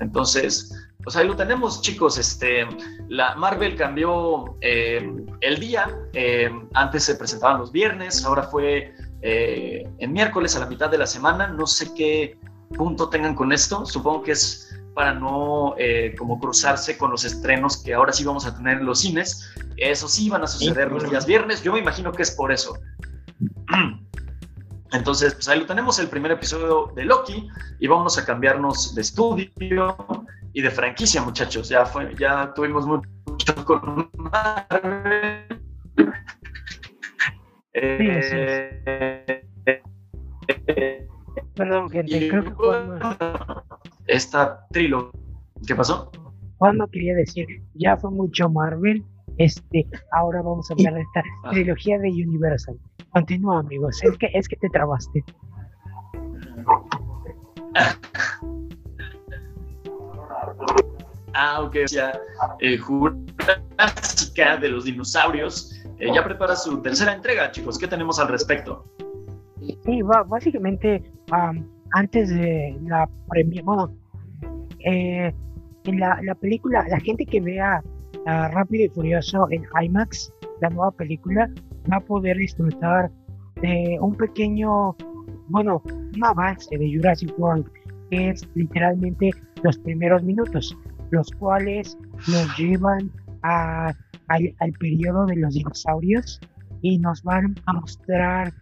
Entonces, 0.00 0.88
pues 1.04 1.16
ahí 1.16 1.28
lo 1.28 1.36
tenemos, 1.36 1.82
chicos. 1.82 2.16
Este, 2.16 2.66
la 3.08 3.34
Marvel 3.34 3.76
cambió 3.76 4.56
eh, 4.62 5.06
el 5.42 5.60
día. 5.60 5.94
Eh, 6.14 6.50
antes 6.72 7.04
se 7.04 7.16
presentaban 7.16 7.60
los 7.60 7.72
viernes, 7.72 8.24
ahora 8.24 8.44
fue 8.44 8.94
en 9.20 10.12
miércoles 10.12 10.54
a 10.56 10.60
la 10.60 10.66
mitad 10.66 10.88
de 10.88 10.98
la 10.98 11.06
semana. 11.06 11.48
No 11.48 11.66
sé 11.66 11.92
qué 11.94 12.38
punto 12.74 13.10
tengan 13.10 13.34
con 13.34 13.52
esto. 13.52 13.84
Supongo 13.84 14.22
que 14.22 14.32
es 14.32 14.65
para 14.96 15.12
no 15.12 15.74
eh, 15.76 16.14
como 16.16 16.40
cruzarse 16.40 16.96
con 16.96 17.10
los 17.10 17.26
estrenos 17.26 17.82
que 17.82 17.92
ahora 17.92 18.14
sí 18.14 18.24
vamos 18.24 18.46
a 18.46 18.56
tener 18.56 18.78
en 18.78 18.86
los 18.86 19.00
cines. 19.00 19.54
Eso 19.76 20.08
sí 20.08 20.30
van 20.30 20.42
a 20.42 20.46
suceder 20.46 20.90
los 20.90 21.10
días 21.10 21.26
viernes. 21.26 21.62
Yo 21.62 21.74
me 21.74 21.80
imagino 21.80 22.12
que 22.12 22.22
es 22.22 22.30
por 22.30 22.50
eso. 22.50 22.78
Entonces, 24.92 25.34
pues 25.34 25.48
ahí 25.48 25.60
lo 25.60 25.66
tenemos, 25.66 25.98
el 25.98 26.08
primer 26.08 26.32
episodio 26.32 26.90
de 26.96 27.04
Loki, 27.04 27.46
y 27.78 27.86
vamos 27.86 28.16
a 28.16 28.24
cambiarnos 28.24 28.94
de 28.94 29.02
estudio 29.02 29.50
y 30.54 30.62
de 30.62 30.70
franquicia, 30.70 31.20
muchachos. 31.20 31.68
Ya 31.68 31.84
fue, 31.84 32.14
ya 32.18 32.54
tuvimos 32.54 32.86
mucho 32.86 33.54
con 33.66 34.10
Marvel. 34.16 35.60
Eh, 37.74 39.44
Perdón, 41.54 41.90
gente, 41.90 42.28
creo 42.30 42.44
que 42.44 42.52
esta 44.06 44.66
trilogía. 44.70 45.20
¿Qué 45.66 45.74
pasó? 45.74 46.10
Cuando 46.58 46.86
quería 46.88 47.14
decir, 47.14 47.46
ya 47.74 47.96
fue 47.96 48.10
mucho 48.10 48.48
Marvel, 48.48 49.04
este, 49.38 49.86
ahora 50.12 50.42
vamos 50.42 50.70
a 50.70 50.74
hablar 50.74 50.94
de 50.94 51.02
esta 51.02 51.22
ah. 51.44 51.50
trilogía 51.50 51.98
de 51.98 52.08
Universal. 52.08 52.78
Continúa, 53.10 53.60
amigos, 53.60 54.02
es 54.02 54.16
que, 54.18 54.30
es 54.32 54.48
que 54.48 54.56
te 54.56 54.68
trabaste. 54.70 55.24
ah, 61.34 61.62
ok, 61.62 61.76
ya, 61.90 62.18
eh, 62.60 62.78
Jurásica 62.78 64.56
de 64.56 64.68
los 64.68 64.84
dinosaurios 64.84 65.76
eh, 65.98 66.10
ya 66.14 66.22
prepara 66.24 66.54
su 66.56 66.80
tercera 66.82 67.14
entrega, 67.14 67.50
chicos. 67.50 67.78
¿Qué 67.78 67.88
tenemos 67.88 68.18
al 68.18 68.28
respecto? 68.28 68.84
Sí, 69.84 70.02
básicamente 70.28 71.02
antes 71.96 72.28
de 72.28 72.78
la 72.82 73.08
premia, 73.30 73.62
bueno, 73.64 73.90
eh, 74.84 75.32
en 75.84 75.98
la, 75.98 76.20
la, 76.22 76.34
película, 76.34 76.84
la 76.90 77.00
gente 77.00 77.24
que 77.24 77.40
vea 77.40 77.82
Rápido 78.26 78.84
y 78.84 78.88
Furioso 78.88 79.46
en 79.50 79.64
IMAX, 79.82 80.30
la 80.60 80.68
nueva 80.68 80.90
película, 80.90 81.50
va 81.90 81.96
a 81.96 82.00
poder 82.00 82.36
disfrutar 82.36 83.10
de 83.62 83.96
un 83.98 84.14
pequeño, 84.14 84.94
bueno, 85.48 85.82
un 85.86 86.22
avance 86.22 86.76
de 86.76 86.92
Jurassic 86.94 87.32
World, 87.38 87.66
que 88.10 88.28
es 88.28 88.46
literalmente 88.54 89.30
los 89.62 89.78
primeros 89.78 90.22
minutos, 90.22 90.76
los 91.12 91.30
cuales 91.38 91.96
nos 92.28 92.58
llevan 92.58 93.10
a, 93.42 93.94
al 94.28 94.72
periodo 94.80 95.24
de 95.24 95.36
los 95.36 95.54
dinosaurios 95.54 96.40
y 96.82 96.98
nos 96.98 97.22
van 97.22 97.54
a 97.64 97.72
mostrar 97.72 98.52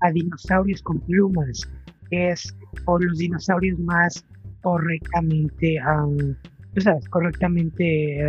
a 0.00 0.10
dinosaurios 0.10 0.82
con 0.82 1.00
plumas, 1.00 1.66
es 2.14 2.56
por 2.84 3.04
los 3.04 3.18
dinosaurios 3.18 3.78
más 3.78 4.24
correctamente, 4.62 5.78
um, 5.84 6.34
sabes, 6.78 7.08
correctamente 7.08 8.20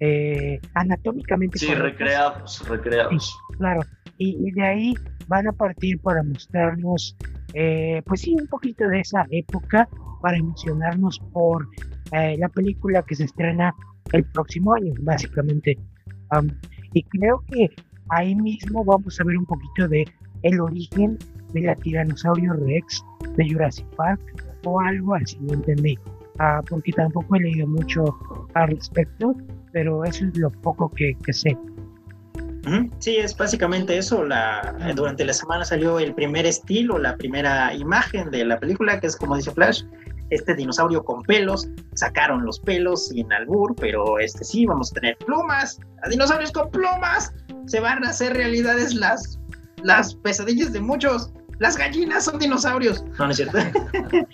eh, 0.00 0.60
anatómicamente. 0.74 1.58
Sí, 1.58 1.74
recreados, 1.74 2.66
recreados. 2.68 3.38
claro, 3.58 3.80
y, 4.18 4.50
de 4.52 4.62
ahí 4.62 4.94
van 5.28 5.46
a 5.46 5.52
partir 5.52 5.98
para 6.00 6.22
mostrarnos, 6.22 7.16
eh, 7.54 8.02
pues 8.06 8.22
sí, 8.22 8.34
un 8.38 8.46
poquito 8.46 8.86
de 8.88 9.00
esa 9.00 9.26
época, 9.30 9.88
para 10.20 10.36
emocionarnos 10.36 11.18
por 11.32 11.66
eh, 12.12 12.36
la 12.38 12.48
película 12.48 13.02
que 13.02 13.14
se 13.14 13.24
estrena 13.24 13.74
el 14.12 14.24
próximo 14.24 14.74
año, 14.74 14.92
básicamente. 15.00 15.78
y 16.92 17.02
creo 17.04 17.42
que 17.48 17.70
ahí 18.10 18.34
mismo 18.34 18.84
vamos 18.84 19.20
a 19.20 19.24
ver 19.24 19.36
un 19.36 19.46
poquito 19.46 19.88
de 19.88 20.04
el 20.42 20.60
origen 20.60 21.18
de 21.52 21.62
la 21.62 21.74
tiranosaurio 21.74 22.52
Rex 22.54 23.04
de 23.36 23.48
Jurassic 23.50 23.86
Park 23.96 24.20
o 24.64 24.80
algo 24.80 25.14
así, 25.14 25.38
¿me 25.40 25.54
entendí? 25.54 25.98
Ah, 26.38 26.62
porque 26.68 26.92
tampoco 26.92 27.36
he 27.36 27.40
leído 27.40 27.66
mucho 27.66 28.16
al 28.54 28.68
respecto, 28.68 29.34
pero 29.72 30.04
eso 30.04 30.24
es 30.26 30.36
lo 30.36 30.50
poco 30.50 30.90
que, 30.90 31.14
que 31.24 31.32
sé. 31.32 31.56
Sí, 32.98 33.16
es 33.16 33.36
básicamente 33.36 33.96
eso. 33.96 34.24
La, 34.24 34.92
durante 34.94 35.24
la 35.24 35.32
semana 35.32 35.64
salió 35.64 35.98
el 35.98 36.14
primer 36.14 36.46
estilo, 36.46 36.98
la 36.98 37.16
primera 37.16 37.74
imagen 37.74 38.30
de 38.30 38.44
la 38.44 38.58
película, 38.58 39.00
que 39.00 39.06
es 39.06 39.16
como 39.16 39.36
dice 39.36 39.50
Flash, 39.50 39.82
este 40.30 40.54
dinosaurio 40.54 41.04
con 41.04 41.22
pelos. 41.22 41.68
Sacaron 41.94 42.44
los 42.44 42.60
pelos 42.60 43.08
sin 43.08 43.32
albur, 43.32 43.74
pero 43.76 44.18
este 44.18 44.44
sí, 44.44 44.66
vamos 44.66 44.92
a 44.92 44.94
tener 44.94 45.16
plumas. 45.18 45.80
A 46.02 46.08
dinosaurios 46.08 46.52
con 46.52 46.70
plumas. 46.70 47.32
Se 47.66 47.80
van 47.80 48.04
a 48.04 48.10
hacer 48.10 48.34
realidades 48.34 48.94
las, 48.94 49.39
las 49.82 50.14
pesadillas 50.14 50.72
de 50.72 50.80
muchos. 50.80 51.32
Las 51.58 51.76
gallinas 51.76 52.24
son 52.24 52.38
dinosaurios. 52.38 53.04
No, 53.18 53.26
no 53.26 53.30
es 53.30 53.36
cierto. 53.36 53.58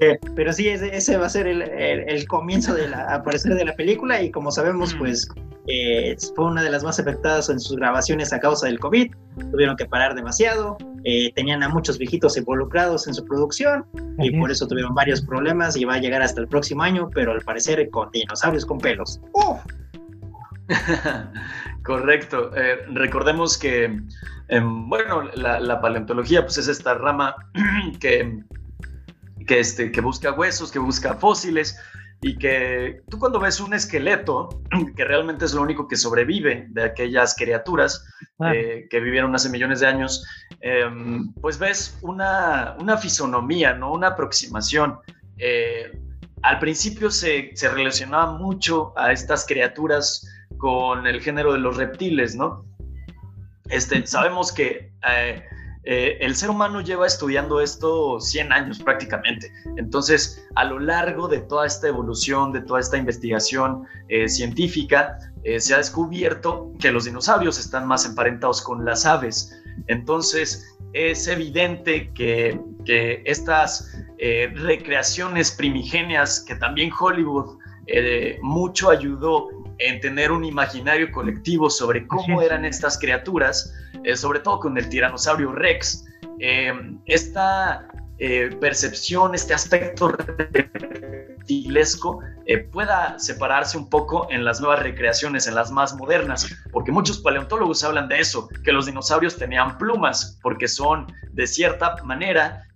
Eh, 0.00 0.18
pero 0.34 0.52
sí, 0.52 0.68
ese, 0.68 1.16
va 1.16 1.26
a 1.26 1.28
ser 1.28 1.46
el, 1.46 1.62
el, 1.62 2.26
comienzo 2.26 2.74
de 2.74 2.88
la 2.88 3.14
aparecer 3.14 3.54
de 3.54 3.64
la 3.64 3.72
película 3.74 4.20
y 4.20 4.32
como 4.32 4.50
sabemos, 4.50 4.92
pues 4.96 5.28
eh, 5.68 6.16
fue 6.34 6.46
una 6.46 6.62
de 6.62 6.70
las 6.70 6.82
más 6.82 6.98
afectadas 6.98 7.48
en 7.50 7.60
sus 7.60 7.76
grabaciones 7.76 8.32
a 8.32 8.40
causa 8.40 8.66
del 8.66 8.80
COVID. 8.80 9.12
Tuvieron 9.52 9.76
que 9.76 9.86
parar 9.86 10.14
demasiado, 10.16 10.76
eh, 11.04 11.32
tenían 11.34 11.62
a 11.62 11.68
muchos 11.68 11.98
viejitos 11.98 12.36
involucrados 12.36 13.06
en 13.06 13.14
su 13.14 13.24
producción 13.24 13.86
y 14.18 14.36
por 14.36 14.50
eso 14.50 14.66
tuvieron 14.66 14.94
varios 14.94 15.22
problemas 15.22 15.76
y 15.76 15.84
va 15.84 15.94
a 15.94 15.98
llegar 15.98 16.22
hasta 16.22 16.40
el 16.40 16.48
próximo 16.48 16.82
año, 16.82 17.08
pero 17.14 17.32
al 17.32 17.40
parecer 17.42 17.88
con 17.90 18.10
dinosaurios 18.10 18.66
con 18.66 18.78
pelos. 18.78 19.20
Correcto. 21.84 22.50
recordemos 22.92 23.58
que, 23.58 24.00
em, 24.48 24.88
bueno, 24.88 25.22
la, 25.34 25.58
la, 25.58 25.80
paleontología 25.80 26.42
pues 26.42 26.58
es 26.58 26.68
esta 26.68 26.94
rama 26.94 27.34
que 28.00 28.44
que, 29.46 29.60
este, 29.60 29.92
que 29.92 30.00
busca 30.00 30.32
huesos, 30.32 30.70
que 30.70 30.78
busca 30.78 31.14
fósiles 31.14 31.78
y 32.20 32.38
que 32.38 33.02
tú 33.08 33.18
cuando 33.18 33.40
ves 33.40 33.60
un 33.60 33.74
esqueleto, 33.74 34.62
que 34.96 35.04
realmente 35.04 35.44
es 35.44 35.54
lo 35.54 35.62
único 35.62 35.88
que 35.88 35.96
sobrevive 35.96 36.66
de 36.70 36.84
aquellas 36.84 37.34
criaturas 37.34 38.04
eh, 38.52 38.86
que 38.90 39.00
vivieron 39.00 39.34
hace 39.34 39.50
millones 39.50 39.80
de 39.80 39.88
años, 39.88 40.24
em, 40.60 41.32
pues 41.34 41.58
ves 41.58 41.98
una, 42.02 42.76
una, 42.78 42.96
fisonomía, 42.96 43.74
¿no? 43.74 43.92
una 43.92 44.08
aproximación. 44.08 44.98
Eh, 45.38 45.98
al 46.42 46.58
principio 46.58 47.10
se, 47.10 47.50
se, 47.54 47.68
relacionaba 47.68 48.32
mucho 48.38 48.92
a 48.96 49.12
estas 49.12 49.46
criaturas 49.46 50.26
con 50.62 51.08
el 51.08 51.20
género 51.20 51.54
de 51.54 51.58
los 51.58 51.76
reptiles, 51.76 52.36
¿no? 52.36 52.64
Este, 53.68 54.06
sabemos 54.06 54.52
que 54.52 54.92
eh, 55.10 55.42
eh, 55.84 56.18
el 56.20 56.36
ser 56.36 56.50
humano 56.50 56.80
lleva 56.80 57.04
estudiando 57.04 57.60
esto 57.60 58.20
100 58.20 58.52
años 58.52 58.78
prácticamente. 58.78 59.52
Entonces, 59.76 60.46
a 60.54 60.64
lo 60.64 60.78
largo 60.78 61.26
de 61.26 61.40
toda 61.40 61.66
esta 61.66 61.88
evolución, 61.88 62.52
de 62.52 62.60
toda 62.60 62.78
esta 62.78 62.96
investigación 62.96 63.84
eh, 64.08 64.28
científica, 64.28 65.18
eh, 65.42 65.58
se 65.58 65.74
ha 65.74 65.78
descubierto 65.78 66.72
que 66.78 66.92
los 66.92 67.06
dinosaurios 67.06 67.58
están 67.58 67.88
más 67.88 68.06
emparentados 68.06 68.62
con 68.62 68.84
las 68.84 69.04
aves. 69.04 69.60
Entonces, 69.88 70.76
es 70.92 71.26
evidente 71.26 72.12
que, 72.12 72.60
que 72.84 73.22
estas 73.24 73.98
recreaciones 74.54 75.50
primigenias 75.50 76.44
que 76.46 76.54
también 76.54 76.92
Hollywood 76.96 77.58
mucho 78.40 78.90
ayudó 78.90 79.48
en 79.78 80.00
tener 80.00 80.30
un 80.30 80.44
imaginario 80.44 81.10
colectivo 81.10 81.70
sobre 81.70 82.06
cómo 82.06 82.42
eran 82.42 82.64
estas 82.64 82.98
criaturas, 82.98 83.74
eh, 84.04 84.16
sobre 84.16 84.40
todo 84.40 84.60
con 84.60 84.78
el 84.78 84.88
tiranosaurio 84.88 85.52
Rex. 85.52 86.04
Eh, 86.38 86.72
esta 87.06 87.88
eh, 88.18 88.56
percepción, 88.60 89.34
este 89.34 89.54
aspecto 89.54 90.08
reptilesco 90.08 92.20
pueda 92.70 93.18
separarse 93.18 93.78
un 93.78 93.88
poco 93.88 94.26
en 94.30 94.44
las 94.44 94.60
nuevas 94.60 94.82
recreaciones, 94.82 95.46
en 95.46 95.54
las 95.54 95.70
más 95.70 95.94
modernas, 95.94 96.54
porque 96.70 96.92
muchos 96.92 97.20
paleontólogos 97.20 97.82
hablan 97.82 98.08
de 98.08 98.20
eso, 98.20 98.48
que 98.64 98.72
los 98.72 98.86
dinosaurios 98.86 99.36
tenían 99.36 99.78
plumas, 99.78 100.38
porque 100.42 100.68
son 100.68 101.06
de 101.32 101.46
cierta 101.46 101.96
manera 102.04 102.66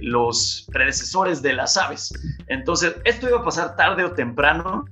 los 0.00 0.68
predecesores 0.70 1.42
de 1.42 1.54
las 1.54 1.76
aves. 1.76 2.12
Entonces, 2.46 2.94
esto 3.04 3.28
iba 3.28 3.38
a 3.38 3.44
pasar 3.44 3.74
tarde 3.74 4.04
o 4.04 4.12
temprano, 4.12 4.84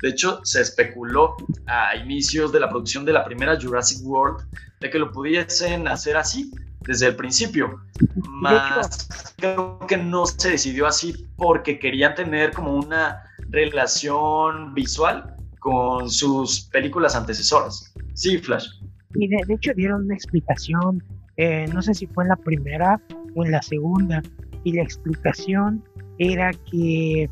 de 0.00 0.08
hecho, 0.08 0.40
se 0.44 0.60
especuló 0.60 1.36
a 1.66 1.96
inicios 1.96 2.52
de 2.52 2.60
la 2.60 2.68
producción 2.68 3.04
de 3.04 3.12
la 3.12 3.24
primera 3.24 3.58
Jurassic 3.60 4.04
World 4.04 4.46
de 4.80 4.90
que 4.90 4.98
lo 4.98 5.10
pudiesen 5.10 5.88
hacer 5.88 6.16
así 6.16 6.52
desde 6.86 7.06
el 7.06 7.16
principio. 7.16 7.80
Más 8.28 9.34
creo 9.36 9.78
que 9.88 9.96
no 9.96 10.26
se 10.26 10.52
decidió 10.52 10.86
así 10.86 11.26
porque 11.36 11.78
querían 11.78 12.14
tener 12.14 12.52
como 12.52 12.74
una 12.74 13.22
relación 13.50 14.72
visual 14.74 15.34
con 15.58 16.08
sus 16.08 16.68
películas 16.72 17.16
antecesoras. 17.16 17.92
Sí, 18.14 18.38
Flash. 18.38 18.68
Y 19.14 19.28
de, 19.28 19.38
hecho 19.48 19.72
dieron 19.74 20.04
una 20.04 20.14
explicación, 20.14 21.02
eh, 21.36 21.66
no 21.72 21.82
sé 21.82 21.94
si 21.94 22.06
fue 22.06 22.24
en 22.24 22.28
la 22.28 22.36
primera 22.36 23.00
o 23.34 23.44
en 23.44 23.52
la 23.52 23.62
segunda, 23.62 24.22
y 24.64 24.72
la 24.72 24.82
explicación 24.82 25.82
era 26.18 26.50
que 26.70 27.28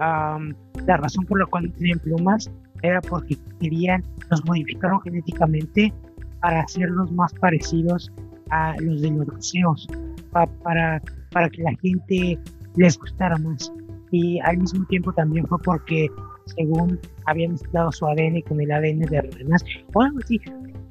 la 0.00 0.96
razón 0.96 1.26
por 1.26 1.38
la 1.38 1.46
cual 1.46 1.66
no 1.66 1.72
tenían 1.72 1.98
plumas 1.98 2.50
era 2.82 3.00
porque 3.02 3.36
querían, 3.60 4.02
los 4.30 4.44
modificaron 4.46 5.00
genéticamente 5.02 5.92
para 6.40 6.60
hacerlos 6.60 7.12
más 7.12 7.32
parecidos 7.34 8.10
a 8.50 8.74
los 8.80 9.02
de 9.02 9.10
los 9.10 9.28
museos, 9.28 9.86
para, 10.32 11.02
para 11.30 11.48
que 11.50 11.62
la 11.62 11.72
gente 11.82 12.38
les 12.76 12.98
gustara 12.98 13.36
más. 13.38 13.72
Y 14.10 14.40
al 14.40 14.58
mismo 14.58 14.84
tiempo 14.86 15.12
también 15.12 15.46
fue 15.46 15.58
porque, 15.58 16.08
según 16.56 16.98
habían 17.26 17.52
mezclado 17.52 17.92
su 17.92 18.06
ADN 18.06 18.40
con 18.48 18.60
el 18.60 18.72
ADN 18.72 19.00
de 19.00 19.20
ranas, 19.20 19.64
o 19.92 20.02
algo 20.02 20.18
así. 20.24 20.40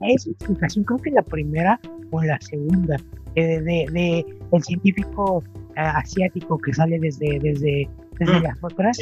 Esa 0.02 0.30
explicación, 0.30 0.86
creo 0.86 1.00
que 1.00 1.12
la 1.12 1.22
primera 1.24 1.80
o 2.12 2.22
la 2.22 2.40
segunda, 2.40 2.96
eh, 3.36 3.60
de, 3.60 3.86
de, 3.92 4.26
el 4.52 4.64
científico 4.64 5.44
eh, 5.76 5.82
asiático 5.82 6.58
que 6.58 6.74
sale 6.74 7.00
desde, 7.00 7.40
desde, 7.40 7.90
desde 8.20 8.40
mm, 8.40 8.44
las 8.44 8.58
otras, 8.62 8.98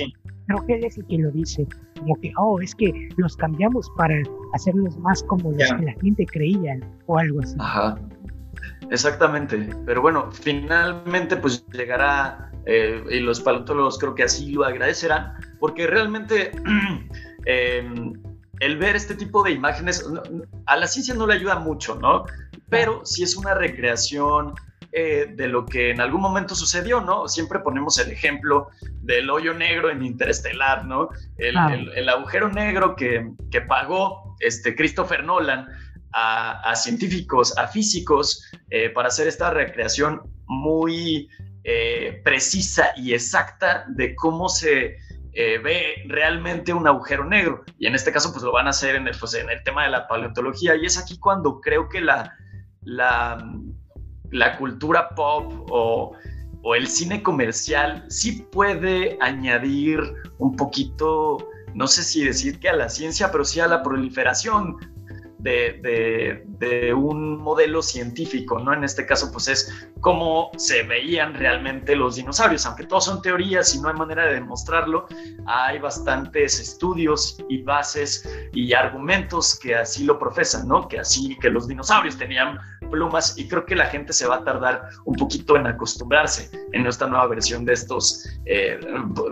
creo 0.46 0.66
que 0.66 0.76
él 0.76 0.86
es 0.86 0.98
el 0.98 1.06
que 1.08 1.18
lo 1.18 1.32
dice, 1.32 1.68
como 2.00 2.16
que, 2.22 2.32
oh, 2.38 2.60
es 2.62 2.74
que 2.76 3.10
los 3.18 3.36
cambiamos 3.36 3.90
para 3.98 4.16
hacerlos 4.54 4.98
más 5.00 5.24
como 5.24 5.52
los 5.52 5.74
que 5.74 5.84
la 5.84 5.94
gente 6.02 6.26
creía 6.26 6.80
o 7.08 7.18
algo 7.18 7.42
así. 7.42 7.56
Ajá. 7.60 8.00
Exactamente, 8.90 9.70
pero 9.86 10.02
bueno, 10.02 10.32
finalmente 10.32 11.36
pues 11.36 11.66
llegará 11.74 12.52
eh, 12.66 13.04
y 13.10 13.20
los 13.20 13.42
paleontólogos 13.42 13.98
creo 13.98 14.16
que 14.16 14.24
así 14.24 14.52
lo 14.52 14.64
agradecerán, 14.64 15.34
porque 15.60 15.88
realmente 15.88 16.52
em, 17.46 18.14
el 18.60 18.78
ver 18.78 18.96
este 18.96 19.16
tipo 19.16 19.44
de 19.44 19.52
imágenes 19.52 20.06
a 20.66 20.76
la 20.78 20.88
ciencia 20.88 21.14
no 21.14 21.28
le 21.28 21.34
ayuda 21.34 21.60
mucho, 21.60 21.96
¿no? 21.96 22.26
Pero 22.70 23.06
si 23.06 23.24
es 23.24 23.36
una 23.36 23.54
recreación 23.54 24.54
eh, 24.94 25.34
de 25.36 25.48
lo 25.50 25.66
que 25.66 25.92
en 25.92 26.00
algún 26.00 26.22
momento 26.22 26.56
sucedió, 26.56 27.02
¿no? 27.02 27.28
Siempre 27.28 27.60
ponemos 27.60 28.00
el 28.00 28.10
ejemplo 28.10 28.70
del 29.02 29.30
hoyo 29.30 29.54
negro 29.54 29.90
en 29.90 30.02
Interestelar, 30.02 30.86
¿no? 30.86 31.10
El, 31.38 31.58
agujero 32.10 32.50
negro 32.50 32.96
que, 32.96 33.34
pagó 33.68 34.36
este 34.40 34.76
Christopher 34.76 35.26
Nolan 35.26 35.68
a, 36.14 36.74
científicos, 36.76 37.58
a 37.58 37.68
físicos, 37.68 38.50
eh, 38.70 38.90
para 38.90 39.10
hacer 39.10 39.28
esta 39.28 39.52
recreación 39.52 40.22
muy 40.46 41.30
eh, 41.66 42.22
precisa 42.24 42.94
y 42.96 43.14
exacta 43.14 43.86
de 43.90 44.16
cómo 44.16 44.48
se 44.48 44.98
ve 45.34 46.04
realmente 46.08 46.74
un 46.74 46.88
agujero 46.88 47.24
negro. 47.26 47.64
Y 47.78 47.86
en 47.88 47.94
este 47.94 48.12
caso, 48.12 48.32
pues 48.32 48.44
lo 48.44 48.52
van 48.54 48.68
a 48.68 48.72
hacer 48.72 48.96
en 48.96 49.08
el, 49.08 49.16
pues, 49.20 49.34
en 49.36 49.50
el 49.50 49.62
tema 49.64 49.84
de 49.84 49.90
la 49.92 50.08
paleontología. 50.08 50.76
Y 50.76 50.86
es 50.86 50.98
aquí 50.98 51.20
cuando 51.20 51.62
creo 51.62 51.90
que 51.90 52.02
la, 52.02 52.34
la 52.82 53.38
la 54.32 54.58
cultura 54.58 55.10
pop 55.10 55.54
o, 55.70 56.16
el 56.76 56.88
cine 56.88 57.24
comercial 57.24 58.04
sí 58.10 58.46
puede 58.52 59.18
añadir 59.22 60.02
un 60.38 60.58
poquito, 60.58 61.38
no 61.74 61.88
sé 61.88 62.04
si 62.04 62.26
decir 62.26 62.60
que 62.60 62.68
a 62.68 62.74
la 62.74 62.90
ciencia, 62.90 63.32
pero 63.32 63.46
sí 63.46 63.62
a 63.62 63.68
la 63.68 63.82
proliferación 63.82 64.76
de, 65.40 66.44
de, 66.60 66.94
un 66.94 67.38
modelo 67.38 67.82
científico, 67.82 68.60
¿no? 68.60 68.74
En 68.74 68.84
este 68.84 69.06
caso, 69.06 69.32
pues 69.32 69.48
es 69.48 69.90
cómo 70.02 70.52
se 70.58 70.84
veían 70.84 71.36
realmente 71.36 71.96
los 71.96 72.16
dinosaurios, 72.16 72.66
aunque 72.66 72.86
todos 72.86 73.06
son 73.06 73.22
teorías 73.22 73.74
y 73.74 73.80
no 73.80 73.88
hay 73.88 73.96
manera 73.96 74.26
de 74.26 74.34
demostrarlo, 74.34 75.08
hay 75.46 75.80
bastantes 75.80 76.60
estudios 76.60 77.38
y 77.48 77.62
bases 77.62 78.28
y 78.54 78.74
argumentos 78.74 79.58
que 79.58 79.76
así 79.76 80.04
lo 80.04 80.20
profesan, 80.20 80.68
¿no? 80.68 80.88
Que 80.88 81.00
así, 81.00 81.38
que 81.40 81.50
los 81.50 81.68
dinosaurios 81.68 82.18
tenían 82.18 82.58
plumas 82.90 83.38
y 83.38 83.48
creo 83.48 83.66
que 83.66 83.76
la 83.76 83.86
gente 83.86 84.14
se 84.14 84.28
va 84.28 84.38
a 84.38 84.44
tardar 84.44 84.90
un 85.06 85.16
poquito 85.16 85.56
en 85.56 85.68
acostumbrarse 85.68 86.50
en 86.74 86.86
esta 86.86 87.08
nueva 87.08 87.28
versión 87.28 87.66
de 87.66 87.74
estos 87.74 88.28
eh, 88.46 88.80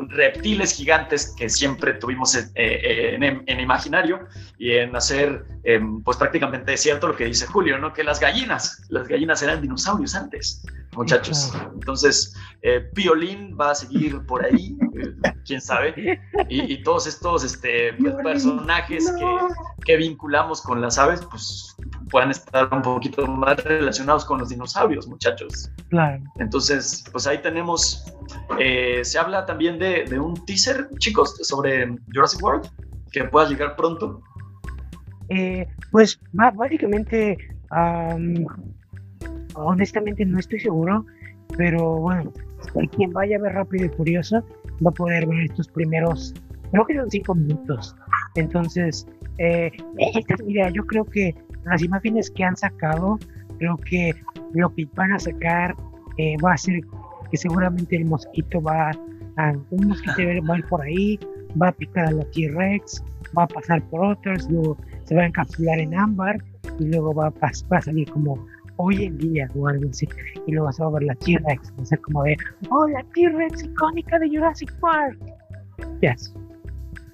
reptiles 0.09 0.73
gigantes 0.73 1.33
que 1.37 1.49
siempre 1.49 1.93
tuvimos 1.93 2.35
en, 2.35 2.51
eh, 2.55 3.61
imaginario 3.61 4.27
y 4.57 4.71
en 4.71 4.95
hacer 4.95 5.45
em, 5.63 6.01
pues 6.03 6.17
prácticamente 6.17 6.77
cierto 6.77 7.07
lo 7.07 7.15
que 7.15 7.25
dice 7.25 7.47
Julio, 7.47 7.77
¿no? 7.77 7.93
Que 7.93 8.03
las 8.03 8.19
gallinas, 8.19 8.85
las 8.89 9.07
gallinas 9.07 9.41
eran 9.41 9.61
dinosaurios 9.61 10.15
antes, 10.15 10.63
muchachos. 10.95 11.53
Entonces, 11.73 12.35
eh, 12.61 12.81
Piolín 12.93 13.57
va 13.59 13.71
a 13.71 13.75
seguir 13.75 14.25
por 14.25 14.45
ahí, 14.45 14.77
eh, 14.97 15.33
quién 15.45 15.61
sabe, 15.61 16.19
y, 16.49 16.83
todos 16.83 17.07
estos 17.07 17.43
este, 17.43 17.93
pues, 17.93 18.15
personajes 18.15 19.11
que, 19.11 19.37
que, 19.85 19.97
vinculamos 19.97 20.61
con 20.61 20.81
las 20.81 20.97
aves, 20.97 21.21
pues 21.29 21.75
puedan 22.09 22.31
estar 22.31 22.69
un 22.71 22.81
poquito 22.81 23.27
más 23.27 23.63
relacionados 23.63 24.25
con 24.25 24.39
los 24.39 24.49
dinosaurios, 24.49 25.07
muchachos. 25.07 25.69
Claro. 25.89 26.23
Entonces, 26.39 27.03
pues 27.11 27.27
ahí 27.27 27.39
tenemos, 27.39 28.05
eh, 28.59 29.01
se 29.03 29.19
habla 29.19 29.45
también 29.45 29.79
de, 29.79 30.05
de 30.05 30.19
un 30.19 30.45
teaser, 30.45 30.89
chicos, 30.99 31.37
sobre 31.41 31.87
Jurassic 32.13 32.43
World, 32.43 32.69
que 33.11 33.23
pueda 33.25 33.47
llegar 33.47 33.75
pronto. 33.75 34.21
Eh, 35.29 35.67
pues 35.91 36.19
básicamente, 36.33 37.37
honestamente 39.55 40.25
no 40.25 40.39
estoy 40.39 40.59
seguro, 40.59 41.05
pero 41.57 41.97
bueno, 41.97 42.31
quien 42.91 43.11
vaya 43.11 43.37
a 43.37 43.41
ver 43.41 43.53
Rápido 43.53 43.85
y 43.85 43.89
Furioso 43.89 44.43
va 44.85 44.89
a 44.89 44.93
poder 44.93 45.27
ver 45.27 45.41
estos 45.41 45.67
primeros, 45.69 46.33
creo 46.71 46.85
que 46.85 46.95
son 46.95 47.09
cinco 47.09 47.35
minutos. 47.35 47.95
Entonces, 48.35 49.07
eh, 49.37 49.71
esta 49.97 50.33
es 50.35 50.43
mi 50.43 50.53
idea. 50.53 50.69
Yo 50.69 50.85
creo 50.85 51.05
que 51.05 51.35
las 51.65 51.81
imágenes 51.81 52.29
que 52.31 52.43
han 52.43 52.55
sacado, 52.55 53.17
creo 53.57 53.77
que 53.77 54.13
lo 54.53 54.73
que 54.73 54.87
van 54.95 55.13
a 55.13 55.19
sacar 55.19 55.75
eh, 56.17 56.35
va 56.43 56.53
a 56.53 56.57
ser 56.57 56.81
que 57.31 57.37
seguramente 57.37 57.95
el 57.95 58.05
mosquito 58.05 58.61
va 58.61 58.91
a, 59.37 59.53
un 59.69 59.87
mosquito 59.87 60.13
va 60.47 60.55
a 60.55 60.57
ir 60.57 60.65
por 60.65 60.81
ahí, 60.81 61.19
va 61.61 61.69
a 61.69 61.71
picar 61.71 62.05
a 62.05 62.11
la 62.11 62.23
T-Rex, 62.25 63.03
va 63.37 63.43
a 63.43 63.47
pasar 63.47 63.81
por 63.89 64.05
otros, 64.05 64.49
luego 64.49 64.77
se 65.03 65.15
va 65.15 65.23
a 65.23 65.25
encapsular 65.27 65.79
en 65.79 65.97
ámbar 65.97 66.43
y 66.79 66.85
luego 66.85 67.13
va 67.13 67.33
a, 67.41 67.81
salir 67.81 68.09
como 68.11 68.45
hoy 68.77 69.05
en 69.05 69.17
día 69.17 69.49
o 69.55 69.67
algo 69.67 69.89
así. 69.89 70.07
Y 70.45 70.51
luego 70.51 70.71
se 70.71 70.83
va 70.83 70.89
a 70.89 70.91
ver 70.93 71.03
la 71.03 71.15
T-Rex, 71.15 71.73
va 71.77 71.83
a 71.83 71.85
ser 71.85 72.01
como 72.01 72.23
de, 72.23 72.37
oh, 72.69 72.87
la 72.87 73.03
T-Rex 73.13 73.63
icónica 73.63 74.19
de 74.19 74.29
Jurassic 74.29 74.71
Park. 74.79 75.19
Yes. 76.01 76.33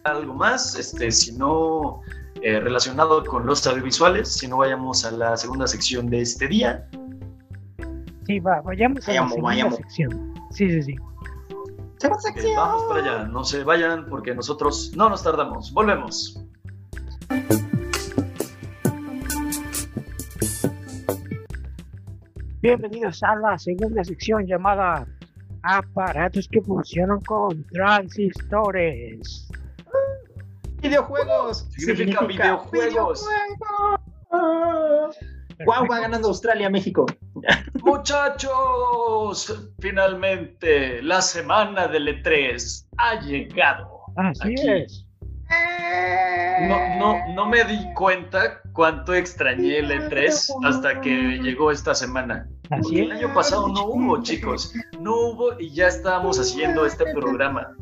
Algo 0.03 0.34
más, 0.34 0.76
este, 0.76 1.12
si 1.12 1.38
no 1.38 2.01
eh, 2.41 2.59
relacionado 2.59 3.24
con 3.24 3.45
los 3.45 3.66
audiovisuales, 3.68 4.34
si 4.34 4.47
no 4.47 4.57
vayamos 4.57 5.05
a 5.05 5.12
la 5.12 5.38
segunda 5.38 5.68
sección 5.68 6.09
de 6.09 6.22
este 6.22 6.47
día. 6.47 6.88
Sí, 8.26 8.39
va, 8.39 8.62
vayamos 8.62 9.07
a 9.07 9.14
la 9.14 9.30
segunda 9.30 9.72
sección. 9.72 10.34
Sí, 10.51 10.70
sí, 10.70 10.82
sí. 10.82 10.95
Eh, 12.03 12.53
vamos 12.55 12.84
para 12.89 12.99
allá, 12.99 13.28
no 13.28 13.43
se 13.43 13.64
vayan 13.64 14.07
porque 14.07 14.34
nosotros 14.34 14.91
no 14.95 15.09
nos 15.09 15.24
tardamos. 15.24 15.72
Volvemos. 15.72 16.43
Bienvenidos 22.62 23.24
a 23.24 23.36
la 23.38 23.57
segunda 23.57 24.03
sección 24.03 24.45
llamada 24.45 25.07
Aparatos 25.64 26.47
que 26.47 26.62
funcionan 26.62 27.20
con 27.22 27.66
transistores. 27.70 29.49
Videojuegos. 30.80 31.68
Significa, 31.72 32.24
videojuegos. 32.24 33.28
Wow, 34.30 35.88
va 35.89 36.01
ganando 36.01 36.28
Australia, 36.28 36.70
México. 36.70 37.07
Muchachos, 37.84 39.74
finalmente 39.80 41.01
la 41.01 41.24
semana 41.24 41.88
del 41.88 42.09
E3 42.09 42.89
ha 42.97 43.20
llegado. 43.22 44.01
Así 44.18 44.53
es. 44.53 45.07
No, 46.68 46.95
no, 46.97 47.34
no 47.34 47.45
me 47.47 47.64
di 47.64 47.93
cuenta 47.93 48.62
cuánto 48.74 49.14
extrañé 49.14 49.80
el 49.80 49.91
E3 49.91 50.54
hasta 50.64 51.02
que 51.02 51.39
llegó 51.41 51.72
esta 51.72 51.95
semana. 51.95 52.47
El 52.91 53.12
año 53.12 53.34
pasado 53.34 53.68
no 53.68 53.86
hubo, 53.86 54.22
chicos. 54.22 54.74
No 54.99 55.16
hubo 55.16 55.60
y 55.60 55.72
ya 55.72 55.88
estábamos 55.88 56.39
haciendo 56.39 56.86
este 56.86 57.06
programa. 57.14 57.76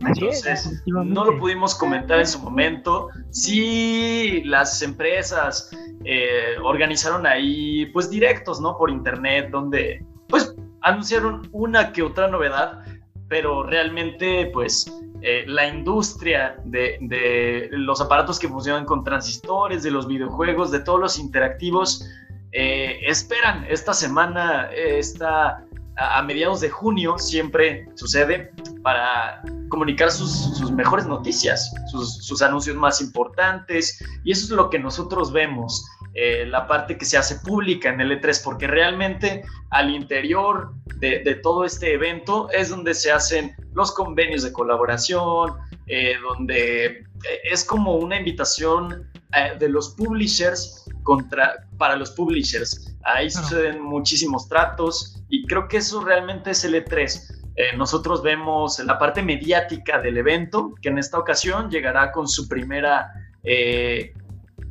Entonces, 0.00 0.82
no 0.86 1.24
lo 1.24 1.38
pudimos 1.38 1.74
comentar 1.74 2.18
en 2.18 2.26
su 2.26 2.38
momento. 2.40 3.08
Sí, 3.30 4.42
las 4.44 4.82
empresas 4.82 5.70
eh, 6.04 6.56
organizaron 6.62 7.26
ahí, 7.26 7.86
pues, 7.86 8.10
directos, 8.10 8.60
¿no? 8.60 8.76
Por 8.76 8.90
internet, 8.90 9.48
donde, 9.50 10.04
pues, 10.28 10.54
anunciaron 10.82 11.48
una 11.52 11.92
que 11.92 12.02
otra 12.02 12.28
novedad, 12.28 12.84
pero 13.28 13.62
realmente, 13.62 14.50
pues, 14.52 14.92
eh, 15.22 15.44
la 15.46 15.66
industria 15.66 16.56
de, 16.64 17.68
los 17.72 18.00
aparatos 18.00 18.38
que 18.38 18.48
funcionan 18.48 18.84
con 18.84 19.02
transistores, 19.04 19.82
de 19.82 19.90
los 19.90 20.06
videojuegos, 20.06 20.70
de 20.70 20.80
todos 20.80 21.00
los 21.00 21.18
interactivos, 21.18 22.08
eh, 22.52 23.00
esperan. 23.02 23.66
Esta 23.68 23.92
semana, 23.92 24.70
esta 24.72 25.66
a, 25.96 26.22
mediados 26.22 26.60
de 26.60 26.70
junio 26.70 27.18
siempre 27.18 27.88
sucede 27.94 28.52
para 28.82 29.42
comunicar 29.68 30.10
sus, 30.10 30.70
mejores 30.70 31.06
noticias, 31.06 31.72
sus, 31.90 32.42
anuncios 32.42 32.76
más 32.76 33.00
importantes, 33.00 34.02
y 34.24 34.32
eso 34.32 34.44
es 34.44 34.50
lo 34.50 34.70
que 34.70 34.78
nosotros 34.78 35.32
vemos, 35.32 35.84
eh, 36.18 36.46
la 36.46 36.66
parte 36.66 36.96
que 36.96 37.04
se 37.04 37.18
hace 37.18 37.36
pública 37.40 37.90
en 37.90 38.00
el 38.00 38.10
E3, 38.10 38.42
porque 38.42 38.66
realmente 38.66 39.44
al 39.70 39.90
interior 39.90 40.72
de, 40.96 41.20
todo 41.42 41.64
este 41.64 41.92
evento 41.92 42.48
es 42.50 42.70
donde 42.70 42.94
se 42.94 43.12
hacen 43.12 43.54
los 43.74 43.92
convenios 43.92 44.42
de 44.42 44.52
colaboración, 44.52 45.56
eh, 45.86 46.14
donde 46.22 46.86
eh, 46.86 47.04
es 47.44 47.64
como 47.64 47.96
una 47.96 48.18
invitación 48.18 49.10
de 49.58 49.68
los 49.68 49.90
publishers 49.90 50.88
contra, 51.02 51.66
para 51.76 51.96
los 51.96 52.12
publishers. 52.12 52.96
Ahí 53.04 53.30
suceden 53.30 53.82
muchísimos 53.82 54.48
tratos 54.48 55.22
y 55.28 55.44
creo 55.44 55.68
que 55.68 55.76
eso 55.76 56.02
realmente 56.02 56.52
es 56.52 56.64
el 56.64 56.74
E3. 56.74 57.36
Eh, 57.56 57.74
nosotros 57.76 58.22
vemos 58.22 58.78
la 58.80 58.98
parte 58.98 59.22
mediática 59.22 59.98
del 59.98 60.18
evento, 60.18 60.74
que 60.82 60.90
en 60.90 60.98
esta 60.98 61.18
ocasión 61.18 61.70
llegará 61.70 62.12
con 62.12 62.28
su 62.28 62.48
primera 62.48 63.10
eh, 63.44 64.12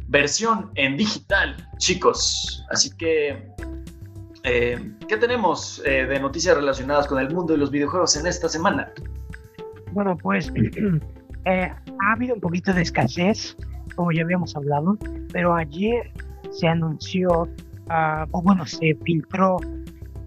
versión 0.07 0.71
en 0.75 0.97
digital, 0.97 1.55
chicos. 1.77 2.65
Así 2.69 2.89
que, 2.97 3.51
eh, 4.43 4.91
¿qué 5.07 5.17
tenemos 5.17 5.81
de 5.83 6.19
noticias 6.19 6.55
relacionadas 6.55 7.07
con 7.07 7.19
el 7.19 7.33
mundo 7.33 7.53
de 7.53 7.59
los 7.59 7.71
videojuegos 7.71 8.15
en 8.15 8.27
esta 8.27 8.47
semana? 8.49 8.91
Bueno, 9.91 10.17
pues 10.17 10.51
ha 11.45 12.11
habido 12.11 12.35
un 12.35 12.41
poquito 12.41 12.73
de 12.73 12.81
escasez, 12.81 13.55
como 13.95 14.11
ya 14.11 14.23
habíamos 14.23 14.55
hablado, 14.55 14.97
pero 15.31 15.55
ayer 15.55 16.11
se 16.51 16.67
anunció, 16.67 17.47
ah, 17.89 18.25
o 18.31 18.41
bueno, 18.41 18.65
se 18.65 18.95
filtró 19.03 19.57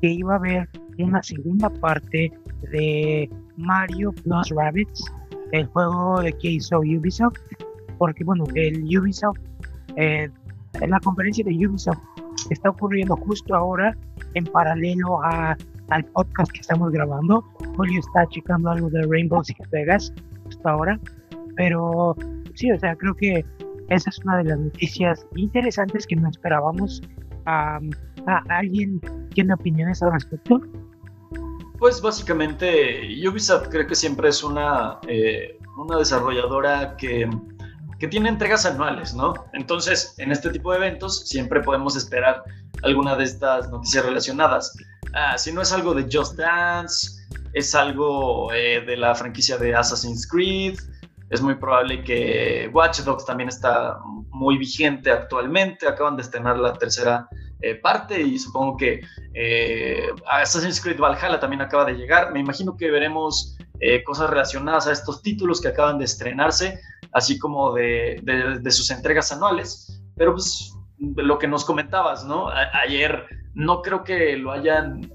que 0.01 0.11
iba 0.11 0.35
a 0.35 0.37
haber 0.37 0.69
una 0.99 1.23
segunda 1.23 1.71
parte 1.71 2.33
de 2.71 3.31
Mario 3.57 4.13
Plus 4.13 4.51
Rabbits, 4.51 5.05
el 5.53 5.67
juego 5.67 6.21
que 6.41 6.51
hizo 6.51 6.81
Ubisoft, 6.81 7.39
porque 7.99 8.25
bueno, 8.25 8.45
el 8.55 8.85
Ubisoft, 8.97 9.39
eh, 9.97 10.31
la 10.87 11.01
conferencia 11.01 11.45
de 11.45 11.67
Ubisoft 11.67 11.99
está 12.51 12.71
ocurriendo 12.71 13.17
justo 13.17 13.55
ahora 13.55 13.97
en 14.35 14.45
paralelo 14.45 15.23
a, 15.25 15.57
al 15.89 16.05
podcast 16.05 16.51
que 16.53 16.61
estamos 16.61 16.93
grabando. 16.93 17.43
Julio 17.77 18.01
está 18.01 18.27
checando 18.29 18.71
algo 18.71 18.91
de 18.91 19.03
Rainbow 19.07 19.43
Six 19.43 19.59
Vegas 19.71 20.13
justo 20.45 20.69
ahora, 20.69 20.99
pero 21.57 22.17
sí, 22.55 22.71
o 22.71 22.79
sea, 22.79 22.95
creo 22.97 23.15
que 23.15 23.45
esa 23.89 24.11
es 24.11 24.19
una 24.25 24.39
de 24.39 24.45
las 24.45 24.59
noticias 24.59 25.27
interesantes 25.37 26.07
que 26.07 26.17
no 26.17 26.29
esperábamos. 26.29 27.03
¿A 27.47 27.81
¿Alguien 28.51 29.01
tiene 29.33 29.55
opiniones 29.55 30.03
al 30.03 30.13
respecto? 30.13 30.61
Pues 31.79 32.03
básicamente 32.03 33.09
Ubisoft 33.27 33.69
creo 33.69 33.87
que 33.87 33.95
siempre 33.95 34.29
es 34.29 34.43
una, 34.43 34.99
eh, 35.07 35.57
una 35.79 35.99
desarrolladora 35.99 36.97
que, 36.97 37.29
que, 37.99 38.09
tiene 38.09 38.29
entregas 38.29 38.65
anuales, 38.67 39.15
¿no? 39.15 39.35
Entonces, 39.53 40.15
en 40.19 40.33
este 40.33 40.51
tipo 40.51 40.73
de 40.73 40.79
eventos 40.79 41.29
siempre 41.29 41.61
podemos 41.61 41.97
esperar 41.97 42.43
alguna 42.83 43.17
de 43.17 43.25
estas 43.25 43.71
noticias 43.71 44.05
relacionadas. 44.05 44.77
Ah, 45.15 45.37
si 45.39 45.53
no 45.53 45.63
es 45.63 45.73
algo 45.73 45.95
de 45.95 46.07
Just 46.11 46.37
Dance, 46.37 47.11
es 47.55 47.75
algo 47.75 48.53
eh, 48.53 48.83
de 48.87 48.97
la 48.97 49.15
franquicia 49.15 49.57
de 49.57 49.75
Assassin's 49.75 50.27
Creed, 50.27 50.79
es 51.31 51.43
muy 51.43 51.57
probable 51.57 52.03
que 52.05 52.71
Watch 52.73 53.01
Dogs 53.01 53.27
también 53.27 53.49
está 53.49 53.99
muy 54.31 54.57
vigente 54.57 55.11
actualmente, 55.11 55.87
acaban 55.87 56.17
de 56.17 56.23
estrenar 56.23 56.59
la 56.59 56.73
tercera 56.73 57.29
eh, 57.61 57.75
parte 57.75 58.21
y 58.21 58.39
supongo 58.39 58.77
que 58.77 59.01
eh, 59.35 60.07
Assassin's 60.31 60.81
Creed 60.81 60.99
Valhalla 60.99 61.39
también 61.39 61.61
acaba 61.61 61.85
de 61.85 61.95
llegar. 61.95 62.33
Me 62.33 62.41
imagino 62.41 62.77
que 62.77 62.91
veremos 62.91 63.58
eh, 63.81 64.03
cosas 64.05 64.31
relacionadas 64.31 64.87
a 64.87 64.93
estos 64.93 65.23
títulos 65.23 65.61
que 65.61 65.69
acaban 65.69 65.99
de 65.99 66.05
estrenarse, 66.05 66.81
así 67.13 67.39
como 67.39 67.73
de, 67.75 68.21
de, 68.61 68.71
sus 68.71 68.91
entregas 68.91 69.33
anuales. 69.33 70.03
Pero 70.17 70.33
pues 70.33 70.75
lo 70.99 71.39
que 71.39 71.47
nos 71.47 71.65
comentabas, 71.65 72.25
¿no? 72.25 72.49
ayer 72.49 73.25
no 73.55 73.83
creo 73.83 74.03
que 74.03 74.37
lo 74.37 74.51
hayan 74.51 75.13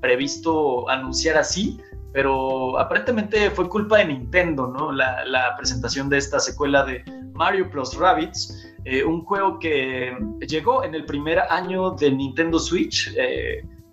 previsto 0.00 0.88
anunciar 0.88 1.36
así, 1.36 1.80
pero 2.12 2.78
aparentemente 2.78 3.50
fue 3.50 3.68
culpa 3.68 3.98
de 3.98 4.06
Nintendo, 4.06 4.66
¿no? 4.66 4.92
La, 4.92 5.24
la 5.24 5.56
presentación 5.56 6.08
de 6.08 6.18
esta 6.18 6.38
secuela 6.38 6.84
de 6.84 7.02
Mario 7.34 7.70
Plus 7.70 7.96
Rabbids, 7.96 8.72
eh, 8.84 9.04
un 9.04 9.24
juego 9.24 9.58
que 9.58 10.16
llegó 10.48 10.82
en 10.82 10.94
el 10.94 11.04
primer 11.04 11.38
año 11.50 11.92
de 11.92 12.10
Nintendo 12.10 12.58
Switch, 12.58 13.14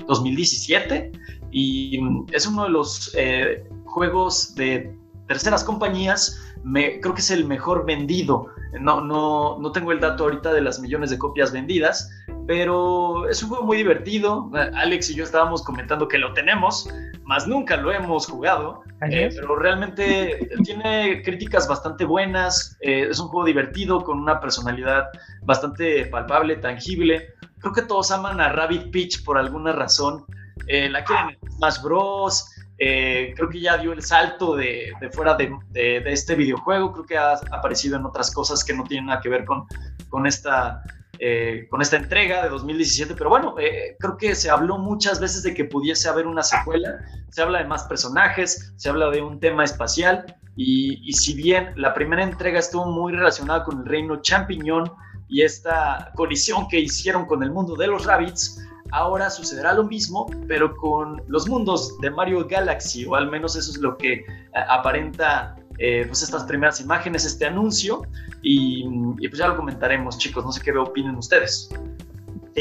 2017, 0.07 0.95
eh, 0.95 1.11
y 1.51 1.99
es 2.31 2.47
uno 2.47 2.63
de 2.63 2.69
los 2.69 3.11
eh, 3.15 3.63
juegos 3.89 4.55
de 4.55 4.95
terceras 5.27 5.63
compañías, 5.63 6.41
me, 6.63 6.99
creo 6.99 7.13
que 7.13 7.21
es 7.21 7.31
el 7.31 7.45
mejor 7.45 7.85
vendido. 7.85 8.47
No, 8.79 9.01
no, 9.01 9.57
no 9.59 9.71
tengo 9.71 9.91
el 9.91 9.99
dato 9.99 10.25
ahorita 10.25 10.53
de 10.53 10.61
las 10.61 10.79
millones 10.79 11.09
de 11.09 11.17
copias 11.17 11.51
vendidas, 11.51 12.09
pero 12.47 13.29
es 13.29 13.41
un 13.43 13.49
juego 13.49 13.63
muy 13.63 13.77
divertido. 13.77 14.51
Alex 14.73 15.11
y 15.11 15.15
yo 15.15 15.23
estábamos 15.23 15.63
comentando 15.63 16.07
que 16.07 16.17
lo 16.17 16.33
tenemos, 16.33 16.89
más 17.23 17.47
nunca 17.47 17.77
lo 17.77 17.91
hemos 17.91 18.25
jugado, 18.25 18.81
eh, 19.07 19.29
pero 19.35 19.55
realmente 19.55 20.49
tiene 20.63 21.21
críticas 21.21 21.67
bastante 21.67 22.05
buenas. 22.05 22.75
Eh, 22.81 23.07
es 23.09 23.19
un 23.19 23.27
juego 23.27 23.45
divertido 23.45 24.03
con 24.03 24.19
una 24.19 24.39
personalidad 24.39 25.05
bastante 25.43 26.07
palpable, 26.07 26.55
tangible. 26.55 27.35
Creo 27.59 27.73
que 27.73 27.83
todos 27.83 28.09
aman 28.09 28.41
a 28.41 28.49
Rabbit 28.49 28.91
Peach 28.91 29.23
por 29.23 29.37
alguna 29.37 29.71
razón. 29.73 30.25
Eh, 30.65 30.89
la 30.89 31.03
quieren 31.03 31.37
en 31.41 31.51
Smash 31.51 31.81
Bros. 31.83 32.49
Creo 32.80 33.49
que 33.49 33.59
ya 33.59 33.77
dio 33.77 33.91
el 33.93 34.01
salto 34.01 34.55
de, 34.55 34.91
fuera 35.11 35.36
de, 35.36 35.53
de, 35.69 36.03
este 36.11 36.36
videojuego. 36.36 36.93
Creo 36.93 37.05
que 37.05 37.17
ha 37.17 37.34
aparecido 37.51 37.97
en 37.97 38.05
otras 38.05 38.32
cosas 38.34 38.63
que 38.63 38.73
no 38.73 38.84
tienen 38.84 39.07
nada 39.07 39.21
que 39.21 39.30
ver 39.30 39.45
con, 39.45 39.65
con 40.09 40.25
esta 40.25 40.82
eh, 41.21 41.67
con 41.69 41.82
esta 41.82 41.97
entrega 41.97 42.41
de 42.41 42.47
2017, 42.47 43.13
pero 43.13 43.30
bueno, 43.30 43.55
eh, 43.59 43.97
creo 43.99 44.15
que 44.15 44.36
se 44.36 44.49
habló 44.49 44.77
muchas 44.77 45.19
veces 45.19 45.43
de 45.43 45.53
que 45.53 45.65
pudiese 45.65 46.07
haber 46.07 46.25
una 46.25 46.43
secuela, 46.43 46.97
se 47.30 47.41
habla 47.41 47.59
de 47.59 47.65
más 47.65 47.84
personajes, 47.84 48.71
se 48.77 48.88
habla 48.88 49.09
de 49.09 49.21
un 49.21 49.38
tema 49.38 49.65
espacial, 49.65 50.38
y, 50.55 51.11
si 51.11 51.34
bien 51.34 51.73
la 51.75 51.93
primera 51.93 52.23
entrega 52.23 52.59
estuvo 52.59 52.86
muy 52.86 53.11
relacionada 53.11 53.65
con 53.65 53.80
el 53.80 53.86
reino 53.86 54.21
champiñón 54.21 54.93
y 55.27 55.41
esta 55.41 56.11
colisión 56.15 56.69
que 56.69 56.80
hicieron 56.80 57.25
con 57.25 57.43
el 57.43 57.51
mundo 57.51 57.75
de 57.75 57.88
los 57.88 58.05
rabbits, 58.05 58.65
ahora 58.91 59.29
sucederá 59.29 59.73
lo 59.73 59.83
mismo, 59.83 60.27
pero 60.47 60.75
con 60.75 61.21
los 61.27 61.47
mundos 61.47 61.97
de 61.99 62.09
Mario 62.09 62.45
Galaxy, 62.47 63.05
o 63.05 63.15
al 63.15 63.29
menos 63.29 63.55
eso 63.55 63.71
es 63.71 63.77
lo 63.77 63.97
que 63.97 64.13
eh, 64.13 64.25
aparenta 64.69 65.55
eh, 65.77 66.05
pues 66.07 66.21
estas 66.21 66.43
primeras 66.43 66.81
imágenes, 66.81 67.25
este 67.25 67.45
anuncio, 67.45 68.01
y, 68.41 68.85
pues 69.27 69.37
ya 69.37 69.47
lo 69.47 69.55
comentaremos, 69.55 70.17
chicos, 70.17 70.43
no 70.43 70.51
sé 70.51 70.61
qué 70.61 70.71
opinen 70.77 71.15
ustedes. 71.15 71.69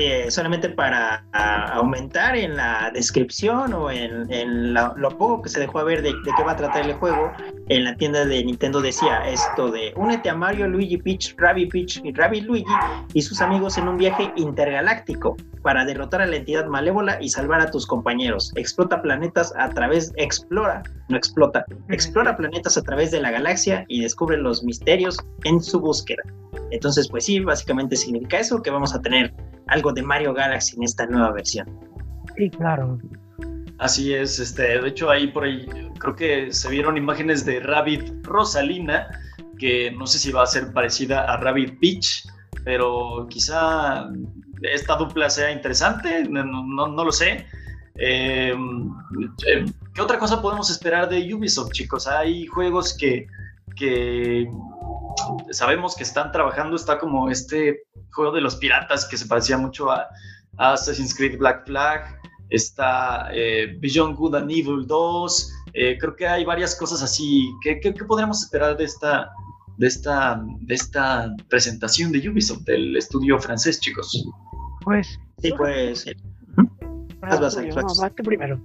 Eh, 0.00 0.30
solamente 0.30 0.68
para 0.68 1.24
aumentar 1.32 2.36
en 2.36 2.56
la 2.56 2.88
descripción 2.94 3.72
o 3.72 3.90
en, 3.90 4.72
lo 4.72 5.08
poco 5.18 5.42
que 5.42 5.48
se 5.48 5.58
dejó 5.58 5.80
a 5.80 5.82
ver 5.82 6.02
de, 6.02 6.12
qué 6.36 6.44
va 6.44 6.52
a 6.52 6.56
tratar 6.56 6.86
el 6.86 6.94
juego, 6.94 7.32
en 7.68 7.82
la 7.82 7.96
tienda 7.96 8.24
de 8.24 8.44
Nintendo 8.44 8.80
decía 8.80 9.28
esto 9.28 9.72
de 9.72 9.92
únete 9.96 10.30
a 10.30 10.36
Mario, 10.36 10.68
Luigi 10.68 10.98
Peach, 10.98 11.34
Rabbit 11.36 11.72
Peach 11.72 12.00
y 12.04 12.12
Rabbit 12.12 12.44
Luigi 12.44 12.72
y 13.12 13.22
sus 13.22 13.40
amigos 13.40 13.76
en 13.76 13.88
un 13.88 13.96
viaje 13.96 14.32
intergaláctico 14.36 15.36
para 15.62 15.84
derrotar 15.84 16.22
a 16.22 16.26
la 16.26 16.36
entidad 16.36 16.66
malévola 16.66 17.18
y 17.20 17.30
salvar 17.30 17.60
a 17.60 17.68
tus 17.68 17.84
compañeros. 17.84 18.52
Explota 18.54 19.02
planetas 19.02 19.52
a 19.58 19.68
través, 19.70 20.12
explora, 20.14 20.84
no 21.08 21.16
explota, 21.16 21.64
explora 21.88 22.36
planetas 22.36 22.78
a 22.78 22.82
través 22.82 23.10
de 23.10 23.20
la 23.20 23.32
galaxia 23.32 23.84
y 23.88 24.02
descubre 24.02 24.36
los 24.36 24.62
misterios 24.62 25.18
en 25.42 25.60
su 25.60 25.80
búsqueda. 25.80 26.22
Entonces, 26.70 27.08
pues 27.08 27.24
sí, 27.24 27.40
básicamente 27.40 27.96
significa 27.96 28.38
eso, 28.38 28.62
que 28.62 28.70
vamos 28.70 28.94
a 28.94 29.00
tener 29.00 29.34
algo 29.68 29.92
de 29.92 30.02
Mario 30.02 30.34
Galaxy 30.34 30.76
en 30.76 30.84
esta 30.84 31.06
nueva 31.06 31.32
versión. 31.32 31.68
Sí, 32.36 32.50
claro. 32.50 32.98
Así 33.78 34.12
es, 34.12 34.40
este, 34.40 34.80
de 34.80 34.88
hecho 34.88 35.08
ahí 35.08 35.28
por 35.28 35.44
ahí 35.44 35.66
creo 35.98 36.14
que 36.16 36.52
se 36.52 36.68
vieron 36.68 36.96
imágenes 36.96 37.44
de 37.44 37.60
Rabbit 37.60 38.24
Rosalina, 38.24 39.08
que 39.58 39.92
no 39.92 40.06
sé 40.06 40.18
si 40.18 40.32
va 40.32 40.42
a 40.42 40.46
ser 40.46 40.72
parecida 40.72 41.24
a 41.24 41.36
Rabbit 41.36 41.78
Peach, 41.78 42.26
pero 42.64 43.26
quizá 43.30 44.08
esta 44.62 44.96
dupla 44.96 45.30
sea 45.30 45.52
interesante, 45.52 46.24
no, 46.28 46.44
no, 46.44 47.04
lo 47.04 47.12
sé. 47.12 47.46
Em, 47.94 48.90
em, 49.46 49.72
¿Qué 49.94 50.02
otra 50.02 50.18
cosa 50.18 50.42
podemos 50.42 50.70
esperar 50.70 51.08
de 51.08 51.32
Ubisoft, 51.34 51.72
chicos? 51.72 52.06
Hay 52.06 52.46
juegos 52.46 52.96
que, 52.96 53.26
que 53.76 54.48
sabemos 55.50 55.96
que 55.96 56.02
están 56.02 56.32
trabajando, 56.32 56.76
está 56.76 56.98
como 56.98 57.30
este 57.30 57.82
juego 58.12 58.32
de 58.32 58.40
los 58.40 58.56
piratas 58.56 59.06
que 59.06 59.16
se 59.16 59.26
parecía 59.26 59.58
mucho 59.58 59.90
a, 59.90 60.08
Assassin's 60.56 61.14
Creed 61.14 61.38
Black 61.38 61.66
Flag, 61.66 62.20
está 62.50 63.28
eh, 63.32 63.76
Beyond 63.78 64.16
Good 64.16 64.34
and 64.34 64.50
Evil 64.50 64.86
2, 64.86 65.52
eh, 65.74 65.96
creo 66.00 66.16
que 66.16 66.26
hay 66.26 66.44
varias 66.44 66.74
cosas 66.74 67.00
así. 67.00 67.48
¿Qué, 67.62 67.78
qué, 67.78 67.92
podríamos 67.92 68.42
esperar 68.42 68.76
de 68.76 68.84
esta, 68.84 69.30
de, 69.76 69.86
esta, 69.86 70.42
de 70.62 70.74
esta 70.74 71.32
presentación 71.48 72.10
de 72.10 72.28
Ubisoft, 72.28 72.62
del 72.62 72.96
estudio 72.96 73.38
francés, 73.38 73.78
chicos? 73.78 74.24
Pues... 74.84 75.20
Sí, 75.40 75.52
pues... 75.56 76.06
primero. 78.24 78.60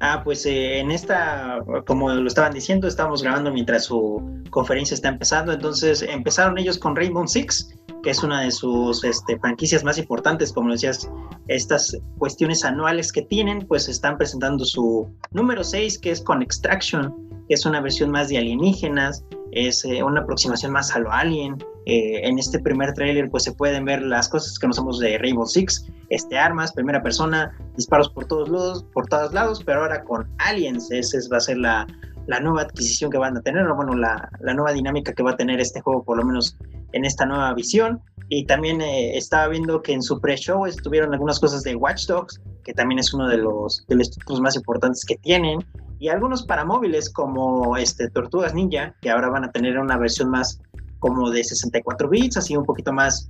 Ah, 0.00 0.22
pues 0.22 0.46
eh, 0.46 0.78
en 0.78 0.92
esta, 0.92 1.58
como 1.86 2.10
lo 2.10 2.28
estaban 2.28 2.52
diciendo, 2.52 2.86
estábamos 2.86 3.22
grabando 3.22 3.52
mientras 3.52 3.86
su 3.86 4.22
conferencia 4.50 4.94
está 4.94 5.08
empezando, 5.08 5.52
entonces 5.52 6.02
empezaron 6.02 6.56
ellos 6.56 6.78
con 6.78 6.94
Rainbow 6.94 7.26
Six, 7.26 7.74
que 8.02 8.10
es 8.10 8.22
una 8.22 8.42
de 8.42 8.52
sus 8.52 9.02
este, 9.02 9.38
franquicias 9.40 9.82
más 9.82 9.98
importantes, 9.98 10.52
como 10.52 10.70
decías, 10.70 11.10
estas 11.48 11.96
cuestiones 12.18 12.64
anuales 12.64 13.12
que 13.12 13.22
tienen, 13.22 13.66
pues 13.66 13.88
están 13.88 14.16
presentando 14.16 14.64
su 14.64 15.10
número 15.32 15.64
6, 15.64 15.98
que 15.98 16.12
es 16.12 16.22
con 16.22 16.42
Extraction, 16.42 17.12
que 17.48 17.54
es 17.54 17.66
una 17.66 17.80
versión 17.80 18.10
más 18.10 18.28
de 18.28 18.38
alienígenas, 18.38 19.24
es 19.50 19.84
eh, 19.84 20.02
una 20.02 20.20
aproximación 20.20 20.72
más 20.72 20.94
a 20.94 21.00
lo 21.00 21.10
alien. 21.10 21.56
Eh, 21.88 22.28
en 22.28 22.38
este 22.38 22.58
primer 22.58 22.92
tráiler 22.92 23.30
pues 23.30 23.44
se 23.44 23.52
pueden 23.52 23.86
ver 23.86 24.02
las 24.02 24.28
cosas 24.28 24.58
que 24.58 24.66
conocemos 24.66 24.98
de 24.98 25.16
Rainbow 25.16 25.46
Six, 25.46 25.86
este, 26.10 26.36
armas, 26.38 26.72
primera 26.72 27.02
persona, 27.02 27.56
disparos 27.76 28.10
por 28.10 28.26
todos 28.26 28.50
lados, 28.50 28.84
por 28.92 29.06
todos 29.06 29.32
lados, 29.32 29.62
pero 29.64 29.80
ahora 29.80 30.04
con 30.04 30.28
aliens, 30.36 30.90
esa 30.90 31.16
va 31.32 31.38
a 31.38 31.40
ser 31.40 31.56
la, 31.56 31.86
la 32.26 32.40
nueva 32.40 32.60
adquisición 32.60 33.10
que 33.10 33.16
van 33.16 33.38
a 33.38 33.40
tener, 33.40 33.66
o 33.66 33.74
bueno, 33.74 33.94
la, 33.94 34.28
la, 34.40 34.52
nueva 34.52 34.74
dinámica 34.74 35.14
que 35.14 35.22
va 35.22 35.30
a 35.30 35.36
tener 35.36 35.60
este 35.60 35.80
juego, 35.80 36.04
por 36.04 36.18
lo 36.18 36.26
menos 36.26 36.58
en 36.92 37.06
esta 37.06 37.24
nueva 37.24 37.54
visión. 37.54 38.02
Y 38.28 38.44
también 38.44 38.82
eh, 38.82 39.16
estaba 39.16 39.48
viendo 39.48 39.80
que 39.80 39.94
en 39.94 40.02
su 40.02 40.20
pre-show 40.20 40.66
estuvieron 40.66 41.14
algunas 41.14 41.40
cosas 41.40 41.62
de 41.62 41.74
Watch 41.74 42.06
Dogs, 42.06 42.38
que 42.64 42.74
también 42.74 42.98
es 42.98 43.14
uno 43.14 43.28
de 43.28 43.38
los, 43.38 43.86
de 43.88 43.96
los 43.96 44.10
títulos 44.10 44.42
más 44.42 44.56
importantes 44.56 45.06
que 45.06 45.16
tienen 45.16 45.64
y 45.98 46.08
algunos 46.08 46.44
para 46.44 46.64
móviles 46.64 47.10
como 47.10 47.76
este, 47.76 48.08
Tortugas 48.10 48.54
Ninja, 48.54 48.94
que 49.00 49.10
ahora 49.10 49.30
van 49.30 49.44
a 49.44 49.50
tener 49.50 49.78
una 49.78 49.96
versión 49.96 50.30
más 50.30 50.60
como 50.98 51.30
de 51.30 51.44
64 51.44 52.08
bits, 52.08 52.36
así 52.36 52.56
un 52.56 52.64
poquito 52.64 52.92
más, 52.92 53.28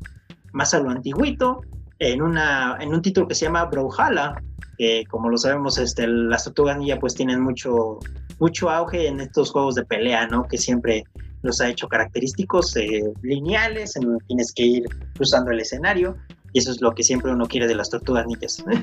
más 0.52 0.74
a 0.74 0.80
lo 0.80 0.90
antiguito, 0.90 1.60
en, 1.98 2.22
una, 2.22 2.76
en 2.80 2.94
un 2.94 3.02
título 3.02 3.26
que 3.28 3.34
se 3.34 3.46
llama 3.46 3.64
Brawlhalla, 3.64 4.40
que 4.76 5.04
como 5.10 5.28
lo 5.28 5.36
sabemos, 5.36 5.78
este, 5.78 6.06
las 6.06 6.44
Tortugas 6.44 6.78
Ninja 6.78 6.98
pues 6.98 7.14
tienen 7.14 7.40
mucho, 7.40 7.98
mucho 8.38 8.70
auge 8.70 9.08
en 9.08 9.20
estos 9.20 9.50
juegos 9.50 9.74
de 9.74 9.84
pelea, 9.84 10.26
¿no? 10.28 10.44
Que 10.44 10.58
siempre 10.58 11.04
los 11.42 11.60
ha 11.60 11.68
hecho 11.68 11.88
característicos 11.88 12.76
eh, 12.76 13.02
lineales, 13.22 13.96
en 13.96 14.02
donde 14.02 14.24
tienes 14.26 14.52
que 14.52 14.64
ir 14.64 14.84
cruzando 15.16 15.50
el 15.50 15.60
escenario, 15.60 16.16
y 16.52 16.60
eso 16.60 16.70
es 16.70 16.80
lo 16.80 16.92
que 16.92 17.02
siempre 17.02 17.32
uno 17.32 17.46
quiere 17.46 17.66
de 17.66 17.74
las 17.74 17.90
Tortugas 17.90 18.26
Ninjas. 18.26 18.64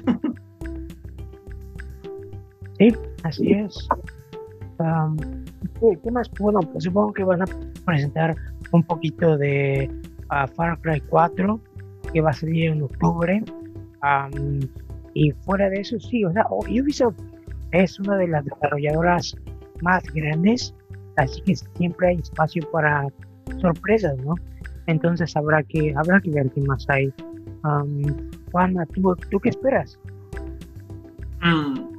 Sí, 2.77 2.93
así 3.23 3.51
es. 3.53 3.87
¿qué, 5.79 6.11
más? 6.11 6.29
Bueno, 6.39 6.59
pues 6.59 6.83
supongo 6.83 7.13
que 7.13 7.23
van 7.23 7.41
a 7.41 7.45
presentar 7.85 8.35
un 8.71 8.83
poquito 8.83 9.37
de 9.37 9.89
uh, 10.31 10.47
Far 10.55 10.79
Cry 10.81 11.01
4, 11.01 11.59
que 12.13 12.21
va 12.21 12.31
a 12.31 12.33
salir 12.33 12.71
en 12.71 12.83
octubre. 12.83 13.43
y 15.13 15.31
fuera 15.31 15.69
de 15.69 15.81
eso, 15.81 15.99
sí, 15.99 16.25
o 16.25 16.31
sea, 16.31 16.45
Ubisoft 16.49 17.19
es 17.71 17.99
una 17.99 18.17
de 18.17 18.27
las 18.27 18.45
desarrolladoras 18.45 19.35
más 19.81 20.03
grandes, 20.13 20.73
así 21.17 21.41
que 21.41 21.55
siempre 21.55 22.09
hay 22.09 22.15
espacio 22.17 22.69
para 22.71 23.07
sorpresas, 23.59 24.17
¿no? 24.19 24.35
Entonces 24.87 25.35
habrá 25.35 25.63
que 25.63 25.93
habrá 25.95 26.19
que 26.21 26.31
ver 26.31 26.49
qué 26.51 26.61
más 26.61 26.85
hay. 26.89 27.11
Juana, 28.51 28.85
¿tú, 28.87 29.15
¿tú 29.31 29.39
qué 29.39 29.49
esperas? 29.49 29.99
Mm, 31.41 31.94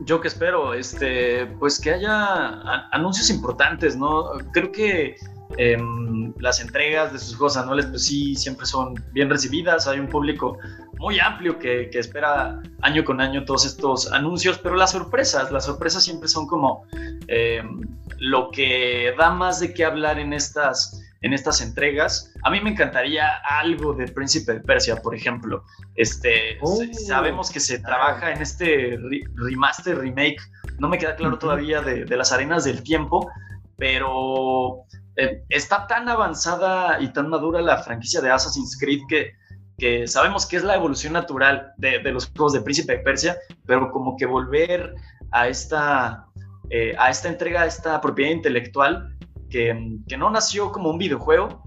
yo 0.00 0.20
que 0.20 0.28
espero, 0.28 0.74
este, 0.74 1.46
pues 1.58 1.80
que 1.80 1.92
haya 1.92 2.60
anuncios 2.92 3.30
importantes, 3.30 3.96
¿no? 3.96 4.30
Creo 4.52 4.70
que 4.70 5.16
em, 5.56 6.32
las 6.38 6.60
entregas 6.60 7.12
de 7.12 7.18
sus 7.18 7.36
juegos 7.36 7.56
anuales, 7.56 7.86
pues 7.86 8.04
sí, 8.04 8.34
siempre 8.34 8.66
son 8.66 8.94
bien 9.12 9.28
recibidas. 9.28 9.88
Hay 9.88 9.98
un 9.98 10.08
público 10.08 10.58
muy 10.98 11.18
amplio 11.18 11.58
que, 11.58 11.90
que, 11.90 11.98
espera 11.98 12.60
año 12.82 13.04
con 13.04 13.20
año 13.20 13.44
todos 13.44 13.64
estos 13.66 14.12
anuncios, 14.12 14.58
pero 14.58 14.76
las 14.76 14.92
sorpresas, 14.92 15.50
las 15.50 15.64
sorpresas 15.64 16.04
siempre 16.04 16.28
son 16.28 16.46
como 16.46 16.84
em, 17.26 17.80
lo 18.18 18.50
que 18.50 19.14
da 19.18 19.30
más 19.30 19.60
de 19.60 19.72
qué 19.74 19.84
hablar 19.84 20.18
en 20.18 20.32
estas 20.32 20.97
en 21.20 21.32
estas 21.32 21.60
entregas. 21.60 22.32
A 22.44 22.50
mí 22.50 22.60
me 22.60 22.70
encantaría 22.70 23.26
algo 23.48 23.92
de 23.92 24.08
Príncipe 24.08 24.54
de 24.54 24.60
Persia, 24.60 24.96
por 24.96 25.14
ejemplo. 25.14 25.64
Este, 25.94 26.58
oh. 26.62 26.80
sabemos 26.92 27.50
que 27.50 27.60
se 27.60 27.78
trabaja 27.80 28.32
en 28.32 28.42
este 28.42 28.98
remaster, 29.34 29.98
remake, 29.98 30.40
no 30.78 30.88
me 30.88 30.98
queda 30.98 31.16
claro 31.16 31.38
todavía 31.38 31.80
de, 31.82 32.04
las 32.16 32.32
arenas 32.32 32.64
del 32.64 32.82
tiempo, 32.82 33.30
pero 33.76 34.84
eh, 35.16 35.42
está 35.48 35.86
tan 35.86 36.08
avanzada 36.08 37.00
y 37.00 37.12
tan 37.12 37.28
madura 37.28 37.60
la 37.60 37.82
franquicia 37.82 38.20
de 38.20 38.30
Assassin's 38.30 38.78
Creed 38.78 39.00
que, 39.08 39.32
que 39.76 40.06
sabemos 40.06 40.46
que 40.46 40.56
es 40.56 40.64
la 40.64 40.76
evolución 40.76 41.12
natural 41.12 41.72
de, 41.76 42.00
los 42.12 42.26
juegos 42.26 42.52
de 42.52 42.60
Príncipe 42.60 42.96
de 42.96 42.98
Persia, 43.00 43.36
pero 43.66 43.90
como 43.90 44.16
que 44.16 44.26
volver 44.26 44.94
a 45.32 45.48
esta, 45.48 46.26
eh, 46.70 46.94
a 46.98 47.10
esta 47.10 47.28
entrega, 47.28 47.62
a 47.62 47.66
esta 47.66 48.00
propiedad 48.00 48.30
intelectual, 48.30 49.17
que, 49.48 49.98
que 50.06 50.16
no 50.16 50.30
nació 50.30 50.72
como 50.72 50.90
un 50.90 50.98
videojuego 50.98 51.62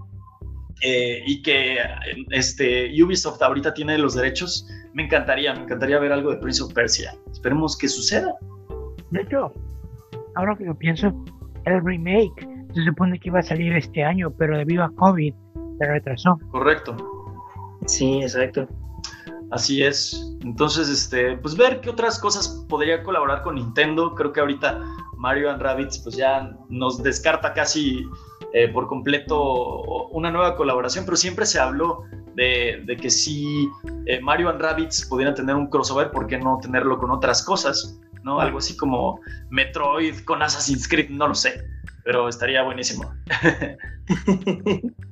eh, 0.82 1.22
y 1.26 1.42
que 1.42 1.78
este, 2.30 2.90
Ubisoft 3.02 3.40
ahorita 3.40 3.72
tiene 3.72 3.98
los 3.98 4.14
derechos, 4.14 4.68
me 4.94 5.04
encantaría, 5.04 5.54
me 5.54 5.62
encantaría 5.62 5.98
ver 5.98 6.12
algo 6.12 6.30
de 6.30 6.38
Prince 6.38 6.62
of 6.62 6.72
Persia. 6.72 7.14
Esperemos 7.30 7.76
que 7.76 7.88
suceda. 7.88 8.34
De 9.10 9.22
hecho, 9.22 9.52
ahora 10.34 10.56
que 10.56 10.64
lo 10.64 10.74
pienso, 10.74 11.12
el 11.64 11.84
remake 11.84 12.48
se 12.74 12.84
supone 12.84 13.18
que 13.18 13.28
iba 13.28 13.38
a 13.38 13.42
salir 13.42 13.72
este 13.74 14.02
año, 14.02 14.32
pero 14.36 14.58
debido 14.58 14.82
a 14.82 14.90
COVID 14.96 15.34
se 15.78 15.86
retrasó. 15.86 16.38
Correcto. 16.50 16.96
Sí, 17.86 18.22
exacto. 18.22 18.66
Así 19.52 19.82
es. 19.82 20.34
Entonces, 20.40 20.88
este, 20.88 21.36
pues 21.36 21.54
ver 21.56 21.82
qué 21.82 21.90
otras 21.90 22.18
cosas 22.18 22.64
podría 22.70 23.02
colaborar 23.02 23.42
con 23.42 23.56
Nintendo. 23.56 24.14
Creo 24.14 24.32
que 24.32 24.40
ahorita 24.40 24.80
Mario 25.18 25.50
and 25.50 25.60
Rabbids 25.60 25.98
pues 25.98 26.16
ya 26.16 26.56
nos 26.70 27.02
descarta 27.02 27.52
casi 27.52 28.08
eh, 28.54 28.68
por 28.68 28.86
completo 28.86 30.08
una 30.10 30.30
nueva 30.30 30.56
colaboración, 30.56 31.04
pero 31.04 31.18
siempre 31.18 31.44
se 31.44 31.60
habló 31.60 32.04
de, 32.34 32.96
que 32.98 33.10
si 33.10 33.68
eh, 34.06 34.20
Mario 34.22 34.48
and 34.48 34.62
Rabbids 34.62 35.04
pudieran 35.04 35.34
tener 35.34 35.54
un 35.54 35.66
crossover, 35.66 36.10
¿por 36.10 36.26
qué 36.26 36.38
no 36.38 36.58
tenerlo 36.62 36.98
con 36.98 37.10
otras 37.10 37.44
cosas? 37.44 38.00
¿no? 38.22 38.40
Algo 38.40 38.56
así 38.56 38.74
como 38.74 39.20
Metroid 39.50 40.24
con 40.24 40.42
Assassin's 40.42 40.88
Creed, 40.88 41.10
no 41.10 41.28
lo 41.28 41.34
sé, 41.34 41.62
pero 42.04 42.26
estaría 42.26 42.62
buenísimo. 42.62 43.12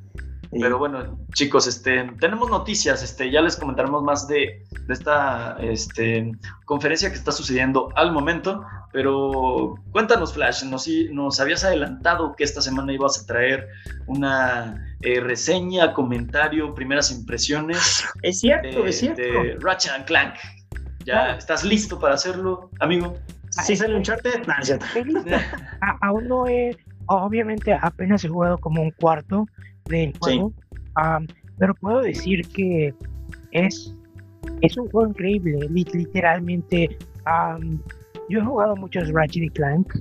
Pero 0.53 0.79
bueno, 0.79 1.17
chicos, 1.33 1.69
este, 1.69 2.11
tenemos 2.19 2.51
noticias, 2.51 3.05
este, 3.05 3.31
ya 3.31 3.41
les 3.41 3.57
comentaremos 3.57 4.03
más 4.03 4.27
de, 4.27 4.65
esta 4.89 5.57
este, 5.61 6.33
conferencia 6.65 7.09
que 7.09 7.15
está 7.15 7.31
sucediendo 7.31 7.89
al 7.95 8.13
momento, 8.13 8.65
pero 8.93 9.77
cuéntanos, 9.93 10.35
Flash, 10.35 10.65
nos, 10.65 10.89
nos 11.13 11.39
habías 11.39 11.63
adelantado 11.63 12.35
que 12.35 12.43
esta 12.43 12.61
semana 12.61 12.93
ibas 12.93 13.23
a 13.23 13.27
traer 13.27 13.69
una 14.07 14.85
eh, 15.03 15.21
reseña, 15.21 15.93
comentario, 15.93 16.75
primeras 16.75 17.13
impresiones. 17.13 18.05
Es 18.23 18.41
cierto, 18.41 18.85
es 18.87 18.99
cierto. 18.99 19.23
De 19.23 19.57
Ratchet 19.61 19.93
and 19.93 20.05
Clank. 20.07 20.35
¿Ya 21.07 21.37
estás 21.37 21.63
listo 21.63 21.99
para 21.99 22.15
hacerlo, 22.15 22.71
amigo? 22.81 23.15
Sí, 23.51 23.77
sale 23.77 23.97
un 23.97 24.03
charte. 24.03 24.31
Aún 26.01 26.29
no 26.29 26.47
he, 26.47 26.77
obviamente 27.07 27.73
apenas 27.73 28.25
he 28.25 28.29
jugado 28.29 28.59
como 28.59 28.83
un 28.83 28.91
cuarto 28.91 29.47
del 29.87 30.13
juego, 30.19 30.53
pero 31.59 31.75
puedo 31.75 32.01
decir 32.01 32.47
que 32.49 32.95
es, 33.53 33.95
es 34.63 34.77
un 34.77 34.89
juego 34.91 35.11
increíble, 35.11 35.69
literalmente. 35.71 36.97
yo 38.29 38.39
he 38.41 38.45
jugado 38.45 38.77
muchos 38.77 39.11
Ratchet 39.13 39.45
y 39.45 39.51
Clank, 39.51 39.95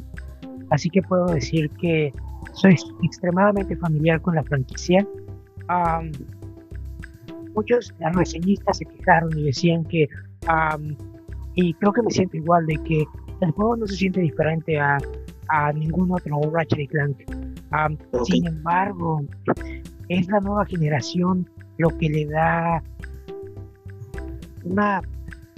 así 0.70 0.90
que 0.90 1.02
puedo 1.02 1.26
decir 1.28 1.70
que 1.82 2.14
soy 2.54 2.76
extremadamente 3.04 3.76
familiar 3.78 4.22
con 4.22 4.36
la 4.36 4.44
franquicia. 4.44 5.06
muchos 7.56 7.94
reseñistas 8.14 8.78
se 8.78 8.86
quejaron 8.86 9.38
y 9.38 9.44
decían 9.44 9.84
que, 9.86 10.08
y 11.56 11.74
creo 11.74 11.94
que 11.94 12.02
me 12.02 12.12
siento 12.12 12.38
igual, 12.38 12.66
de 12.66 12.76
que 12.84 13.06
el 13.42 13.52
juego 13.52 13.78
no 13.78 13.88
se 13.88 13.96
siente 13.96 14.22
diferente 14.22 14.80
a, 14.80 14.98
a 15.50 15.72
ningún 15.74 16.12
otro 16.12 16.40
Ratchet 16.52 16.80
y 16.80 16.88
Clank. 16.88 17.18
Sin 18.24 18.48
embargo, 18.48 19.22
es 20.10 20.28
la 20.28 20.40
nueva 20.40 20.66
generación 20.66 21.50
lo 21.78 21.90
que 21.98 22.10
le 22.10 22.26
da 22.26 22.84
una 24.64 25.02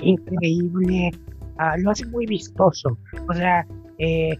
increíble, 0.01 1.11
ah, 1.57 1.77
lo 1.77 1.91
hace 1.91 2.05
muy 2.07 2.25
vistoso. 2.25 2.97
O 3.29 3.33
sea, 3.33 3.65
eh, 3.97 4.37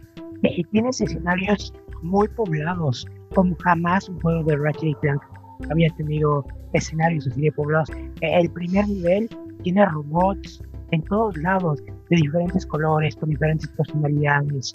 tienes 0.70 1.00
escenarios 1.00 1.72
muy 2.02 2.28
poblados, 2.28 3.06
como 3.34 3.56
jamás 3.56 4.08
un 4.08 4.20
juego 4.20 4.44
de 4.44 4.56
Ratchet 4.56 4.98
Clank 5.00 5.22
había 5.70 5.90
tenido 5.96 6.44
escenarios 6.72 7.26
así 7.26 7.40
de 7.42 7.52
poblados. 7.52 7.90
El 8.20 8.50
primer 8.50 8.88
nivel 8.88 9.28
tiene 9.62 9.86
robots 9.86 10.62
en 10.90 11.02
todos 11.02 11.36
lados, 11.38 11.82
de 12.12 12.22
diferentes 12.22 12.66
colores, 12.66 13.16
con 13.16 13.30
diferentes 13.30 13.68
personalidades. 13.68 14.72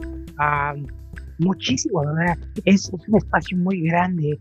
muchísimo, 1.40 2.02
¿verdad? 2.02 2.38
Es, 2.66 2.92
es, 2.92 3.08
un 3.08 3.18
espacio 3.18 3.58
muy 3.58 3.82
grande 3.82 4.40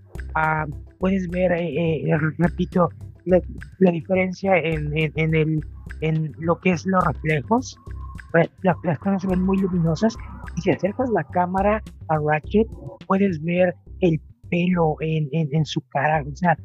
puedes 0.98 1.28
ver, 1.28 1.52
eh, 1.52 2.02
eh, 2.02 2.18
repito, 2.38 2.88
la, 3.24 3.40
diferencia 3.90 4.56
en, 4.56 4.92
en, 4.94 5.34
el, 5.34 5.60
en 6.00 6.32
lo 6.38 6.58
que 6.60 6.70
es 6.70 6.86
los 6.86 7.04
reflejos. 7.04 7.76
Pues, 8.32 8.48
las 8.62 8.98
cosas 8.98 9.22
se 9.22 9.28
ven 9.28 9.42
muy 9.42 9.58
luminosas 9.58 10.16
y 10.56 10.62
si 10.62 10.70
acercas 10.70 11.10
la 11.10 11.24
cámara 11.24 11.82
a 12.08 12.18
Ratchet, 12.18 12.66
puedes 13.06 13.42
ver 13.42 13.74
el 14.00 14.20
pelo 14.48 14.96
en, 15.00 15.28
en, 15.32 15.64
su 15.64 15.82
cara. 15.88 16.22
O 16.22 16.34
sea, 16.34 16.56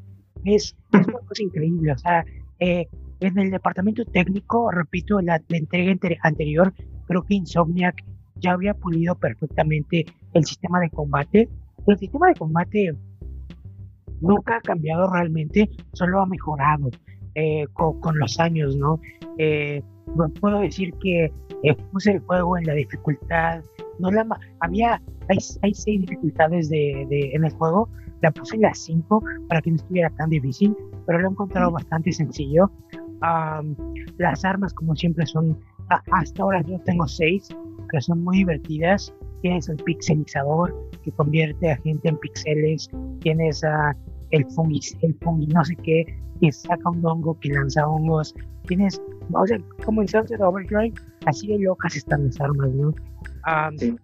es, 0.45 0.75
es 0.93 1.07
una 1.07 1.19
cosa 1.19 1.43
increíble. 1.43 1.91
O 1.91 1.97
sea, 1.97 2.23
eh, 2.59 2.87
en 3.21 3.39
el 3.39 3.51
departamento 3.51 4.03
técnico, 4.05 4.71
repito, 4.71 5.21
la, 5.21 5.41
la 5.47 5.57
entrega 5.57 6.19
anterior, 6.23 6.73
creo 7.07 7.23
que 7.23 7.35
Insomniac 7.35 8.03
ya 8.35 8.53
había 8.53 8.73
pulido 8.73 9.15
perfectamente 9.15 10.05
el 10.33 10.45
sistema 10.45 10.79
de 10.79 10.89
combate. 10.89 11.49
El 11.87 11.97
sistema 11.97 12.27
de 12.27 12.35
combate 12.35 12.95
nunca 14.19 14.57
ha 14.57 14.61
cambiado 14.61 15.11
realmente, 15.11 15.69
solo 15.93 16.21
ha 16.21 16.25
mejorado 16.25 16.89
eh, 17.35 17.65
con, 17.73 18.17
los 18.17 18.39
años, 18.39 18.75
¿no? 18.75 18.99
Eh, 19.37 19.81
puedo 20.39 20.59
decir 20.59 20.93
que 21.01 21.31
eh, 21.63 21.75
puse 21.91 22.11
el 22.11 22.19
juego 22.19 22.57
en 22.57 22.65
la 22.65 22.73
dificultad, 22.73 23.61
no 23.99 24.11
la 24.11 24.25
había, 24.59 25.01
hay, 25.29 25.73
seis 25.73 26.01
dificultades 26.01 26.69
de, 26.69 27.31
en 27.33 27.45
el 27.45 27.51
juego, 27.53 27.89
la 28.21 28.31
puse 28.31 28.55
en 28.55 28.63
las 28.63 28.79
cinco 28.79 29.23
para 29.47 29.61
que 29.61 29.71
no 29.71 29.77
estuviera 29.77 30.09
tan 30.11 30.29
difícil, 30.29 30.75
pero 31.05 31.19
lo 31.19 31.27
he 31.27 31.31
encontrado 31.31 31.71
bastante 31.71 32.11
sencillo. 32.11 32.71
Las 34.17 34.45
armas, 34.45 34.73
como 34.73 34.95
siempre, 34.95 35.25
son, 35.25 35.57
hasta 36.11 36.43
ahora 36.43 36.61
yo 36.61 36.79
tengo 36.81 37.07
seis, 37.07 37.49
que 37.91 38.01
son 38.01 38.23
muy 38.23 38.39
divertidas. 38.39 39.13
Tienes 39.41 39.69
el 39.69 39.77
pixelizador 39.77 40.75
que 41.03 41.11
convierte 41.11 41.71
a 41.71 41.77
gente 41.77 42.09
en 42.09 42.17
pixeles, 42.17 42.89
tienes 43.21 43.63
a 43.63 43.95
el 44.29 44.45
fungi, 44.51 44.79
el 45.01 45.15
fungi 45.15 45.47
no 45.47 45.63
sé 45.65 45.75
qué, 45.77 46.05
que 46.39 46.51
saca 46.51 46.89
un 46.89 47.05
hongo, 47.05 47.39
que 47.39 47.49
lanza 47.49 47.87
hongos. 47.87 48.35
Tienes, 48.67 49.01
o 49.33 49.47
sea, 49.47 49.57
como 49.83 50.01
en 50.01 50.07
Sunset 50.07 50.39
Overdrive, 50.41 50.93
así 51.25 51.47
de 51.47 51.59
locas 51.59 51.95
están 51.95 52.25
las 52.25 52.39
armas, 52.39 52.69
¿no? 52.69 52.93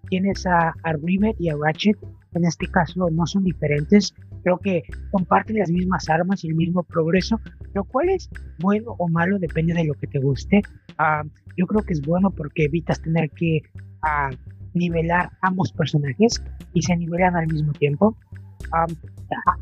Tienes 0.10 0.46
a, 0.48 0.74
a 0.84 0.94
Rivet 0.94 1.36
y 1.40 1.50
a 1.50 1.56
Ratchet, 1.56 1.98
en 2.34 2.46
este 2.46 2.68
caso 2.68 3.08
no 3.10 3.26
son 3.26 3.44
diferentes, 3.44 4.14
creo 4.44 4.58
que 4.58 4.84
comparten 5.12 5.58
las 5.58 5.70
mismas 5.70 6.10
armas 6.10 6.44
y 6.44 6.48
el 6.48 6.56
mismo 6.56 6.84
progreso, 6.84 7.40
lo 7.74 7.84
cual 7.84 8.10
es 8.10 8.30
bueno 8.60 8.96
o 8.98 9.08
malo, 9.08 9.40
depende 9.40 9.74
de 9.74 9.86
lo 9.86 9.94
que 9.94 10.08
te 10.08 10.20
guste. 10.20 10.62
yo 11.56 11.68
creo 11.68 11.84
que 11.84 11.94
es 11.94 12.02
bueno 12.02 12.32
porque 12.32 12.66
evitas 12.66 13.02
tener 13.02 13.30
que 13.32 13.62
nivelar 14.74 15.32
ambos 15.42 15.72
personajes 15.72 16.44
y 16.74 16.82
se 16.82 16.96
nivelan 16.96 17.36
al 17.36 17.48
mismo 17.48 17.72
tiempo 17.74 18.16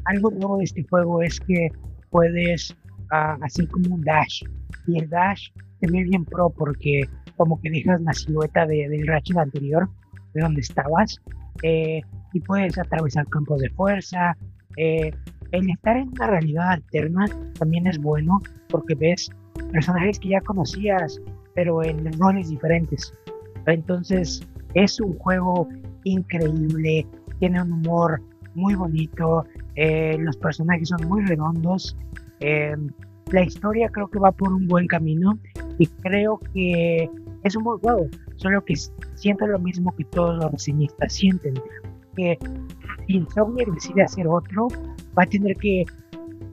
algo 0.06 0.32
nuevo 0.32 0.58
de 0.58 0.66
este 0.66 0.84
juego 0.84 1.22
es 1.22 1.40
que 1.40 1.70
puedes 2.10 2.76
uh, 3.12 3.44
hacer 3.44 3.68
como 3.68 3.96
un 3.96 4.02
dash. 4.02 4.44
Y 4.88 5.00
el 5.00 5.10
dash 5.10 5.50
se 5.80 5.92
ve 5.92 6.04
bien 6.04 6.26
pro 6.26 6.50
porque 6.50 7.04
como 7.38 7.60
que 7.62 7.70
dejas 7.70 8.02
la 8.02 8.14
silueta 8.14 8.66
de, 8.66 8.88
del 8.90 9.08
Ratchet 9.08 9.38
anterior, 9.38 9.90
de 10.34 10.42
donde 10.42 10.62
estabas, 10.62 11.22
eh, 11.64 12.02
y 12.34 12.40
puedes 12.42 12.78
atravesar 12.78 13.28
campos 13.28 13.62
de 13.62 13.70
fuerza. 13.72 14.38
Eh, 14.78 15.12
el 15.52 15.70
estar 15.70 15.98
en 15.98 16.10
una 16.10 16.28
realidad 16.28 16.72
alterna 16.72 17.26
también 17.58 17.88
es 17.88 17.98
bueno 17.98 18.42
porque 18.70 18.96
ves 18.96 19.30
personajes 19.72 20.20
que 20.20 20.30
ya 20.30 20.42
conocías, 20.42 21.22
pero 21.54 21.84
en 21.84 22.12
roles 22.20 22.50
diferentes. 22.50 23.14
Entonces, 23.66 24.46
es 24.74 25.00
un 25.00 25.18
juego 25.18 25.68
increíble, 26.04 27.08
tiene 27.40 27.62
un 27.62 27.72
humor 27.72 28.22
muy 28.54 28.76
bonito, 28.76 29.46
eh, 29.76 30.18
los 30.20 30.38
personajes 30.38 30.90
son 30.90 31.08
muy 31.08 31.26
redondos, 31.26 31.98
eh, 32.40 32.76
la 33.32 33.44
historia 33.44 33.90
creo 33.90 34.08
que 34.08 34.20
va 34.20 34.32
por 34.32 34.54
un 34.54 34.68
buen 34.68 34.88
camino 34.88 35.38
y 35.80 35.88
creo 35.88 36.40
que 36.54 37.10
es 37.44 37.56
un 37.56 37.64
buen 37.64 37.80
juego, 37.80 38.08
solo 38.38 38.64
que 38.64 38.76
siento 39.16 39.48
lo 39.48 39.60
mismo 39.60 39.96
que 39.96 40.04
todos 40.06 40.38
los 40.38 40.52
reseñistas 40.52 41.14
sienten, 41.14 41.54
que 42.16 42.38
Insomniac 43.08 43.70
decide 43.74 44.04
hacer 44.04 44.28
otro, 44.28 44.68
va 45.18 45.24
a 45.24 45.26
tener 45.26 45.56
que 45.58 45.86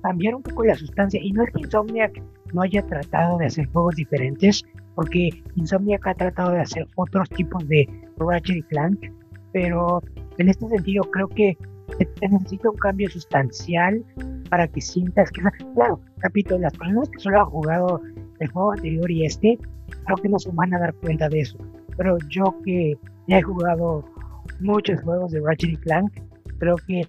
cambiar 0.02 0.34
un 0.34 0.42
poco 0.42 0.64
la 0.64 0.74
sustancia. 0.74 1.20
Y 1.22 1.32
no 1.32 1.44
es 1.44 1.50
que 1.52 1.60
Insomniac 1.60 2.22
no 2.52 2.62
haya 2.62 2.84
tratado 2.86 3.38
de 3.38 3.46
hacer 3.46 3.66
juegos 3.66 3.96
diferentes, 3.96 4.64
porque 4.94 5.30
Insomniac 5.56 6.06
ha 6.06 6.14
tratado 6.14 6.52
de 6.52 6.60
hacer 6.60 6.86
otros 6.96 7.28
tipos 7.30 7.66
de 7.68 7.88
Ratchet 8.18 8.56
y 8.56 8.62
Clank, 8.62 9.10
pero 9.52 10.02
en 10.38 10.48
este 10.48 10.68
sentido 10.68 11.04
creo 11.04 11.28
que 11.28 11.56
se 11.98 12.28
necesita 12.28 12.70
un 12.70 12.76
cambio 12.76 13.08
sustancial 13.10 14.04
para 14.48 14.66
que 14.68 14.80
sientas 14.80 15.30
que, 15.30 15.42
claro, 15.74 16.00
repito, 16.18 16.58
las 16.58 16.76
personas 16.76 17.08
que 17.10 17.18
solo 17.18 17.40
han 17.40 17.46
jugado 17.46 18.00
el 18.38 18.48
juego 18.50 18.72
anterior 18.72 19.10
y 19.10 19.26
este, 19.26 19.58
creo 20.04 20.16
que 20.16 20.28
no 20.28 20.38
se 20.38 20.50
van 20.52 20.74
a 20.74 20.78
dar 20.78 20.94
cuenta 20.94 21.28
de 21.28 21.40
eso, 21.40 21.58
pero 21.96 22.16
yo 22.28 22.44
que 22.64 22.96
ya 23.28 23.38
he 23.38 23.42
jugado 23.42 24.04
muchos 24.60 25.00
juegos 25.02 25.32
de 25.32 25.40
Ratchet 25.40 25.70
y 25.70 25.76
Clank, 25.76 26.12
creo 26.58 26.76
que 26.86 27.06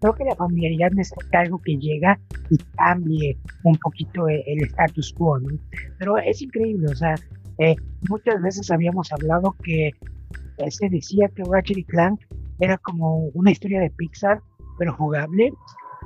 creo 0.00 0.14
que 0.14 0.24
la 0.24 0.36
familiaridad 0.36 0.90
necesita 0.92 1.40
algo 1.40 1.58
que 1.58 1.76
llega 1.76 2.18
y 2.50 2.56
cambie 2.76 3.36
un 3.64 3.76
poquito 3.76 4.28
el, 4.28 4.62
status 4.62 5.12
quo, 5.14 5.38
¿no? 5.38 5.58
Pero 5.98 6.18
es 6.18 6.42
increíble, 6.42 6.86
o 6.90 6.94
sea, 6.94 7.14
eh, 7.58 7.76
muchas 8.08 8.40
veces 8.42 8.70
habíamos 8.70 9.12
hablado 9.12 9.54
que 9.62 9.88
eh, 9.88 10.70
se 10.70 10.88
decía 10.88 11.28
que 11.34 11.42
Ratchet 11.44 11.78
y 11.78 11.84
Clank 11.84 12.20
era 12.60 12.78
como 12.78 13.28
una 13.34 13.50
historia 13.50 13.80
de 13.80 13.90
Pixar, 13.90 14.40
pero 14.78 14.94
jugable, 14.94 15.52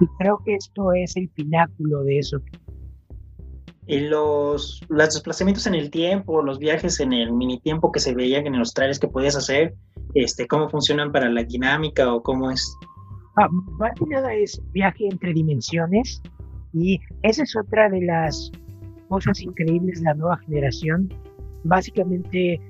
y 0.01 0.07
creo 0.19 0.41
que 0.45 0.55
esto 0.55 0.93
es 0.93 1.17
el 1.17 1.29
pináculo 1.29 2.03
de 2.05 2.19
eso. 2.19 2.41
Y 3.87 4.01
los, 4.01 4.81
los 4.89 5.15
desplazamientos 5.15 5.67
en 5.67 5.75
el 5.75 5.91
tiempo, 5.91 6.43
los 6.43 6.59
viajes 6.59 7.01
en 7.01 7.13
el 7.13 7.33
mini 7.33 7.59
tiempo 7.61 7.91
que 7.91 7.99
se 7.99 8.15
veían 8.15 8.47
en 8.47 8.59
los 8.59 8.73
trailers 8.73 9.01
que 9.01 9.09
podías 9.09 9.35
hacer, 9.35 9.75
este, 10.15 10.47
cómo 10.47 10.69
funcionan 10.69 11.11
para 11.13 11.29
la 11.29 11.43
dinámica 11.43 12.13
o 12.13 12.23
cómo 12.23 12.51
es. 12.51 12.77
Ah, 13.43 13.49
más 13.51 13.93
que 13.95 14.05
nada 14.05 14.35
es 14.35 14.61
viaje 14.73 15.09
entre 15.11 15.33
dimensiones 15.33 16.21
y 16.75 17.01
esa 17.23 17.43
es 17.43 17.57
otra 17.57 17.89
de 17.89 18.03
las 18.03 18.53
cosas 19.09 19.41
increíbles 19.41 20.01
de 20.01 20.05
la 20.05 20.15
nueva 20.15 20.37
generación. 20.41 21.09
Básicamente 21.65 22.61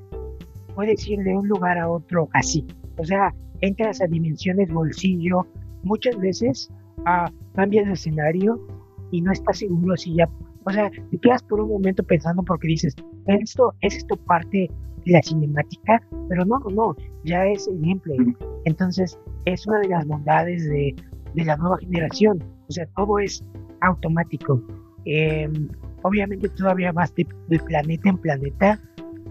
puedes 0.76 1.08
ir 1.08 1.18
de 1.24 1.36
un 1.36 1.48
lugar 1.48 1.76
a 1.76 1.90
otro 1.90 2.28
así. 2.34 2.64
O 2.98 3.04
sea, 3.04 3.34
entras 3.62 4.00
a 4.00 4.06
dimensiones 4.06 4.72
bolsillo, 4.72 5.44
muchas 5.82 6.16
veces 6.20 6.70
ah, 7.04 7.28
cambias 7.56 7.86
de 7.86 7.94
escenario 7.94 8.64
y 9.10 9.22
no 9.22 9.32
estás 9.32 9.58
seguro 9.58 9.96
si 9.96 10.14
ya, 10.14 10.28
o 10.62 10.70
sea, 10.70 10.88
te 11.10 11.18
quedas 11.18 11.42
por 11.42 11.62
un 11.62 11.70
momento 11.70 12.04
pensando 12.04 12.44
porque 12.44 12.68
dices, 12.68 12.94
esto 13.26 13.74
es 13.80 13.96
esto 13.96 14.16
parte 14.16 14.70
la 15.06 15.22
cinemática, 15.22 16.00
pero 16.28 16.44
no, 16.44 16.58
no, 16.70 16.96
ya 17.24 17.46
es 17.46 17.68
el 17.68 17.80
gameplay. 17.80 18.18
Entonces, 18.64 19.18
es 19.44 19.66
una 19.66 19.80
de 19.80 19.88
las 19.88 20.06
bondades 20.06 20.64
de, 20.68 20.94
de 21.34 21.44
la 21.44 21.56
nueva 21.56 21.78
generación. 21.78 22.42
O 22.68 22.72
sea, 22.72 22.86
todo 22.96 23.18
es 23.18 23.44
automático. 23.80 24.62
Em, 25.04 25.68
obviamente 26.02 26.48
todavía 26.50 26.92
vas 26.92 27.14
de, 27.14 27.26
planeta 27.66 28.08
en 28.08 28.18
planeta, 28.18 28.80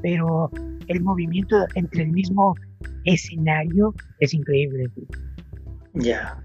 pero 0.01 0.49
el 0.87 1.01
movimiento 1.01 1.55
entre 1.75 2.03
el 2.03 2.11
mismo 2.11 2.55
escenario 3.05 3.93
es 4.19 4.33
increíble. 4.33 4.89
Ya. 5.93 6.43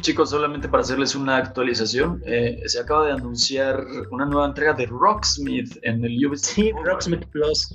Chicos, 0.00 0.30
solamente 0.30 0.68
para 0.68 0.82
hacerles 0.82 1.14
una 1.14 1.36
actualización, 1.36 2.22
eh, 2.26 2.60
se 2.66 2.80
acaba 2.80 3.06
de 3.06 3.12
anunciar 3.12 3.84
una 4.10 4.26
nueva 4.26 4.46
entrega 4.46 4.72
de 4.72 4.86
Rocksmith 4.86 5.78
en 5.82 6.04
el 6.04 6.26
Ubisoft. 6.26 6.54
Sí, 6.54 6.72
Rocksmith 6.84 7.24
Plus. 7.26 7.72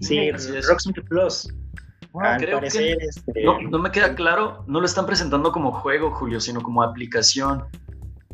Sí, 0.00 0.30
Rocksmith 0.30 1.00
Plus. 1.08 1.52
creo 2.38 2.60
que 2.60 2.66
este, 2.66 3.44
no, 3.44 3.78
me 3.78 3.90
queda 3.90 4.14
claro, 4.14 4.64
no 4.66 4.80
lo 4.80 4.86
están 4.86 5.06
presentando 5.06 5.52
como 5.52 5.72
juego, 5.72 6.10
Julio, 6.10 6.40
sino 6.40 6.62
como 6.62 6.82
aplicación. 6.82 7.64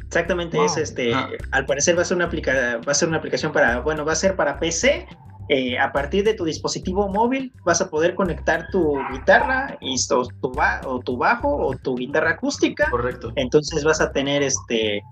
Exactamente, 0.04 0.62
es 0.62 0.76
este, 0.76 1.14
al 1.52 1.64
parecer 1.64 1.96
va 1.96 2.02
a 2.02 2.04
ser 2.04 2.18
una 2.18 2.26
va 2.26 2.92
a 2.92 2.94
ser 2.94 3.08
una 3.08 3.16
aplicación 3.16 3.50
para, 3.50 3.80
bueno, 3.80 4.04
va 4.04 4.12
a 4.12 4.16
ser 4.16 4.36
para 4.36 4.60
PC 4.60 5.06
eh, 5.48 5.78
a 5.78 5.92
partir 5.92 6.24
de 6.24 6.34
tu 6.34 6.44
dispositivo 6.44 7.08
móvil 7.08 7.52
vas 7.64 7.80
a 7.80 7.90
poder 7.90 8.14
conectar 8.14 8.68
tu 8.70 8.96
guitarra 9.12 9.76
y 9.80 9.96
tu, 10.06 10.52
o 10.86 11.00
tu 11.00 11.16
bajo 11.16 11.54
o 11.54 11.76
tu 11.76 11.96
guitarra 11.96 12.32
acústica. 12.32 12.88
Correcto. 12.90 13.32
Entonces 13.36 13.84
vas 13.84 14.00
a 14.00 14.12
tener 14.12 14.42
este 14.42 15.02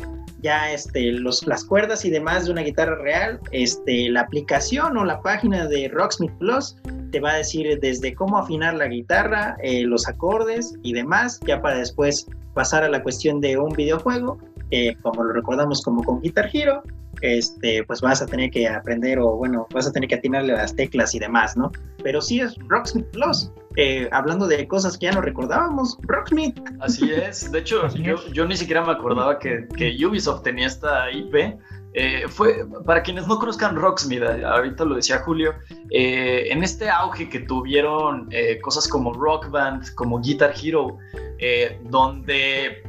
ya 0.43 0.73
este 0.73 1.13
los, 1.13 1.47
las 1.47 1.65
cuerdas 1.65 2.05
y 2.05 2.11
demás 2.11 2.47
de 2.47 2.53
una 2.53 2.63
guitarra 2.63 2.97
real. 2.97 3.41
Este 3.51 4.09
la 4.09 4.23
aplicación 4.23 4.97
o 4.97 5.05
la 5.05 5.21
página 5.21 5.67
de 5.67 5.89
Rocksmith 5.89 6.33
Plus 6.39 6.77
te 7.11 7.21
va 7.21 7.33
a 7.33 7.37
decir 7.37 7.79
desde 7.81 8.15
cómo 8.15 8.39
afinar 8.39 8.75
la 8.75 8.87
guitarra, 8.87 9.57
eh, 9.63 9.83
los 9.83 10.09
acordes 10.09 10.75
y 10.83 10.93
demás, 10.93 11.41
ya 11.47 11.61
para 11.61 11.79
después 11.79 12.27
pasar 12.55 12.85
a 12.85 12.89
la 12.89 13.03
cuestión 13.03 13.41
de 13.41 13.59
un 13.59 13.71
videojuego, 13.71 14.39
eh, 14.71 14.95
como 15.03 15.25
lo 15.25 15.33
recordamos 15.33 15.83
como 15.83 16.03
con 16.05 16.21
Guitar 16.21 16.49
Hero, 16.53 16.83
este, 17.21 17.85
pues 17.85 18.01
vas 18.01 18.23
a 18.23 18.27
tener 18.27 18.51
que 18.51 18.69
aprender 18.69 19.19
o 19.19 19.37
bueno, 19.37 19.67
vas 19.73 19.87
a 19.87 19.93
tener 19.93 20.09
que 20.09 20.17
atinarle 20.17 20.53
las 20.53 20.75
teclas 20.75 21.15
y 21.15 21.19
demás, 21.19 21.57
¿no? 21.57 21.71
Pero 22.03 22.21
sí 22.21 22.41
es 22.41 22.57
Rocksmith 22.69 23.07
Plus. 23.13 23.51
Eh, 23.77 24.09
hablando 24.11 24.49
de 24.49 24.67
cosas 24.67 24.99
que 24.99 25.07
ya 25.07 25.13
no 25.13 25.21
recordábamos, 25.21 25.97
Rocksmith. 26.03 26.59
Así 26.81 27.11
es, 27.13 27.51
de 27.53 27.61
hecho, 27.61 27.89
yo, 28.33 28.45
ni 28.47 28.57
siquiera 28.57 28.85
me 28.85 28.93
acordaba 28.93 29.39
que, 29.39 29.69
Ubisoft 30.05 30.43
tenía 30.43 30.67
esta 30.67 31.11
IP. 31.11 31.59
Eh, 31.93 32.25
fue, 32.29 32.65
para 32.85 33.03
quienes 33.03 33.27
no 33.27 33.39
conozcan 33.39 33.77
Rocksmith, 33.77 34.23
eh, 34.23 34.45
ahorita 34.45 34.85
lo 34.85 34.97
decía 34.97 35.19
Julio, 35.19 35.55
en 35.91 36.63
este 36.63 36.89
auge 36.89 37.29
que 37.29 37.41
tuvieron 37.41 38.29
cosas 38.63 38.87
como 38.89 39.13
Rock 39.13 39.51
Band, 39.51 39.95
como 39.95 40.21
Guitar 40.21 40.53
Hero, 40.61 40.99
donde 41.89 42.83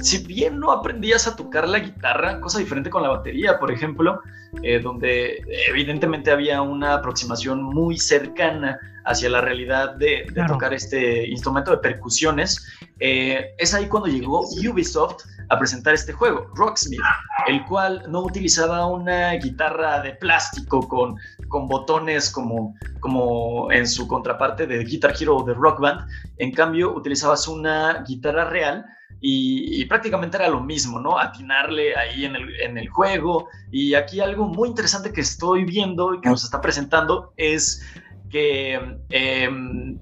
si 0.00 0.24
bien 0.26 0.60
no 0.60 0.70
aprendías 0.70 1.26
a 1.26 1.36
tocar 1.36 1.68
la 1.68 1.80
guitarra, 1.80 2.40
cosa 2.40 2.58
diferente 2.58 2.90
con 2.90 3.02
la 3.02 3.08
batería, 3.08 3.58
por 3.58 3.72
ejemplo, 3.72 4.20
eh, 4.62 4.78
donde 4.80 5.42
evidentemente 5.68 6.30
había 6.30 6.62
una 6.62 6.94
aproximación 6.94 7.62
muy 7.62 7.98
cercana 7.98 8.78
hacia 9.04 9.28
la 9.28 9.40
realidad 9.40 9.96
de, 9.96 10.26
tocar 10.48 10.72
este 10.72 11.28
instrumento 11.28 11.70
de 11.72 11.78
percusiones, 11.78 12.66
eh, 13.00 13.54
es 13.58 13.74
ahí 13.74 13.86
cuando 13.86 14.08
llegó 14.08 14.40
Ubisoft 14.40 15.24
a 15.50 15.58
presentar 15.58 15.92
este 15.92 16.12
juego, 16.12 16.46
Rocksmith, 16.54 17.00
el 17.46 17.62
cual 17.66 18.02
no 18.08 18.22
utilizaba 18.22 18.86
una 18.86 19.32
guitarra 19.32 20.00
de 20.00 20.12
plástico 20.12 20.88
con, 20.88 21.16
con 21.48 21.68
botones 21.68 22.30
como, 22.30 22.74
como 23.00 23.70
en 23.70 23.86
su 23.86 24.08
contraparte 24.08 24.66
de 24.66 24.84
Guitar 24.84 25.14
Hero 25.20 25.36
o 25.36 25.44
de 25.44 25.52
Rock 25.52 25.80
Band, 25.80 26.08
en 26.38 26.52
cambio 26.52 26.94
utilizabas 26.94 27.46
una 27.46 28.04
guitarra 28.06 28.44
real 28.44 28.86
y, 29.26 29.84
prácticamente 29.86 30.36
era 30.36 30.48
lo 30.48 30.60
mismo, 30.60 31.00
¿no? 31.00 31.18
Atinarle 31.18 31.96
ahí 31.96 32.26
en 32.26 32.36
el, 32.36 32.60
en 32.60 32.76
el, 32.76 32.88
juego. 32.90 33.48
Y 33.72 33.94
aquí 33.94 34.20
algo 34.20 34.46
muy 34.46 34.68
interesante 34.68 35.14
que 35.14 35.22
estoy 35.22 35.64
viendo 35.64 36.12
y 36.12 36.20
que 36.20 36.28
nos 36.28 36.44
está 36.44 36.60
presentando 36.60 37.32
es 37.38 37.82
que 38.28 38.74
em, 39.08 39.98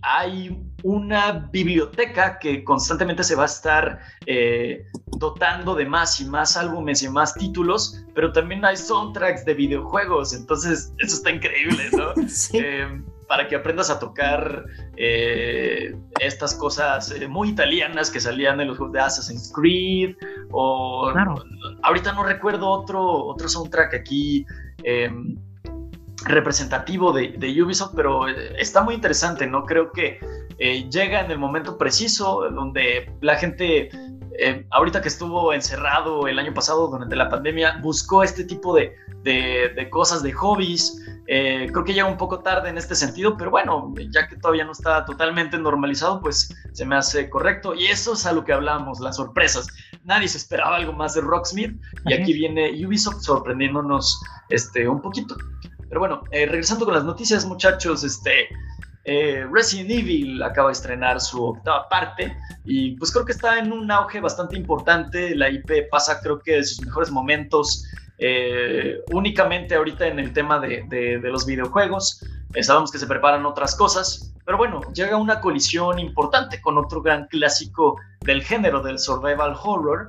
hay 0.00 0.58
una 0.82 1.50
biblioteca 1.52 2.38
que 2.38 2.64
constantemente 2.64 3.22
se 3.22 3.34
va 3.34 3.42
a 3.42 3.46
estar 3.46 3.98
eh, 4.24 4.86
dotando 5.18 5.74
de 5.74 5.84
más 5.84 6.18
y 6.20 6.24
más 6.24 6.56
álbumes 6.56 7.02
y 7.02 7.08
más 7.10 7.34
títulos, 7.34 8.02
pero 8.14 8.32
también 8.32 8.64
hay 8.64 8.78
soundtracks 8.78 9.44
de 9.44 9.52
videojuegos, 9.52 10.32
entonces 10.32 10.90
eso 10.98 11.16
está 11.16 11.30
increíble, 11.30 11.90
¿no? 11.92 12.14
sí. 12.28 12.58
Em, 12.58 13.04
para 13.28 13.48
que 13.48 13.56
aprendas 13.56 13.90
a 13.90 13.98
tocar 13.98 14.64
eh, 14.96 15.94
estas 16.20 16.54
cosas 16.54 17.10
eh, 17.10 17.28
muy 17.28 17.50
italianas 17.50 18.10
que 18.10 18.20
salían 18.20 18.60
en 18.60 18.68
los 18.68 18.78
juegos 18.78 18.92
de 18.94 19.00
Assassin's 19.00 19.52
Creed 19.54 20.16
o 20.50 21.12
ahorita 21.82 22.12
no 22.12 22.24
recuerdo 22.24 22.68
otro, 22.68 23.02
otro 23.02 23.48
soundtrack 23.48 23.94
aquí 23.94 24.46
em, 24.82 25.36
representativo 26.24 27.12
de, 27.12 27.62
Ubisoft, 27.62 27.94
pero 27.94 28.28
eh, 28.28 28.54
está 28.58 28.82
muy 28.82 28.94
interesante, 28.94 29.46
¿no? 29.46 29.64
Creo 29.64 29.90
que 29.92 30.20
llega 30.58 31.20
en 31.20 31.30
el 31.30 31.38
momento 31.38 31.76
preciso 31.76 32.48
donde 32.50 33.12
la 33.20 33.34
gente 33.36 33.90
ahorita 34.70 35.00
que 35.00 35.08
estuvo 35.08 35.52
encerrado 35.52 36.26
el 36.26 36.38
año 36.38 36.52
pasado 36.52 36.88
durante 36.88 37.16
la 37.16 37.28
pandemia, 37.28 37.78
buscó 37.82 38.22
este 38.22 38.44
tipo 38.44 38.74
de, 38.74 38.94
de 39.22 39.88
cosas, 39.90 40.22
de 40.22 40.32
hobbies, 40.32 41.00
eh, 41.26 41.68
creo 41.72 41.84
que 41.84 41.94
llega 41.94 42.06
un 42.06 42.18
poco 42.18 42.40
tarde 42.40 42.68
en 42.68 42.76
este 42.76 42.94
sentido, 42.94 43.36
pero 43.36 43.50
bueno, 43.50 43.92
ya 44.10 44.28
que 44.28 44.36
todavía 44.36 44.64
no 44.64 44.72
está 44.72 45.04
totalmente 45.06 45.56
normalizado, 45.56 46.20
pues 46.20 46.54
se 46.72 46.84
me 46.84 46.96
hace 46.96 47.30
correcto. 47.30 47.74
Y 47.74 47.86
eso 47.86 48.12
es 48.12 48.26
a 48.26 48.32
lo 48.32 48.44
que 48.44 48.52
hablamos, 48.52 49.00
las 49.00 49.16
sorpresas. 49.16 49.66
Nadie 50.04 50.28
se 50.28 50.38
esperaba 50.38 50.76
algo 50.76 50.92
más 50.92 51.14
de 51.14 51.22
Rocksmith 51.22 51.80
y 52.04 52.12
aquí 52.12 52.32
viene 52.34 52.70
Ubisoft 52.86 53.22
sorprendiéndonos 53.22 54.20
este, 54.50 54.86
un 54.86 55.00
poquito. 55.00 55.36
Pero 55.88 56.00
bueno, 56.00 56.22
eh, 56.30 56.46
regresando 56.46 56.84
con 56.84 56.94
las 56.94 57.04
noticias, 57.04 57.46
muchachos, 57.46 58.04
este, 58.04 58.48
eh, 59.04 59.46
Resident 59.52 59.90
Evil 59.90 60.42
acaba 60.42 60.68
de 60.68 60.72
estrenar 60.72 61.20
su 61.20 61.44
octava 61.44 61.88
parte 61.90 62.36
y 62.64 62.96
pues 62.96 63.12
creo 63.12 63.24
que 63.26 63.32
está 63.32 63.58
en 63.58 63.70
un 63.70 63.90
auge 63.90 64.20
bastante 64.20 64.56
importante. 64.56 65.34
La 65.34 65.50
IP 65.50 65.88
pasa 65.90 66.20
creo 66.20 66.40
que 66.40 66.56
de 66.56 66.64
sus 66.64 66.80
mejores 66.84 67.10
momentos 67.10 67.84
eh, 68.18 69.00
únicamente 69.12 69.74
ahorita 69.74 70.06
en 70.06 70.18
el 70.18 70.32
tema 70.32 70.58
de, 70.58 71.20
los 71.22 71.44
videojuegos. 71.44 72.24
Eh, 72.54 72.62
sabemos 72.62 72.90
que 72.90 72.98
se 72.98 73.06
preparan 73.06 73.44
otras 73.44 73.74
cosas, 73.74 74.32
pero 74.46 74.56
bueno, 74.56 74.80
llega 74.94 75.16
una 75.16 75.40
colisión 75.40 75.98
importante 75.98 76.62
con 76.62 76.78
otro 76.78 77.02
gran 77.02 77.26
clásico 77.26 77.96
del 78.20 78.42
género 78.42 78.80
del 78.80 78.98
survival 78.98 79.54
horror. 79.62 80.08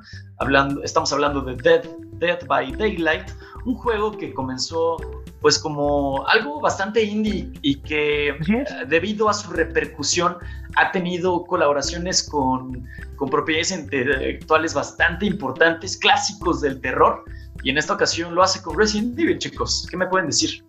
Estamos 0.84 1.12
hablando 1.12 1.42
de 1.42 1.56
Dead, 1.56 1.84
Dead 2.14 2.46
by 2.48 2.72
Daylight, 2.74 3.30
un 3.66 3.76
juego 3.76 4.16
que 4.16 4.34
comenzó 4.34 4.98
pues 5.46 5.60
como 5.60 6.28
algo 6.28 6.60
bastante 6.60 7.04
indie 7.04 7.52
y 7.62 7.76
que 7.76 8.30
eh, 8.30 8.66
debido 8.90 9.30
a 9.30 9.34
su 9.36 9.54
repercusión 9.54 10.38
ha 10.76 10.92
tenido 10.92 11.44
colaboraciones 11.44 12.28
con, 12.28 12.84
con 13.16 13.30
propiedades 13.30 13.70
intelectuales 13.70 14.74
bastante 14.74 15.28
importantes, 15.28 15.98
clásicos 15.98 16.62
del 16.62 16.82
terror, 16.82 17.24
y 17.62 17.70
en 17.70 17.78
esta 17.78 17.94
ocasión 17.94 18.34
lo 18.34 18.42
hace 18.42 18.60
con 18.64 18.76
Resident 18.76 19.20
Evil, 19.20 19.38
chicos. 19.38 19.88
¿Qué 19.92 19.98
me 19.98 20.08
pueden 20.08 20.26
decir? 20.26 20.66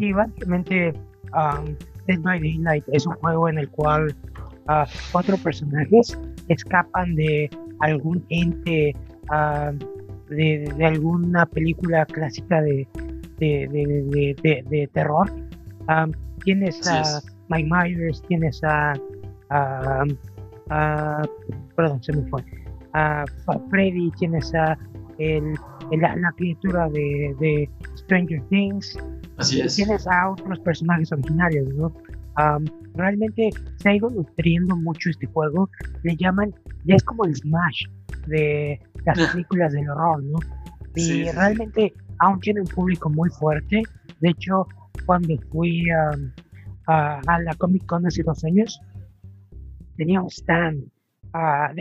Sí, 0.00 0.12
básicamente 0.14 0.92
um, 1.32 1.76
Dead 2.08 2.18
by 2.22 2.40
Daylight 2.40 2.82
es 2.92 3.06
un 3.06 3.14
juego 3.14 3.48
en 3.48 3.58
el 3.58 3.68
cual 3.68 4.12
uh, 4.68 4.84
cuatro 5.12 5.36
personajes 5.36 6.18
escapan 6.48 7.14
de 7.14 7.48
algún 7.78 8.26
ente, 8.30 8.96
uh, 9.30 9.72
de, 10.28 10.74
de, 10.76 10.84
alguna 10.84 11.46
película 11.46 12.04
clásica 12.06 12.62
de, 12.62 12.88
de, 13.40 14.90
terror. 14.92 15.30
tienes 16.44 16.86
a 16.86 17.20
Mike 17.48 17.68
Myers, 17.70 18.22
tienes 18.28 18.60
a, 18.62 18.94
perdón, 21.76 22.02
se 22.02 22.12
me 22.12 22.28
fue, 22.28 22.44
a 22.92 23.24
Freddy, 23.70 24.10
tienes 24.18 24.54
a 24.54 24.78
el, 25.18 25.54
la, 25.90 26.32
criatura 26.36 26.88
de, 26.88 27.68
Stranger 27.96 28.42
Things. 28.48 28.98
Así 29.36 29.60
es. 29.60 29.76
Tienes 29.76 30.06
a 30.06 30.30
otros 30.30 30.58
personajes 30.60 31.12
originarios, 31.12 31.68
¿no? 31.74 31.92
realmente 32.94 33.50
se 33.76 33.88
ha 33.88 33.94
ido 33.94 34.10
nutriendo 34.10 34.76
mucho 34.76 35.10
este 35.10 35.26
juego. 35.26 35.68
Le 36.02 36.16
llaman, 36.16 36.54
ya 36.84 36.96
es 36.96 37.02
como 37.04 37.24
el 37.24 37.34
Smash 37.36 37.84
de 38.26 38.80
las 39.04 39.32
películas 39.32 39.72
del 39.72 39.88
horror, 39.88 40.22
¿no? 40.22 40.38
Y 40.94 41.24
realmente 41.30 41.92
aún 42.20 42.38
tiene 42.40 42.60
un 42.60 42.66
público 42.68 43.10
muy 43.10 43.28
fuerte. 43.30 43.82
De 44.20 44.30
hecho, 44.30 44.66
cuando 45.06 45.34
fui 45.50 45.84
a, 45.90 47.20
la 47.26 47.54
Comic 47.58 47.86
Con 47.86 48.06
hace 48.06 48.22
dos 48.22 48.44
años, 48.44 48.80
tenía 49.96 50.20
un 50.20 50.30
stand, 50.30 50.84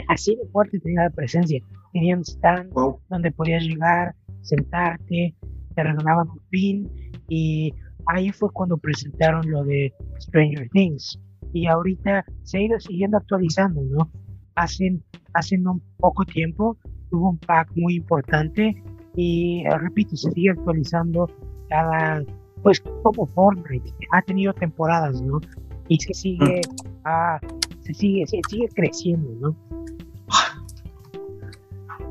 así 0.07 0.35
de 0.35 0.47
fuerte 0.51 0.79
tenía 0.79 1.03
la 1.03 1.09
presencia. 1.09 1.61
Tenía 1.93 2.15
un 2.15 2.23
stand 2.23 2.71
donde 3.09 3.31
podías 3.31 3.63
llegar, 3.63 4.15
sentarte, 4.41 5.35
te 5.75 5.83
regalaban 5.83 6.29
un 6.29 6.39
pin 6.49 6.89
y 7.27 7.73
ahí 8.07 8.31
fue 8.31 8.49
cuando 8.51 8.77
presentaron 8.77 9.49
lo 9.49 9.63
de 9.63 9.93
Stranger 10.19 10.69
Things. 10.69 11.19
Y 11.53 11.67
ahorita 11.67 12.23
se 12.43 12.59
ha 12.59 12.61
ido 12.61 12.79
siguiendo 12.79 13.17
actualizando, 13.17 13.81
¿no? 13.83 14.11
Hace, 14.55 14.99
hace 15.33 15.57
un 15.57 15.81
poco 15.97 16.23
tiempo 16.25 16.77
tuvo 17.09 17.31
un 17.31 17.39
pack 17.39 17.71
muy 17.75 17.95
importante 17.95 18.75
y 19.15 19.65
eh, 19.65 19.77
repito, 19.77 20.15
se 20.15 20.31
sigue 20.31 20.51
actualizando 20.51 21.29
cada, 21.69 22.23
pues 22.63 22.81
como 23.03 23.25
Fortnite, 23.27 23.93
ha 24.11 24.21
tenido 24.21 24.53
temporadas, 24.53 25.21
¿no? 25.21 25.39
Y 25.87 25.99
se 25.99 26.13
sigue, 26.13 26.61
ah, 27.05 27.39
se 27.81 27.93
sigue, 27.93 28.27
se 28.27 28.39
sigue 28.49 28.69
creciendo, 28.75 29.29
¿no? 29.39 29.55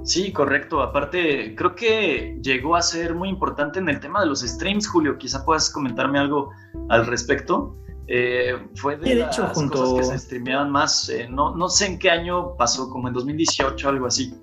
Sí, 0.08 0.32
correcto. 0.32 0.80
Aparte, 0.80 1.54
creo 1.54 1.74
que 1.74 2.38
llegó 2.42 2.76
a 2.76 2.82
ser 2.82 3.14
muy 3.14 3.28
importante 3.28 3.78
en 3.78 3.90
el 3.90 4.00
tema 4.00 4.20
de 4.20 4.26
los 4.26 4.40
streams, 4.40 4.88
Julio. 4.88 5.18
Quizá 5.18 5.44
puedas 5.44 5.68
comentarme 5.68 6.18
algo 6.18 6.50
al 6.88 7.06
respecto. 7.06 7.76
Eh, 8.06 8.56
fue 8.76 8.96
de, 8.96 9.16
las 9.16 9.38
cosas 9.38 9.94
que 9.98 10.04
se 10.04 10.18
streameaban 10.18 10.70
más. 10.70 11.10
Eh, 11.10 11.28
no, 11.28 11.54
no 11.54 11.68
sé 11.68 11.86
en 11.86 11.98
qué 11.98 12.10
año 12.10 12.56
pasó, 12.56 12.88
como 12.88 13.08
en 13.08 13.14
2018, 13.14 13.86
algo 13.86 14.06
así. 14.06 14.34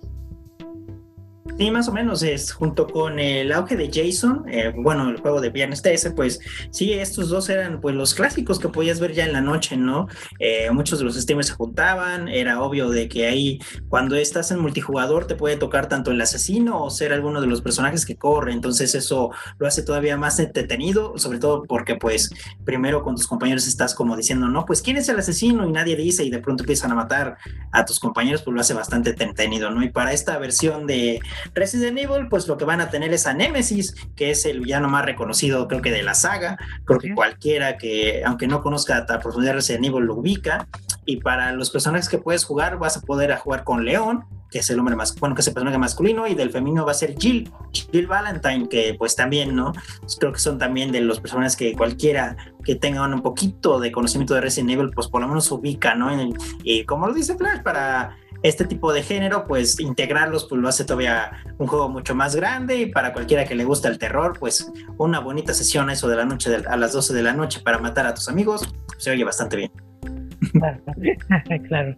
Sí, 1.58 1.72
más 1.72 1.88
o 1.88 1.94
menos 1.94 2.22
es 2.22 2.52
junto 2.52 2.86
con 2.86 3.18
el 3.18 3.54
auge 3.54 3.78
de 3.78 3.90
Jason, 3.90 4.44
eh, 4.50 4.74
bueno, 4.76 5.10
el 5.10 5.22
juego 5.22 5.40
de 5.40 5.52
Viernes 5.52 5.82
13, 5.82 6.12
pues 6.12 6.42
sí, 6.70 6.92
estos 6.92 7.30
dos 7.30 7.48
eran 7.48 7.80
pues 7.80 7.96
los 7.96 8.14
clásicos 8.14 8.60
que 8.60 8.68
podías 8.68 9.00
ver 9.00 9.14
ya 9.14 9.26
en 9.26 9.32
la 9.32 9.40
noche, 9.40 9.78
¿no? 9.78 10.10
Eh, 10.40 10.70
muchos 10.72 11.00
de 11.00 11.06
los 11.06 11.16
streamers 11.16 11.48
se 11.48 11.54
juntaban, 11.54 12.28
era 12.28 12.62
obvio 12.62 12.90
de 12.90 13.08
que 13.08 13.28
ahí 13.28 13.60
cuando 13.88 14.18
estás 14.18 14.52
en 14.52 14.60
multijugador 14.60 15.28
te 15.28 15.36
puede 15.36 15.56
tocar 15.56 15.88
tanto 15.88 16.12
el 16.12 16.20
asesino 16.20 16.84
o 16.84 16.90
ser 16.90 17.14
alguno 17.14 17.40
de 17.40 17.48
los 17.48 17.62
personajes 17.62 18.06
que 18.06 18.18
corre, 18.18 18.52
entonces 18.52 18.94
eso 18.94 19.32
lo 19.58 19.66
hace 19.66 19.82
todavía 19.82 20.18
más 20.18 20.38
entretenido, 20.40 21.18
sobre 21.18 21.40
todo 21.40 21.64
porque 21.64 21.96
pues 21.96 22.32
primero 22.66 23.02
con 23.02 23.16
tus 23.16 23.28
compañeros 23.28 23.66
estás 23.66 23.96
como 23.96 24.18
diciendo, 24.18 24.50
no, 24.50 24.66
pues 24.66 24.82
quién 24.82 24.98
es 24.98 25.08
el 25.08 25.20
asesino 25.20 25.66
y 25.66 25.72
nadie 25.72 25.96
dice 25.96 26.26
y 26.26 26.30
de 26.30 26.40
pronto 26.40 26.64
empiezan 26.64 26.92
a 26.92 26.96
matar 26.96 27.38
a 27.72 27.86
tus 27.86 27.98
compañeros, 27.98 28.42
pues 28.42 28.54
lo 28.54 28.60
hace 28.60 28.74
bastante 28.74 29.12
entretenido, 29.12 29.72
¿no? 29.72 29.82
Y 29.84 29.90
para 29.90 30.12
esta 30.12 30.38
versión 30.38 30.86
de 30.86 31.22
Resident 31.54 31.98
Evil, 31.98 32.28
pues 32.30 32.48
lo 32.48 32.58
que 32.58 32.66
van 32.66 32.82
a 32.82 32.90
tener 32.90 33.14
es 33.14 33.28
a 33.28 33.34
Nemesis, 33.34 33.96
que 34.16 34.32
es 34.32 34.46
el 34.46 34.62
villano 34.62 34.88
más 34.88 35.06
reconocido, 35.06 35.68
creo 35.68 35.82
que 35.82 35.92
de 35.92 36.04
la 36.04 36.14
saga. 36.14 36.58
Creo 36.86 37.00
que 37.00 37.14
cualquiera 37.14 37.78
que, 37.78 38.24
aunque 38.26 38.48
no 38.48 38.62
conozca 38.62 39.06
a 39.08 39.20
profundidad 39.20 39.54
Resident 39.54 39.86
Evil, 39.86 40.06
lo 40.06 40.16
ubica. 40.16 40.68
Y 41.06 41.18
para 41.18 41.52
los 41.52 41.70
personajes 41.70 42.10
que 42.10 42.18
puedes 42.18 42.44
jugar, 42.44 42.78
vas 42.78 42.98
a 42.98 43.02
poder 43.02 43.36
jugar 43.38 43.64
con 43.64 43.86
León, 43.86 44.26
que 44.50 44.60
es 44.60 44.70
el 44.70 44.80
hombre 44.80 44.96
más, 44.96 45.16
bueno, 45.20 45.36
que 45.36 45.42
es 45.42 45.48
el 45.48 45.54
personaje 45.54 45.78
masculino, 45.78 46.28
y 46.28 46.34
del 46.34 46.52
femenino 46.52 46.86
va 46.86 46.92
a 46.92 46.96
ser 46.96 47.16
Jill, 47.18 47.52
Jill 47.92 48.08
Valentine, 48.08 48.68
que 48.70 48.96
pues 48.98 49.16
también, 49.16 49.56
¿no? 49.56 49.74
Creo 50.20 50.32
que 50.32 50.40
son 50.40 50.58
también 50.58 50.92
de 50.92 51.02
los 51.02 51.20
personajes 51.20 51.56
que 51.56 51.74
cualquiera 51.74 52.36
que 52.64 52.76
tenga 52.76 53.06
un 53.06 53.22
poquito 53.22 53.80
de 53.80 53.92
conocimiento 53.92 54.34
de 54.34 54.42
Resident 54.42 54.72
Evil, 54.72 54.92
pues 54.94 55.08
por 55.08 55.22
lo 55.22 55.28
menos 55.28 55.52
ubica, 55.52 55.94
¿no? 55.94 56.10
y 56.64 56.84
como 56.86 57.08
lo 57.08 57.14
dice 57.14 57.36
Flash, 57.36 57.62
para 57.62 58.16
este 58.48 58.66
tipo 58.66 58.94
de 58.94 59.02
género, 59.02 59.48
pues 59.48 59.80
integrarlos 59.80 60.46
pues 60.46 60.62
lo 60.62 60.68
hace 60.68 60.86
todavía 60.86 61.32
un 61.58 61.66
juego 61.66 61.90
mucho 61.90 62.14
más 62.14 62.36
grande 62.36 62.78
y 62.78 62.86
para 62.86 63.12
cualquiera 63.12 63.44
que 63.46 63.56
le 63.56 63.64
gusta 63.64 63.88
el 63.88 63.98
terror, 63.98 64.38
pues 64.40 64.72
una 64.98 65.20
bonita 65.20 65.54
sesión 65.54 65.90
eso 65.90 66.08
de 66.08 66.16
la 66.16 66.26
noche 66.26 66.56
a 66.68 66.78
las 66.78 66.94
12 66.94 67.14
de 67.14 67.24
la 67.24 67.34
noche 67.34 67.62
para 67.64 67.80
matar 67.80 68.06
a 68.06 68.14
tus 68.14 68.30
amigos, 68.30 68.72
se 68.98 69.10
oye 69.10 69.24
bastante 69.24 69.58
bien. 69.58 69.72
claro. 71.68 71.98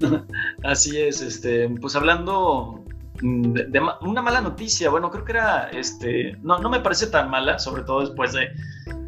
Así 0.64 1.00
es, 1.00 1.20
este, 1.22 1.68
pues 1.68 1.94
hablando 1.94 2.84
de, 3.20 3.82
una 4.02 4.22
mala 4.22 4.40
noticia, 4.40 4.90
bueno, 4.90 5.10
creo 5.10 5.24
que 5.24 5.32
era, 5.32 5.70
este, 5.70 6.36
no, 6.42 6.58
no 6.58 6.68
me 6.68 6.80
parece 6.80 7.06
tan 7.06 7.30
mala, 7.30 7.58
sobre 7.58 7.82
todo 7.82 8.00
después 8.00 8.32
de, 8.32 8.48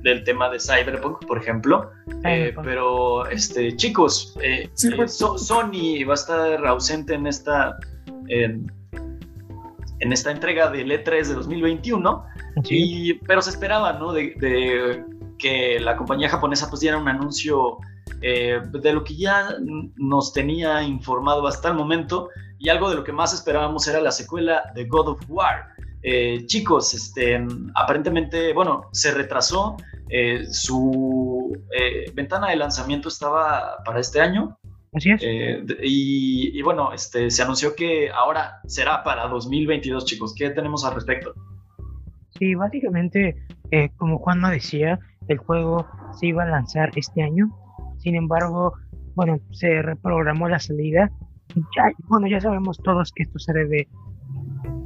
del 0.03 0.25
tema 0.25 0.49
de 0.49 0.59
Cyberpunk, 0.59 1.25
por 1.27 1.39
ejemplo. 1.39 1.91
Eh, 2.25 2.55
pero, 2.63 3.27
este, 3.27 3.77
chicos, 3.77 4.37
eh, 4.43 4.69
eh, 4.69 5.09
Sony 5.09 6.05
va 6.07 6.13
a 6.13 6.15
estar 6.15 6.67
ausente 6.67 7.15
en 7.15 7.27
esta, 7.27 7.77
en, 8.29 8.71
esta 10.01 10.31
entrega 10.31 10.71
del 10.71 10.91
E3 10.91 11.27
de 11.27 11.35
2021, 11.35 12.25
y, 12.65 13.15
pero 13.15 13.43
se 13.43 13.51
esperaba, 13.51 13.95
¿no? 13.95 14.13
De, 14.13 15.05
que 15.39 15.79
la 15.79 15.97
compañía 15.97 16.29
japonesa 16.29 16.69
pues 16.69 16.81
diera 16.81 16.99
un 16.99 17.07
anuncio 17.07 17.79
de 18.21 18.93
lo 18.93 19.05
que 19.05 19.15
ya 19.15 19.55
nos 19.95 20.33
tenía 20.33 20.83
informado 20.83 21.47
hasta 21.47 21.69
el 21.69 21.75
momento, 21.75 22.29
y 22.59 22.69
algo 22.69 22.91
de 22.91 22.97
lo 22.97 23.05
que 23.05 23.13
más 23.13 23.33
esperábamos 23.33 23.87
era 23.87 24.01
la 24.01 24.13
secuela 24.13 24.73
de 24.75 24.85
God 24.85 25.09
of 25.09 25.21
War. 25.29 25.69
Eh, 26.03 26.47
chicos, 26.47 26.95
este, 26.95 27.45
aparentemente, 27.75 28.53
bueno, 28.53 28.89
se 28.93 29.13
retrasó. 29.13 29.77
Eh, 30.09 30.45
su 30.47 31.53
eh, 31.77 32.11
ventana 32.15 32.49
de 32.49 32.57
lanzamiento 32.57 33.09
estaba 33.09 33.83
para 33.85 34.01
este 34.01 34.21
año. 34.21 34.57
Así 34.93 35.11
es. 35.11 35.21
Y, 35.83 36.63
bueno, 36.63 36.93
este, 36.93 37.31
se 37.31 37.43
anunció 37.43 37.75
que 37.75 38.11
ahora 38.11 38.61
será 38.67 39.05
para 39.05 39.27
2022, 39.29 40.05
chicos. 40.07 40.35
¿Qué 40.35 40.51
tenemos 40.51 40.85
al 40.85 40.95
respecto? 40.95 41.35
Sí, 42.39 42.55
básicamente, 42.55 43.37
como 43.97 44.19
Juan 44.19 44.41
me 44.41 44.51
decía, 44.51 44.99
el 45.27 45.39
juego 45.39 45.87
se 46.19 46.29
iba 46.29 46.45
a 46.45 46.47
lanzar 46.47 46.91
este 46.97 47.23
año. 47.23 47.51
Sin 47.99 48.15
embargo, 48.15 48.75
bueno, 49.15 49.41
se 49.51 49.83
reprogramó 49.83 50.49
la 50.49 50.59
salida. 50.59 51.11
Ya, 51.55 51.93
bueno, 52.09 52.29
ya 52.29 52.41
sabemos 52.41 52.79
todos 52.79 53.13
que 53.13 53.23
esto 53.23 53.39
se 53.39 53.53
debe 53.53 53.89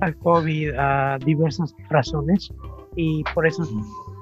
al 0.01 0.17
COVID 0.19 0.75
a 0.79 1.19
diversas 1.25 1.75
razones 1.91 2.53
y 2.97 3.25
por 3.35 3.47
eso 3.47 3.63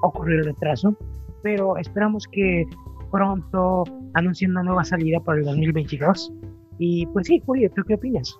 ocurrió 0.01 0.39
el 0.39 0.45
retraso, 0.45 0.95
pero 1.43 1.77
esperamos 1.77 2.27
que 2.31 2.65
pronto 3.11 3.83
anuncien 4.13 4.51
una 4.51 4.63
nueva 4.63 4.83
salida 4.83 5.19
para 5.19 5.39
el 5.39 5.45
2022. 5.45 6.33
Y 6.79 7.05
pues 7.07 7.27
sí, 7.27 7.41
Julio, 7.45 7.69
¿tú 7.75 7.83
qué 7.87 7.95
opinas? 7.95 8.39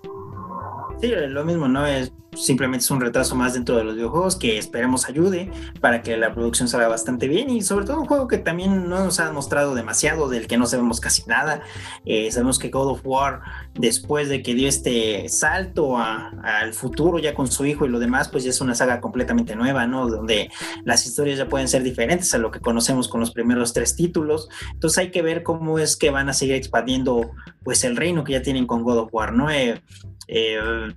Sí, 1.02 1.10
lo 1.10 1.44
mismo, 1.44 1.66
¿no? 1.66 1.84
Es 1.84 2.12
simplemente 2.34 2.84
es 2.84 2.90
un 2.90 3.00
retraso 3.00 3.34
más 3.34 3.54
dentro 3.54 3.76
de 3.76 3.84
los 3.84 3.94
videojuegos 3.94 4.36
que 4.36 4.56
esperemos 4.56 5.06
ayude 5.06 5.50
para 5.80 6.02
que 6.02 6.16
la 6.16 6.32
producción 6.32 6.68
salga 6.68 6.88
bastante 6.88 7.28
bien 7.28 7.50
y 7.50 7.62
sobre 7.62 7.84
todo 7.84 8.00
un 8.00 8.06
juego 8.06 8.26
que 8.26 8.38
también 8.38 8.88
no 8.88 9.04
nos 9.04 9.20
ha 9.20 9.30
mostrado 9.32 9.74
demasiado, 9.74 10.28
del 10.28 10.46
que 10.46 10.56
no 10.56 10.66
sabemos 10.66 11.00
casi 11.00 11.24
nada. 11.26 11.62
Eh, 12.06 12.30
sabemos 12.30 12.58
que 12.58 12.70
God 12.70 12.92
of 12.92 13.00
War, 13.04 13.42
después 13.74 14.28
de 14.28 14.42
que 14.42 14.54
dio 14.54 14.68
este 14.68 15.28
salto 15.28 15.98
al 15.98 16.72
futuro 16.72 17.18
ya 17.18 17.34
con 17.34 17.48
su 17.48 17.66
hijo 17.66 17.84
y 17.84 17.88
lo 17.88 17.98
demás, 17.98 18.28
pues 18.28 18.44
ya 18.44 18.50
es 18.50 18.60
una 18.60 18.74
saga 18.74 19.00
completamente 19.00 19.54
nueva, 19.54 19.86
¿no? 19.86 20.08
Donde 20.08 20.50
las 20.84 21.06
historias 21.06 21.38
ya 21.38 21.48
pueden 21.48 21.68
ser 21.68 21.82
diferentes 21.82 22.32
a 22.34 22.38
lo 22.38 22.50
que 22.50 22.60
conocemos 22.60 23.08
con 23.08 23.20
los 23.20 23.32
primeros 23.32 23.74
tres 23.74 23.94
títulos. 23.94 24.48
Entonces 24.72 24.98
hay 24.98 25.10
que 25.10 25.22
ver 25.22 25.42
cómo 25.42 25.78
es 25.78 25.96
que 25.96 26.10
van 26.10 26.28
a 26.28 26.32
seguir 26.32 26.54
expandiendo 26.54 27.32
pues 27.62 27.84
el 27.84 27.96
reino 27.96 28.24
que 28.24 28.32
ya 28.32 28.42
tienen 28.42 28.66
con 28.66 28.82
God 28.82 28.98
of 28.98 29.08
War, 29.12 29.32
¿no? 29.34 29.50
Eh, 29.50 29.82
eh, 30.28 30.92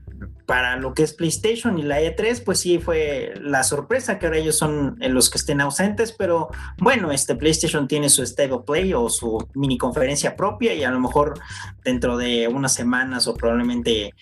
para 0.45 0.77
lo 0.77 0.93
que 0.93 1.03
es 1.03 1.13
PlayStation 1.13 1.77
y 1.79 1.83
la 1.83 2.01
E3, 2.01 2.43
pues 2.43 2.59
sí 2.59 2.79
fue 2.79 3.33
la 3.41 3.63
sorpresa 3.63 4.19
que 4.19 4.27
ahora 4.27 4.37
ellos 4.37 4.57
son 4.57 4.97
los 4.99 5.29
que 5.29 5.37
estén 5.37 5.61
ausentes, 5.61 6.11
pero 6.11 6.49
bueno, 6.77 7.11
este 7.11 7.35
PlayStation 7.35 7.87
tiene 7.87 8.09
su 8.09 8.21
State 8.23 8.51
of 8.51 8.65
Play 8.65 8.93
o 8.93 9.09
su 9.09 9.47
mini 9.55 9.77
conferencia 9.77 10.35
propia 10.35 10.73
y 10.73 10.83
a 10.83 10.91
lo 10.91 10.99
mejor 10.99 11.39
dentro 11.83 12.17
de 12.17 12.47
unas 12.47 12.73
semanas 12.73 13.27
o 13.27 13.33
probablemente 13.33 14.13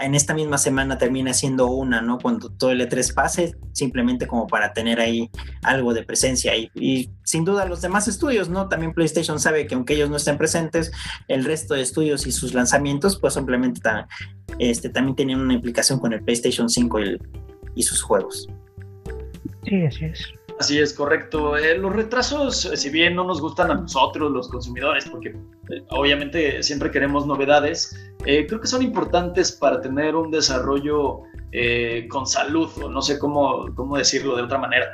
en 0.00 0.14
esta 0.14 0.34
misma 0.34 0.58
semana 0.58 0.98
termine 0.98 1.34
siendo 1.34 1.66
una, 1.66 2.00
¿no? 2.00 2.18
Cuando 2.18 2.50
todo 2.50 2.70
el 2.70 2.80
E3 2.80 3.14
pase, 3.14 3.56
simplemente 3.72 4.26
como 4.26 4.46
para 4.46 4.72
tener 4.72 5.00
ahí 5.00 5.30
algo 5.62 5.92
de 5.92 6.04
presencia 6.04 6.56
y, 6.56 6.70
y 6.74 7.10
sin 7.24 7.44
duda 7.44 7.64
los 7.64 7.80
demás 7.80 8.08
estudios, 8.08 8.48
¿no? 8.48 8.68
También 8.68 8.94
PlayStation 8.94 9.40
sabe 9.40 9.66
que 9.66 9.74
aunque 9.74 9.94
ellos 9.94 10.10
no 10.10 10.16
estén 10.16 10.38
presentes, 10.38 10.92
el 11.26 11.44
resto 11.44 11.74
de 11.74 11.82
estudios 11.82 12.26
y 12.26 12.32
sus 12.32 12.54
lanzamientos, 12.54 13.18
pues 13.18 13.34
simplemente 13.34 13.80
este, 14.58 14.88
también 14.88 15.16
tienen 15.16 15.40
una 15.40 15.54
implicación 15.54 15.98
con 15.98 16.12
el 16.12 16.22
PlayStation 16.22 16.68
5 16.68 17.00
y, 17.74 17.82
sus 17.82 18.02
juegos. 18.02 18.48
Sí, 19.64 19.84
así 19.84 20.04
es. 20.06 20.32
Así 20.58 20.80
es, 20.80 20.92
correcto. 20.92 21.56
Eh, 21.56 21.78
los 21.78 21.94
retrasos, 21.94 22.64
eh, 22.64 22.76
si 22.76 22.90
bien 22.90 23.14
no 23.14 23.22
nos 23.22 23.40
gustan 23.40 23.70
a 23.70 23.74
nosotros, 23.74 24.32
los 24.32 24.48
consumidores, 24.48 25.06
porque 25.08 25.28
eh, 25.28 25.84
obviamente 25.90 26.62
siempre 26.64 26.90
queremos 26.90 27.26
novedades, 27.26 27.96
creo 28.24 28.60
que 28.60 28.66
son 28.66 28.82
importantes 28.82 29.52
para 29.52 29.80
tener 29.80 30.16
un 30.16 30.30
desarrollo 30.30 31.22
con 32.10 32.26
salud, 32.26 32.68
o 32.82 32.90
no 32.90 33.00
sé 33.00 33.18
cómo, 33.18 33.72
cómo 33.74 33.96
decirlo 33.96 34.36
de 34.36 34.42
otra 34.42 34.58
manera. 34.58 34.86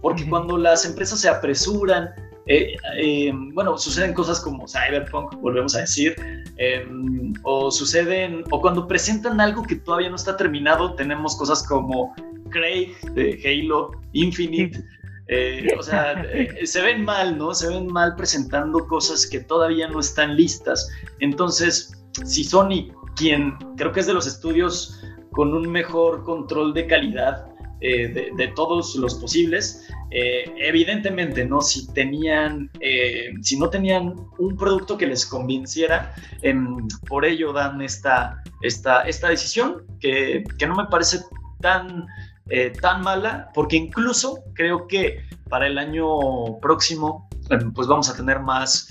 porque 0.00 0.28
cuando 0.28 0.56
las 0.58 0.84
empresas 0.84 1.20
se 1.20 1.28
apresuran 1.28 2.10
eh, 2.46 2.76
eh, 2.98 3.32
bueno, 3.52 3.78
suceden 3.78 4.12
cosas 4.12 4.40
como 4.40 4.66
Cyberpunk, 4.68 5.34
volvemos 5.40 5.74
a 5.74 5.80
decir, 5.80 6.14
em, 6.56 7.32
o 7.42 7.70
suceden, 7.70 8.44
o 8.50 8.60
cuando 8.60 8.86
presentan 8.86 9.40
algo 9.40 9.62
que 9.62 9.76
todavía 9.76 10.10
no 10.10 10.16
está 10.16 10.36
terminado, 10.36 10.94
tenemos 10.94 11.36
cosas 11.36 11.66
como 11.66 12.14
Craig 12.50 12.94
de 13.14 13.40
Halo 13.44 13.92
Infinite. 14.12 14.84
Eh, 15.28 15.68
o 15.78 15.82
sea, 15.82 16.22
se 16.64 16.82
ven 16.82 17.02
mal, 17.02 17.38
¿no? 17.38 17.54
Se 17.54 17.68
ven 17.68 17.86
mal 17.86 18.14
presentando 18.14 18.86
cosas 18.86 19.26
que 19.26 19.40
todavía 19.40 19.88
no 19.88 20.00
están 20.00 20.36
listas. 20.36 20.90
Entonces, 21.20 21.94
si 22.24 22.44
Sony, 22.44 22.92
quien 23.16 23.56
creo 23.78 23.90
que 23.90 24.00
es 24.00 24.06
de 24.06 24.12
los 24.12 24.26
estudios 24.26 25.00
con 25.30 25.54
un 25.54 25.70
mejor 25.72 26.24
control 26.24 26.74
de 26.74 26.86
calidad, 26.86 27.46
de, 27.80 28.32
de, 28.34 28.48
todos 28.48 28.96
los 28.96 29.14
posibles, 29.16 29.86
eh, 30.16 30.44
evidentemente, 30.58 31.44
¿no? 31.44 31.60
Si 31.60 31.92
tenían, 31.92 32.70
eh, 32.78 33.32
si 33.42 33.58
no 33.58 33.68
tenían 33.68 34.14
un 34.38 34.56
producto 34.56 34.96
que 34.96 35.08
les 35.08 35.26
convenciera, 35.26 36.14
em, 36.40 36.86
por 37.08 37.24
ello 37.24 37.52
dan 37.52 37.82
esta, 37.82 38.40
esta, 38.62 39.02
esta 39.02 39.28
decisión 39.28 39.84
que, 39.98 40.44
que 40.56 40.68
no 40.68 40.76
me 40.76 40.86
parece 40.86 41.18
tan, 41.60 42.06
eh, 42.48 42.70
tan 42.80 43.02
mala, 43.02 43.50
porque 43.54 43.74
incluso 43.74 44.44
creo 44.54 44.86
que 44.86 45.18
para 45.50 45.66
el 45.66 45.78
año 45.78 46.60
próximo, 46.60 47.28
em, 47.50 47.72
pues 47.72 47.88
vamos 47.88 48.08
a 48.08 48.14
tener 48.14 48.38
más, 48.38 48.88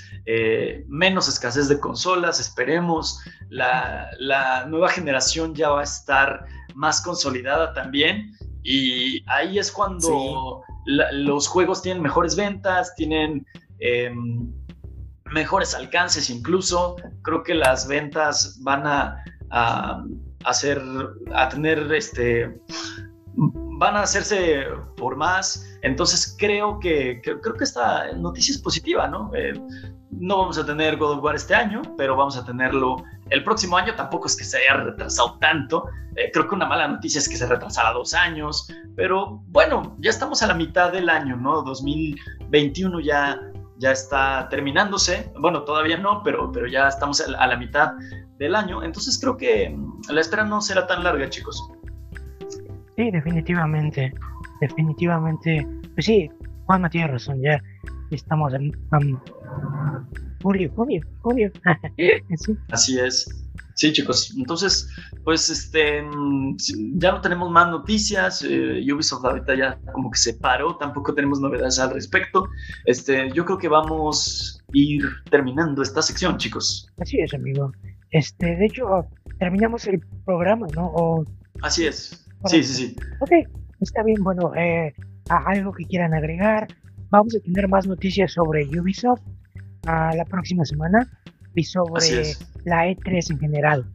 menos 0.87 1.27
escasez 1.29 1.67
de 1.69 1.79
consolas, 1.79 2.39
esperemos, 2.39 3.19
la, 3.49 4.09
la 4.19 4.65
nueva 4.65 4.89
generación 4.89 5.53
ya 5.53 5.69
va 5.69 5.81
a 5.81 5.83
estar 5.83 6.45
más 6.75 7.01
consolidada 7.01 7.73
también. 7.73 8.33
Y 8.63 9.21
ahí 9.27 9.59
es 9.59 9.69
cuando 9.69 10.63
los 10.85 11.47
juegos 11.47 11.81
tienen 11.81 12.03
mejores 12.03 12.35
ventas, 12.35 12.93
tienen 12.95 13.45
em, 13.79 14.51
mejores 15.31 15.75
alcances 15.75 16.29
incluso. 16.29 16.95
Creo 17.21 17.43
que 17.43 17.55
las 17.55 17.87
ventas 17.87 18.59
van 18.61 18.85
a, 18.85 19.23
hacer, 20.45 20.81
a 21.33 21.49
tener 21.49 21.91
este 21.93 22.59
van 23.35 23.95
a 23.95 24.01
hacerse 24.01 24.65
por 24.97 25.15
más. 25.15 25.65
Entonces 25.81 26.35
creo 26.39 26.79
que, 26.79 27.21
creo 27.21 27.53
que 27.53 27.63
esta 27.63 28.13
noticia 28.13 28.53
es 28.53 28.61
positiva, 28.61 29.07
¿no? 29.07 29.31
Eh, 29.35 29.53
no 30.11 30.37
vamos 30.37 30.57
a 30.57 30.65
tener 30.65 30.97
God 30.97 31.17
of 31.17 31.23
War 31.23 31.35
este 31.35 31.55
año, 31.55 31.81
pero 31.97 32.15
vamos 32.15 32.37
a 32.37 32.45
tenerlo 32.45 33.03
el 33.33 33.43
próximo 33.43 33.75
año. 33.77 33.95
Tampoco 33.95 34.27
es 34.27 34.37
que 34.37 34.43
se 34.43 34.57
haya 34.57 34.83
retrasado 34.83 35.37
tanto. 35.39 35.85
Eh, 36.15 36.29
creo 36.31 36.47
que 36.47 36.55
una 36.55 36.65
mala 36.65 36.87
noticia 36.87 37.19
es 37.19 37.27
que 37.27 37.35
se 37.35 37.47
retrasara 37.47 37.91
dos 37.91 38.13
años, 38.13 38.71
pero 38.95 39.41
bueno, 39.47 39.95
ya 39.99 40.11
estamos 40.11 40.41
a 40.43 40.47
la 40.47 40.53
mitad 40.53 40.91
del 40.91 41.09
año, 41.09 41.35
¿no? 41.35 41.63
2021 41.63 42.99
ya, 42.99 43.39
ya 43.77 43.91
está 43.91 44.47
terminándose. 44.49 45.31
Bueno, 45.39 45.63
todavía 45.63 45.97
no, 45.97 46.21
pero, 46.23 46.51
pero 46.51 46.67
ya 46.67 46.87
estamos 46.87 47.19
a 47.21 47.47
la 47.47 47.57
mitad 47.57 47.93
del 48.37 48.55
año. 48.55 48.83
Entonces 48.83 49.19
creo 49.19 49.35
que 49.35 49.69
mm, 49.69 50.11
la 50.11 50.21
espera 50.21 50.45
no 50.45 50.61
será 50.61 50.85
tan 50.85 51.03
larga, 51.03 51.29
chicos. 51.29 51.61
Sí, 52.95 53.09
definitivamente. 53.09 54.13
Definitivamente. 54.61 55.67
Pues 55.95 56.05
sí, 56.05 56.29
Juanma 56.65 56.89
tiene 56.89 57.07
razón, 57.07 57.41
ya 57.41 57.61
estamos 58.11 58.53
en 58.53 58.71
julio, 60.43 60.71
julio, 60.75 61.01
julio. 61.21 61.51
Así 62.69 62.99
es. 62.99 63.27
Sí, 63.75 63.91
chicos. 63.91 64.35
Entonces, 64.37 64.87
pues 65.23 65.49
este, 65.49 66.03
ya 66.95 67.11
no 67.13 67.21
tenemos 67.21 67.49
más 67.49 67.69
noticias. 67.69 68.45
Eh, 68.47 68.83
Ubisoft 68.93 69.25
ahorita 69.25 69.55
ya 69.55 69.79
como 69.93 70.11
que 70.11 70.19
se 70.19 70.35
paró. 70.35 70.77
Tampoco 70.77 71.15
tenemos 71.15 71.39
novedades 71.39 71.79
al 71.79 71.91
respecto. 71.91 72.47
Este, 72.85 73.31
yo 73.31 73.45
creo 73.45 73.57
que 73.57 73.69
vamos 73.69 74.61
a 74.61 74.71
ir 74.73 75.03
terminando 75.31 75.81
esta 75.81 76.01
sección, 76.01 76.37
chicos. 76.37 76.87
Así 76.99 77.19
es, 77.19 77.33
amigo. 77.33 77.71
Este, 78.11 78.55
de 78.55 78.65
hecho, 78.65 79.07
terminamos 79.39 79.87
el 79.87 80.01
programa, 80.23 80.67
¿no? 80.75 81.25
Así 81.61 81.87
es. 81.87 82.27
Sí, 82.45 82.61
sí, 82.63 82.73
sí. 82.73 82.95
Ok, 83.21 83.31
está 83.79 84.03
bien. 84.03 84.23
Bueno, 84.23 84.53
eh, 84.55 84.93
algo 85.29 85.71
que 85.71 85.85
quieran 85.85 86.13
agregar. 86.13 86.67
Vamos 87.09 87.35
a 87.35 87.39
tener 87.39 87.67
más 87.67 87.87
noticias 87.87 88.33
sobre 88.33 88.65
Ubisoft 88.65 89.21
a 89.85 90.15
la 90.15 90.25
próxima 90.25 90.65
semana 90.65 91.07
y 91.55 91.63
sobre 91.63 92.35
la 92.65 92.87
E3 92.87 93.31
en 93.31 93.39
general, 93.39 93.85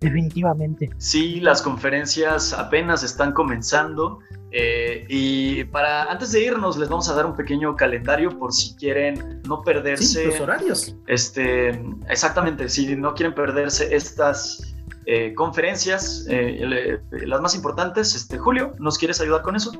definitivamente. 0.00 0.90
Sí, 0.98 1.40
las 1.40 1.62
conferencias 1.62 2.52
apenas 2.52 3.02
están 3.02 3.32
comenzando. 3.32 4.20
Eh, 4.56 5.04
y 5.08 5.64
para 5.64 6.04
antes 6.04 6.30
de 6.32 6.44
irnos, 6.44 6.76
les 6.76 6.88
vamos 6.88 7.08
a 7.08 7.14
dar 7.14 7.26
un 7.26 7.34
pequeño 7.34 7.74
calendario 7.74 8.38
por 8.38 8.52
si 8.52 8.74
quieren 8.76 9.42
no 9.48 9.62
perderse. 9.62 10.26
los 10.26 10.40
horarios. 10.40 10.96
Este, 11.06 11.70
exactamente, 12.08 12.68
si 12.68 12.94
no 12.96 13.14
quieren 13.14 13.34
perderse 13.34 13.94
estas 13.94 14.74
eh, 15.06 15.34
conferencias, 15.34 16.26
eh, 16.30 16.98
las 17.10 17.40
más 17.40 17.54
importantes. 17.54 18.14
Este, 18.14 18.38
Julio, 18.38 18.74
¿nos 18.78 18.96
quieres 18.96 19.20
ayudar 19.20 19.42
con 19.42 19.56
eso? 19.56 19.72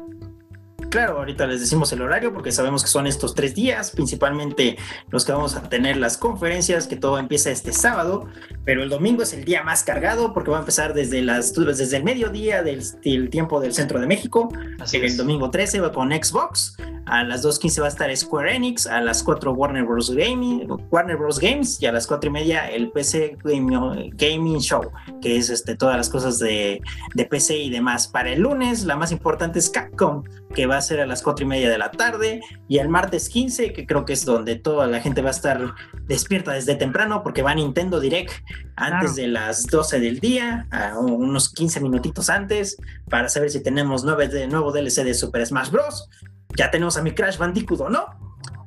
Claro, 0.95 1.19
ahorita 1.19 1.49
les 1.49 1.59
decimos 1.59 1.93
el 1.93 2.03
horario 2.03 2.33
porque 2.33 2.53
sabemos 2.53 2.85
que 2.85 2.89
son 2.89 3.09
estos 3.09 3.35
tres 3.35 3.53
días, 3.53 3.91
principalmente 3.91 4.77
los 5.11 5.25
que 5.25 5.33
vamos 5.33 5.57
a 5.57 5.69
tener 5.69 5.97
las 5.97 6.16
conferencias, 6.16 6.87
que 6.87 6.95
todo 6.95 7.19
empieza 7.19 7.51
este 7.51 7.73
sábado, 7.73 8.29
pero 8.65 8.81
el 8.81 8.91
domingo 8.91 9.25
es 9.25 9.33
el 9.33 9.45
día 9.45 9.65
más 9.65 9.83
cargado 9.83 10.33
porque 10.33 10.53
va 10.53 10.59
a 10.59 10.61
empezar 10.61 10.95
desde, 10.95 11.21
las, 11.21 11.53
desde 11.53 11.97
el 11.97 12.05
mediodía 12.05 12.62
del, 12.62 13.29
tiempo 13.29 13.59
del 13.59 13.75
centro 13.75 13.99
de 13.99 14.07
México. 14.07 14.53
Así 14.79 14.99
el 14.99 15.16
domingo 15.16 15.51
13 15.51 15.81
va 15.81 15.91
con 15.91 16.12
Xbox, 16.12 16.77
a 17.07 17.25
las 17.25 17.45
2.15 17.45 17.81
va 17.81 17.87
a 17.87 17.89
estar 17.89 18.17
Square 18.17 18.55
Enix, 18.55 18.87
a 18.87 19.01
las 19.01 19.23
4 19.23 19.53
Warner 19.53 19.85
Bros. 19.85 20.11
Gaming, 20.11 20.67
Warner 20.91 21.17
Bros. 21.17 21.39
Games 21.39 21.81
y 21.81 21.87
a 21.87 21.93
las 21.93 22.07
4 22.07 22.29
y 22.29 22.33
media 22.33 22.71
el 22.71 22.91
PC 22.91 23.39
Gaming 23.43 24.61
Show, 24.61 24.91
que 25.21 25.37
es 25.37 25.51
este, 25.51 25.77
todas 25.77 25.97
las 25.97 26.09
cosas 26.09 26.39
de, 26.39 26.81
de 27.15 27.25
PC 27.25 27.57
y 27.59 27.71
demás. 27.71 28.09
Para 28.09 28.33
el 28.33 28.41
lunes, 28.41 28.85
la 28.85 28.97
más 28.97 29.13
importante 29.13 29.59
es 29.59 29.71
Capcom, 29.71 30.25
que 30.55 30.67
va 30.67 30.79
a 30.79 30.81
ser 30.81 31.01
a 31.01 31.07
las 31.07 31.23
cuatro 31.23 31.45
y 31.45 31.49
media 31.49 31.69
de 31.69 31.79
la 31.79 31.91
tarde, 31.91 32.41
y 32.69 32.79
el 32.79 32.89
martes 32.89 33.29
15, 33.29 33.73
que 33.73 33.87
creo 33.87 34.05
que 34.05 34.15
es 34.15 34.25
donde 34.25 34.57
toda 34.57 34.87
la 34.87 35.01
gente 35.01 35.21
va 35.21 35.29
a 35.29 35.33
estar 35.33 35.75
despierta 36.07 36.53
desde 36.53 36.77
temprano, 36.77 37.23
porque 37.23 37.43
va 37.43 37.51
a 37.51 37.55
Nintendo 37.55 38.01
Direct 38.01 38.33
antes 38.77 39.17
de 39.17 39.29
las 39.29 39.67
12 39.67 40.01
del 40.01 40.21
día, 40.21 40.67
a 40.71 40.99
unos 40.99 41.53
15 41.53 41.81
minutitos 41.81 42.31
antes, 42.31 42.77
para 43.11 43.29
saber 43.29 43.51
si 43.51 43.63
tenemos 43.63 44.05
nueve 44.05 44.47
nuevo 44.49 44.73
DLC 44.73 45.05
de 45.05 45.15
Super 45.15 45.45
Smash 45.45 45.71
Bros. 45.71 46.09
Ya 46.57 46.71
tenemos 46.71 46.97
a 46.97 47.03
mi 47.03 47.13
Crash 47.13 47.39
Bandicoot 47.39 47.89
no. 47.91 48.07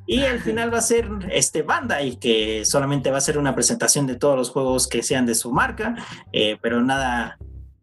Y 0.06 0.22
el 0.22 0.40
final 0.40 0.74
va 0.74 0.78
a 0.78 0.82
ser 0.82 1.10
este 1.32 1.64
Bandai, 1.64 2.18
que 2.18 2.64
solamente 2.64 3.12
va 3.12 3.18
a 3.18 3.22
ser 3.22 3.38
una 3.38 3.54
presentación 3.54 4.08
de 4.08 4.16
todos 4.16 4.38
los 4.38 4.50
juegos 4.50 4.88
que 4.88 5.04
sean 5.04 5.26
de 5.26 5.36
su 5.36 5.52
marca, 5.52 5.96
eh, 6.32 6.58
pero 6.62 6.82
nada, 6.82 7.38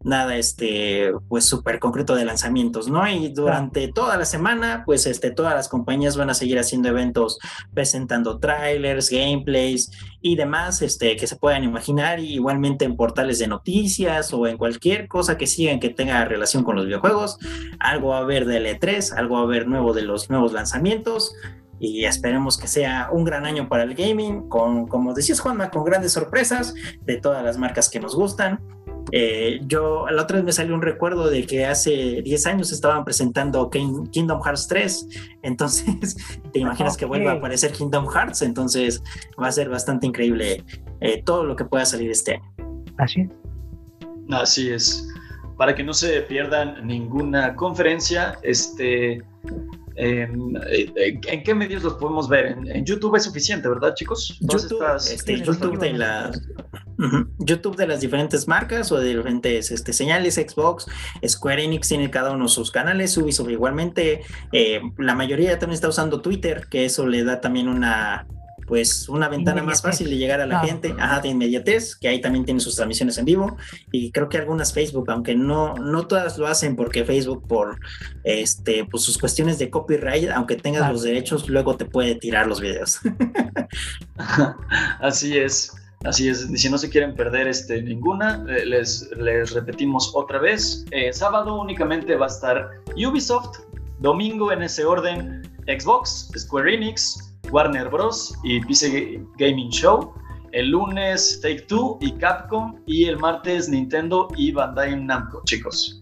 nada 0.05 0.37
este, 0.37 1.11
pues 1.27 1.45
súper 1.45 1.79
concreto 1.79 2.15
de 2.15 2.25
lanzamientos, 2.25 2.87
¿no? 2.87 3.07
Y 3.09 3.29
durante 3.29 3.87
toda 3.87 4.17
la 4.17 4.25
semana, 4.25 4.83
pues 4.85 5.07
este, 5.07 5.31
todas 5.31 5.55
las 5.55 5.67
compañías 5.67 6.15
van 6.15 6.29
a 6.29 6.35
seguir 6.35 6.59
haciendo 6.59 6.89
eventos 6.89 7.39
presentando 7.73 8.37
trailers, 8.39 9.09
gameplays 9.09 9.91
y 10.21 10.35
demás 10.35 10.81
este, 10.83 11.15
que 11.15 11.25
se 11.25 11.35
puedan 11.35 11.63
imaginar, 11.63 12.19
igualmente 12.19 12.85
en 12.85 12.95
portales 12.95 13.39
de 13.39 13.47
noticias 13.47 14.31
o 14.31 14.45
en 14.45 14.57
cualquier 14.57 15.07
cosa 15.07 15.37
que 15.37 15.47
sigan 15.47 15.79
que 15.79 15.89
tenga 15.89 16.23
relación 16.25 16.63
con 16.63 16.75
los 16.75 16.85
videojuegos, 16.85 17.39
algo 17.79 18.09
va 18.09 18.17
a 18.17 18.21
haber 18.21 18.45
de 18.45 18.79
L3, 18.79 19.17
algo 19.17 19.35
va 19.35 19.41
a 19.41 19.43
haber 19.43 19.67
nuevo 19.67 19.93
de 19.93 20.03
los 20.03 20.29
nuevos 20.29 20.53
lanzamientos, 20.53 21.33
y 21.79 22.05
esperemos 22.05 22.57
que 22.57 22.67
sea 22.67 23.09
un 23.11 23.25
gran 23.25 23.45
año 23.45 23.67
para 23.67 23.83
el 23.83 23.95
gaming, 23.95 24.47
con, 24.47 24.87
como 24.87 25.13
decías 25.13 25.39
Juanma, 25.39 25.71
con 25.71 25.83
grandes 25.83 26.13
sorpresas 26.13 26.73
de 27.01 27.17
todas 27.17 27.43
las 27.43 27.57
marcas 27.57 27.89
que 27.89 27.99
nos 27.99 28.15
gustan. 28.15 28.61
Eh, 29.11 29.61
yo, 29.67 30.07
la 30.09 30.23
otra 30.23 30.37
vez 30.37 30.45
me 30.45 30.51
salió 30.51 30.73
un 30.73 30.81
recuerdo 30.81 31.29
de 31.29 31.45
que 31.45 31.65
hace 31.65 32.21
10 32.23 32.45
años 32.47 32.71
estaban 32.71 33.05
presentando 33.05 33.69
Kingdom 33.69 34.41
Hearts 34.41 34.67
3, 34.67 35.07
entonces 35.43 36.17
te 36.53 36.59
imaginas 36.59 36.97
que 36.97 37.05
vuelva 37.05 37.31
a 37.31 37.35
aparecer 37.35 37.71
Kingdom 37.71 38.07
Hearts, 38.07 38.41
entonces 38.41 39.03
va 39.41 39.47
a 39.47 39.51
ser 39.51 39.69
bastante 39.69 40.07
increíble 40.07 40.63
eh, 41.01 41.21
todo 41.23 41.43
lo 41.43 41.55
que 41.55 41.65
pueda 41.65 41.85
salir 41.85 42.11
este 42.11 42.35
año. 42.35 42.83
Así 42.97 43.21
es. 43.21 43.29
Así 44.31 44.69
es. 44.69 45.07
Para 45.57 45.75
que 45.75 45.83
no 45.83 45.93
se 45.93 46.21
pierdan 46.21 46.85
ninguna 46.85 47.55
conferencia, 47.55 48.37
este 48.41 49.23
¿En, 49.97 51.43
qué 51.43 51.55
medios 51.55 51.83
los 51.83 51.93
podemos 51.95 52.27
ver? 52.27 52.57
En, 52.65 52.85
YouTube 52.85 53.15
es 53.15 53.23
suficiente, 53.23 53.69
¿verdad, 53.69 53.93
chicos? 53.95 54.37
YouTube, 54.41 54.83
este, 54.97 55.39
YouTube, 55.39 55.79
de 55.79 55.93
las, 55.93 56.41
YouTube 57.39 57.75
de 57.75 57.87
las 57.87 58.01
diferentes 58.01 58.47
marcas 58.47 58.91
o 58.91 58.99
de 58.99 59.15
diferentes 59.15 59.71
este, 59.71 59.93
señales, 59.93 60.35
Xbox, 60.35 60.87
Square 61.25 61.63
Enix 61.63 61.87
tiene 61.87 62.09
cada 62.09 62.31
uno 62.31 62.47
sus 62.47 62.71
canales, 62.71 63.17
Ubisoft 63.17 63.49
igualmente, 63.49 64.21
eh, 64.51 64.81
la 64.97 65.15
mayoría 65.15 65.57
también 65.59 65.75
está 65.75 65.87
usando 65.87 66.21
Twitter, 66.21 66.67
que 66.69 66.85
eso 66.85 67.07
le 67.07 67.23
da 67.23 67.39
también 67.39 67.69
una, 67.69 68.27
pues 68.65 69.07
una 69.09 69.29
ventana 69.29 69.61
más 69.63 69.81
fácil 69.81 70.09
de 70.09 70.17
llegar 70.17 70.41
a 70.41 70.45
la 70.45 70.59
gente, 70.61 70.95
ajá, 70.97 71.21
de 71.21 71.29
inmediatez, 71.29 71.95
que 71.95 72.07
ahí 72.07 72.19
también 72.19 72.45
tiene 72.45 72.59
sus 72.59 72.75
transmisiones 72.75 73.17
en 73.17 73.25
vivo 73.25 73.57
y 73.91 74.11
creo 74.11 74.29
que 74.29 74.37
algunas 74.37 74.73
Facebook, 74.73 75.09
aunque 75.09 75.35
no 75.35 75.75
no 75.75 76.07
todas 76.07 76.37
lo 76.37 76.47
hacen 76.47 76.75
porque 76.75 77.05
Facebook 77.05 77.47
por 77.47 77.79
este 78.23 78.85
pues 78.85 79.03
sus 79.03 79.17
cuestiones 79.17 79.59
de 79.59 79.69
copyright, 79.69 80.29
aunque 80.31 80.55
tengas 80.55 80.91
los 80.91 81.03
derechos, 81.03 81.49
luego 81.49 81.75
te 81.75 81.85
puede 81.85 82.15
tirar 82.15 82.47
los 82.47 82.61
videos. 82.61 82.99
Así 84.99 85.37
es. 85.37 85.71
Así 86.03 86.29
es, 86.29 86.47
si 86.53 86.69
no 86.69 86.77
se 86.77 86.89
quieren 86.89 87.15
perder 87.15 87.47
este, 87.47 87.81
ninguna, 87.81 88.45
eh, 88.47 88.63
les, 88.63 89.09
les 89.17 89.53
repetimos 89.53 90.11
otra 90.13 90.37
vez. 90.37 90.85
Eh, 90.91 91.11
sábado 91.11 91.59
únicamente 91.59 92.15
va 92.15 92.27
a 92.27 92.29
estar 92.29 92.69
Ubisoft, 92.95 93.61
domingo 93.99 94.51
en 94.51 94.61
ese 94.61 94.85
orden 94.85 95.41
Xbox, 95.65 96.29
Square 96.37 96.75
Enix, 96.75 97.34
Warner 97.51 97.89
Bros. 97.89 98.37
y 98.43 98.59
PC 98.61 99.21
Gaming 99.37 99.69
Show. 99.69 100.13
El 100.51 100.69
lunes 100.69 101.39
Take 101.41 101.61
Two 101.63 101.97
y 102.01 102.11
Capcom. 102.13 102.75
Y 102.85 103.05
el 103.05 103.17
martes 103.17 103.69
Nintendo 103.69 104.27
y 104.37 104.51
Bandai 104.51 104.95
Namco, 104.95 105.41
chicos. 105.45 106.01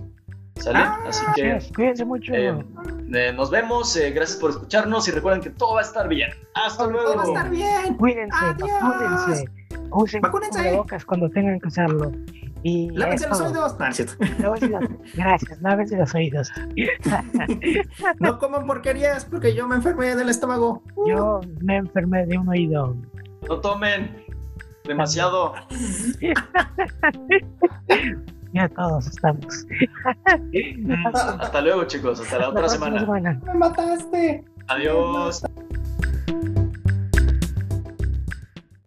¿Sale? 0.58 0.80
Ah, 0.80 1.00
Así 1.08 1.26
que. 1.36 1.60
Cuídense 1.76 2.06
mucho. 2.06 2.34
Eh, 2.34 2.64
eh, 3.14 3.34
nos 3.34 3.50
vemos. 3.50 3.96
Eh, 3.98 4.12
gracias 4.12 4.40
por 4.40 4.52
escucharnos 4.52 5.08
y 5.08 5.12
recuerden 5.12 5.42
que 5.42 5.50
todo 5.50 5.74
va 5.74 5.80
a 5.80 5.84
estar 5.84 6.08
bien. 6.08 6.30
Hasta 6.54 6.88
luego. 6.88 7.14
Todo 7.14 7.18
va 7.18 7.24
a 7.24 7.28
estar 7.28 7.50
bien. 7.50 7.96
Cuídense. 7.96 8.38
Adiós. 8.40 9.44
Usen 9.94 10.22
bocas 10.76 11.06
cuando 11.06 11.30
tengan 11.30 11.60
que 11.60 11.68
usarlo. 11.68 12.12
Y 12.64 12.90
lávense 12.92 13.28
los 13.28 13.42
oídos. 13.42 13.76
Gracias, 15.16 15.62
lávense 15.62 15.98
los 15.98 16.16
oídos. 16.16 16.52
no 18.20 18.40
coman 18.40 18.66
porquerías 18.66 19.26
porque 19.26 19.54
yo 19.54 19.68
me 19.68 19.76
enfermé 19.76 20.16
del 20.16 20.30
estómago. 20.30 20.82
Yo 21.08 21.42
me 21.62 21.78
enfermé 21.78 22.26
de 22.26 22.38
un 22.38 22.50
oído. 22.50 22.96
No 23.48 23.60
tomen 23.60 24.24
demasiado. 24.86 25.54
ya 28.54 28.70
todos 28.70 29.08
estamos. 29.08 29.68
Hasta 31.14 31.62
luego, 31.62 31.84
chicos. 31.86 32.22
Hasta 32.22 32.40
la 32.40 32.50
otra 32.50 32.70
semana. 32.70 33.40
Me 33.46 33.54
mataste. 33.54 34.46
Adiós. 34.68 35.44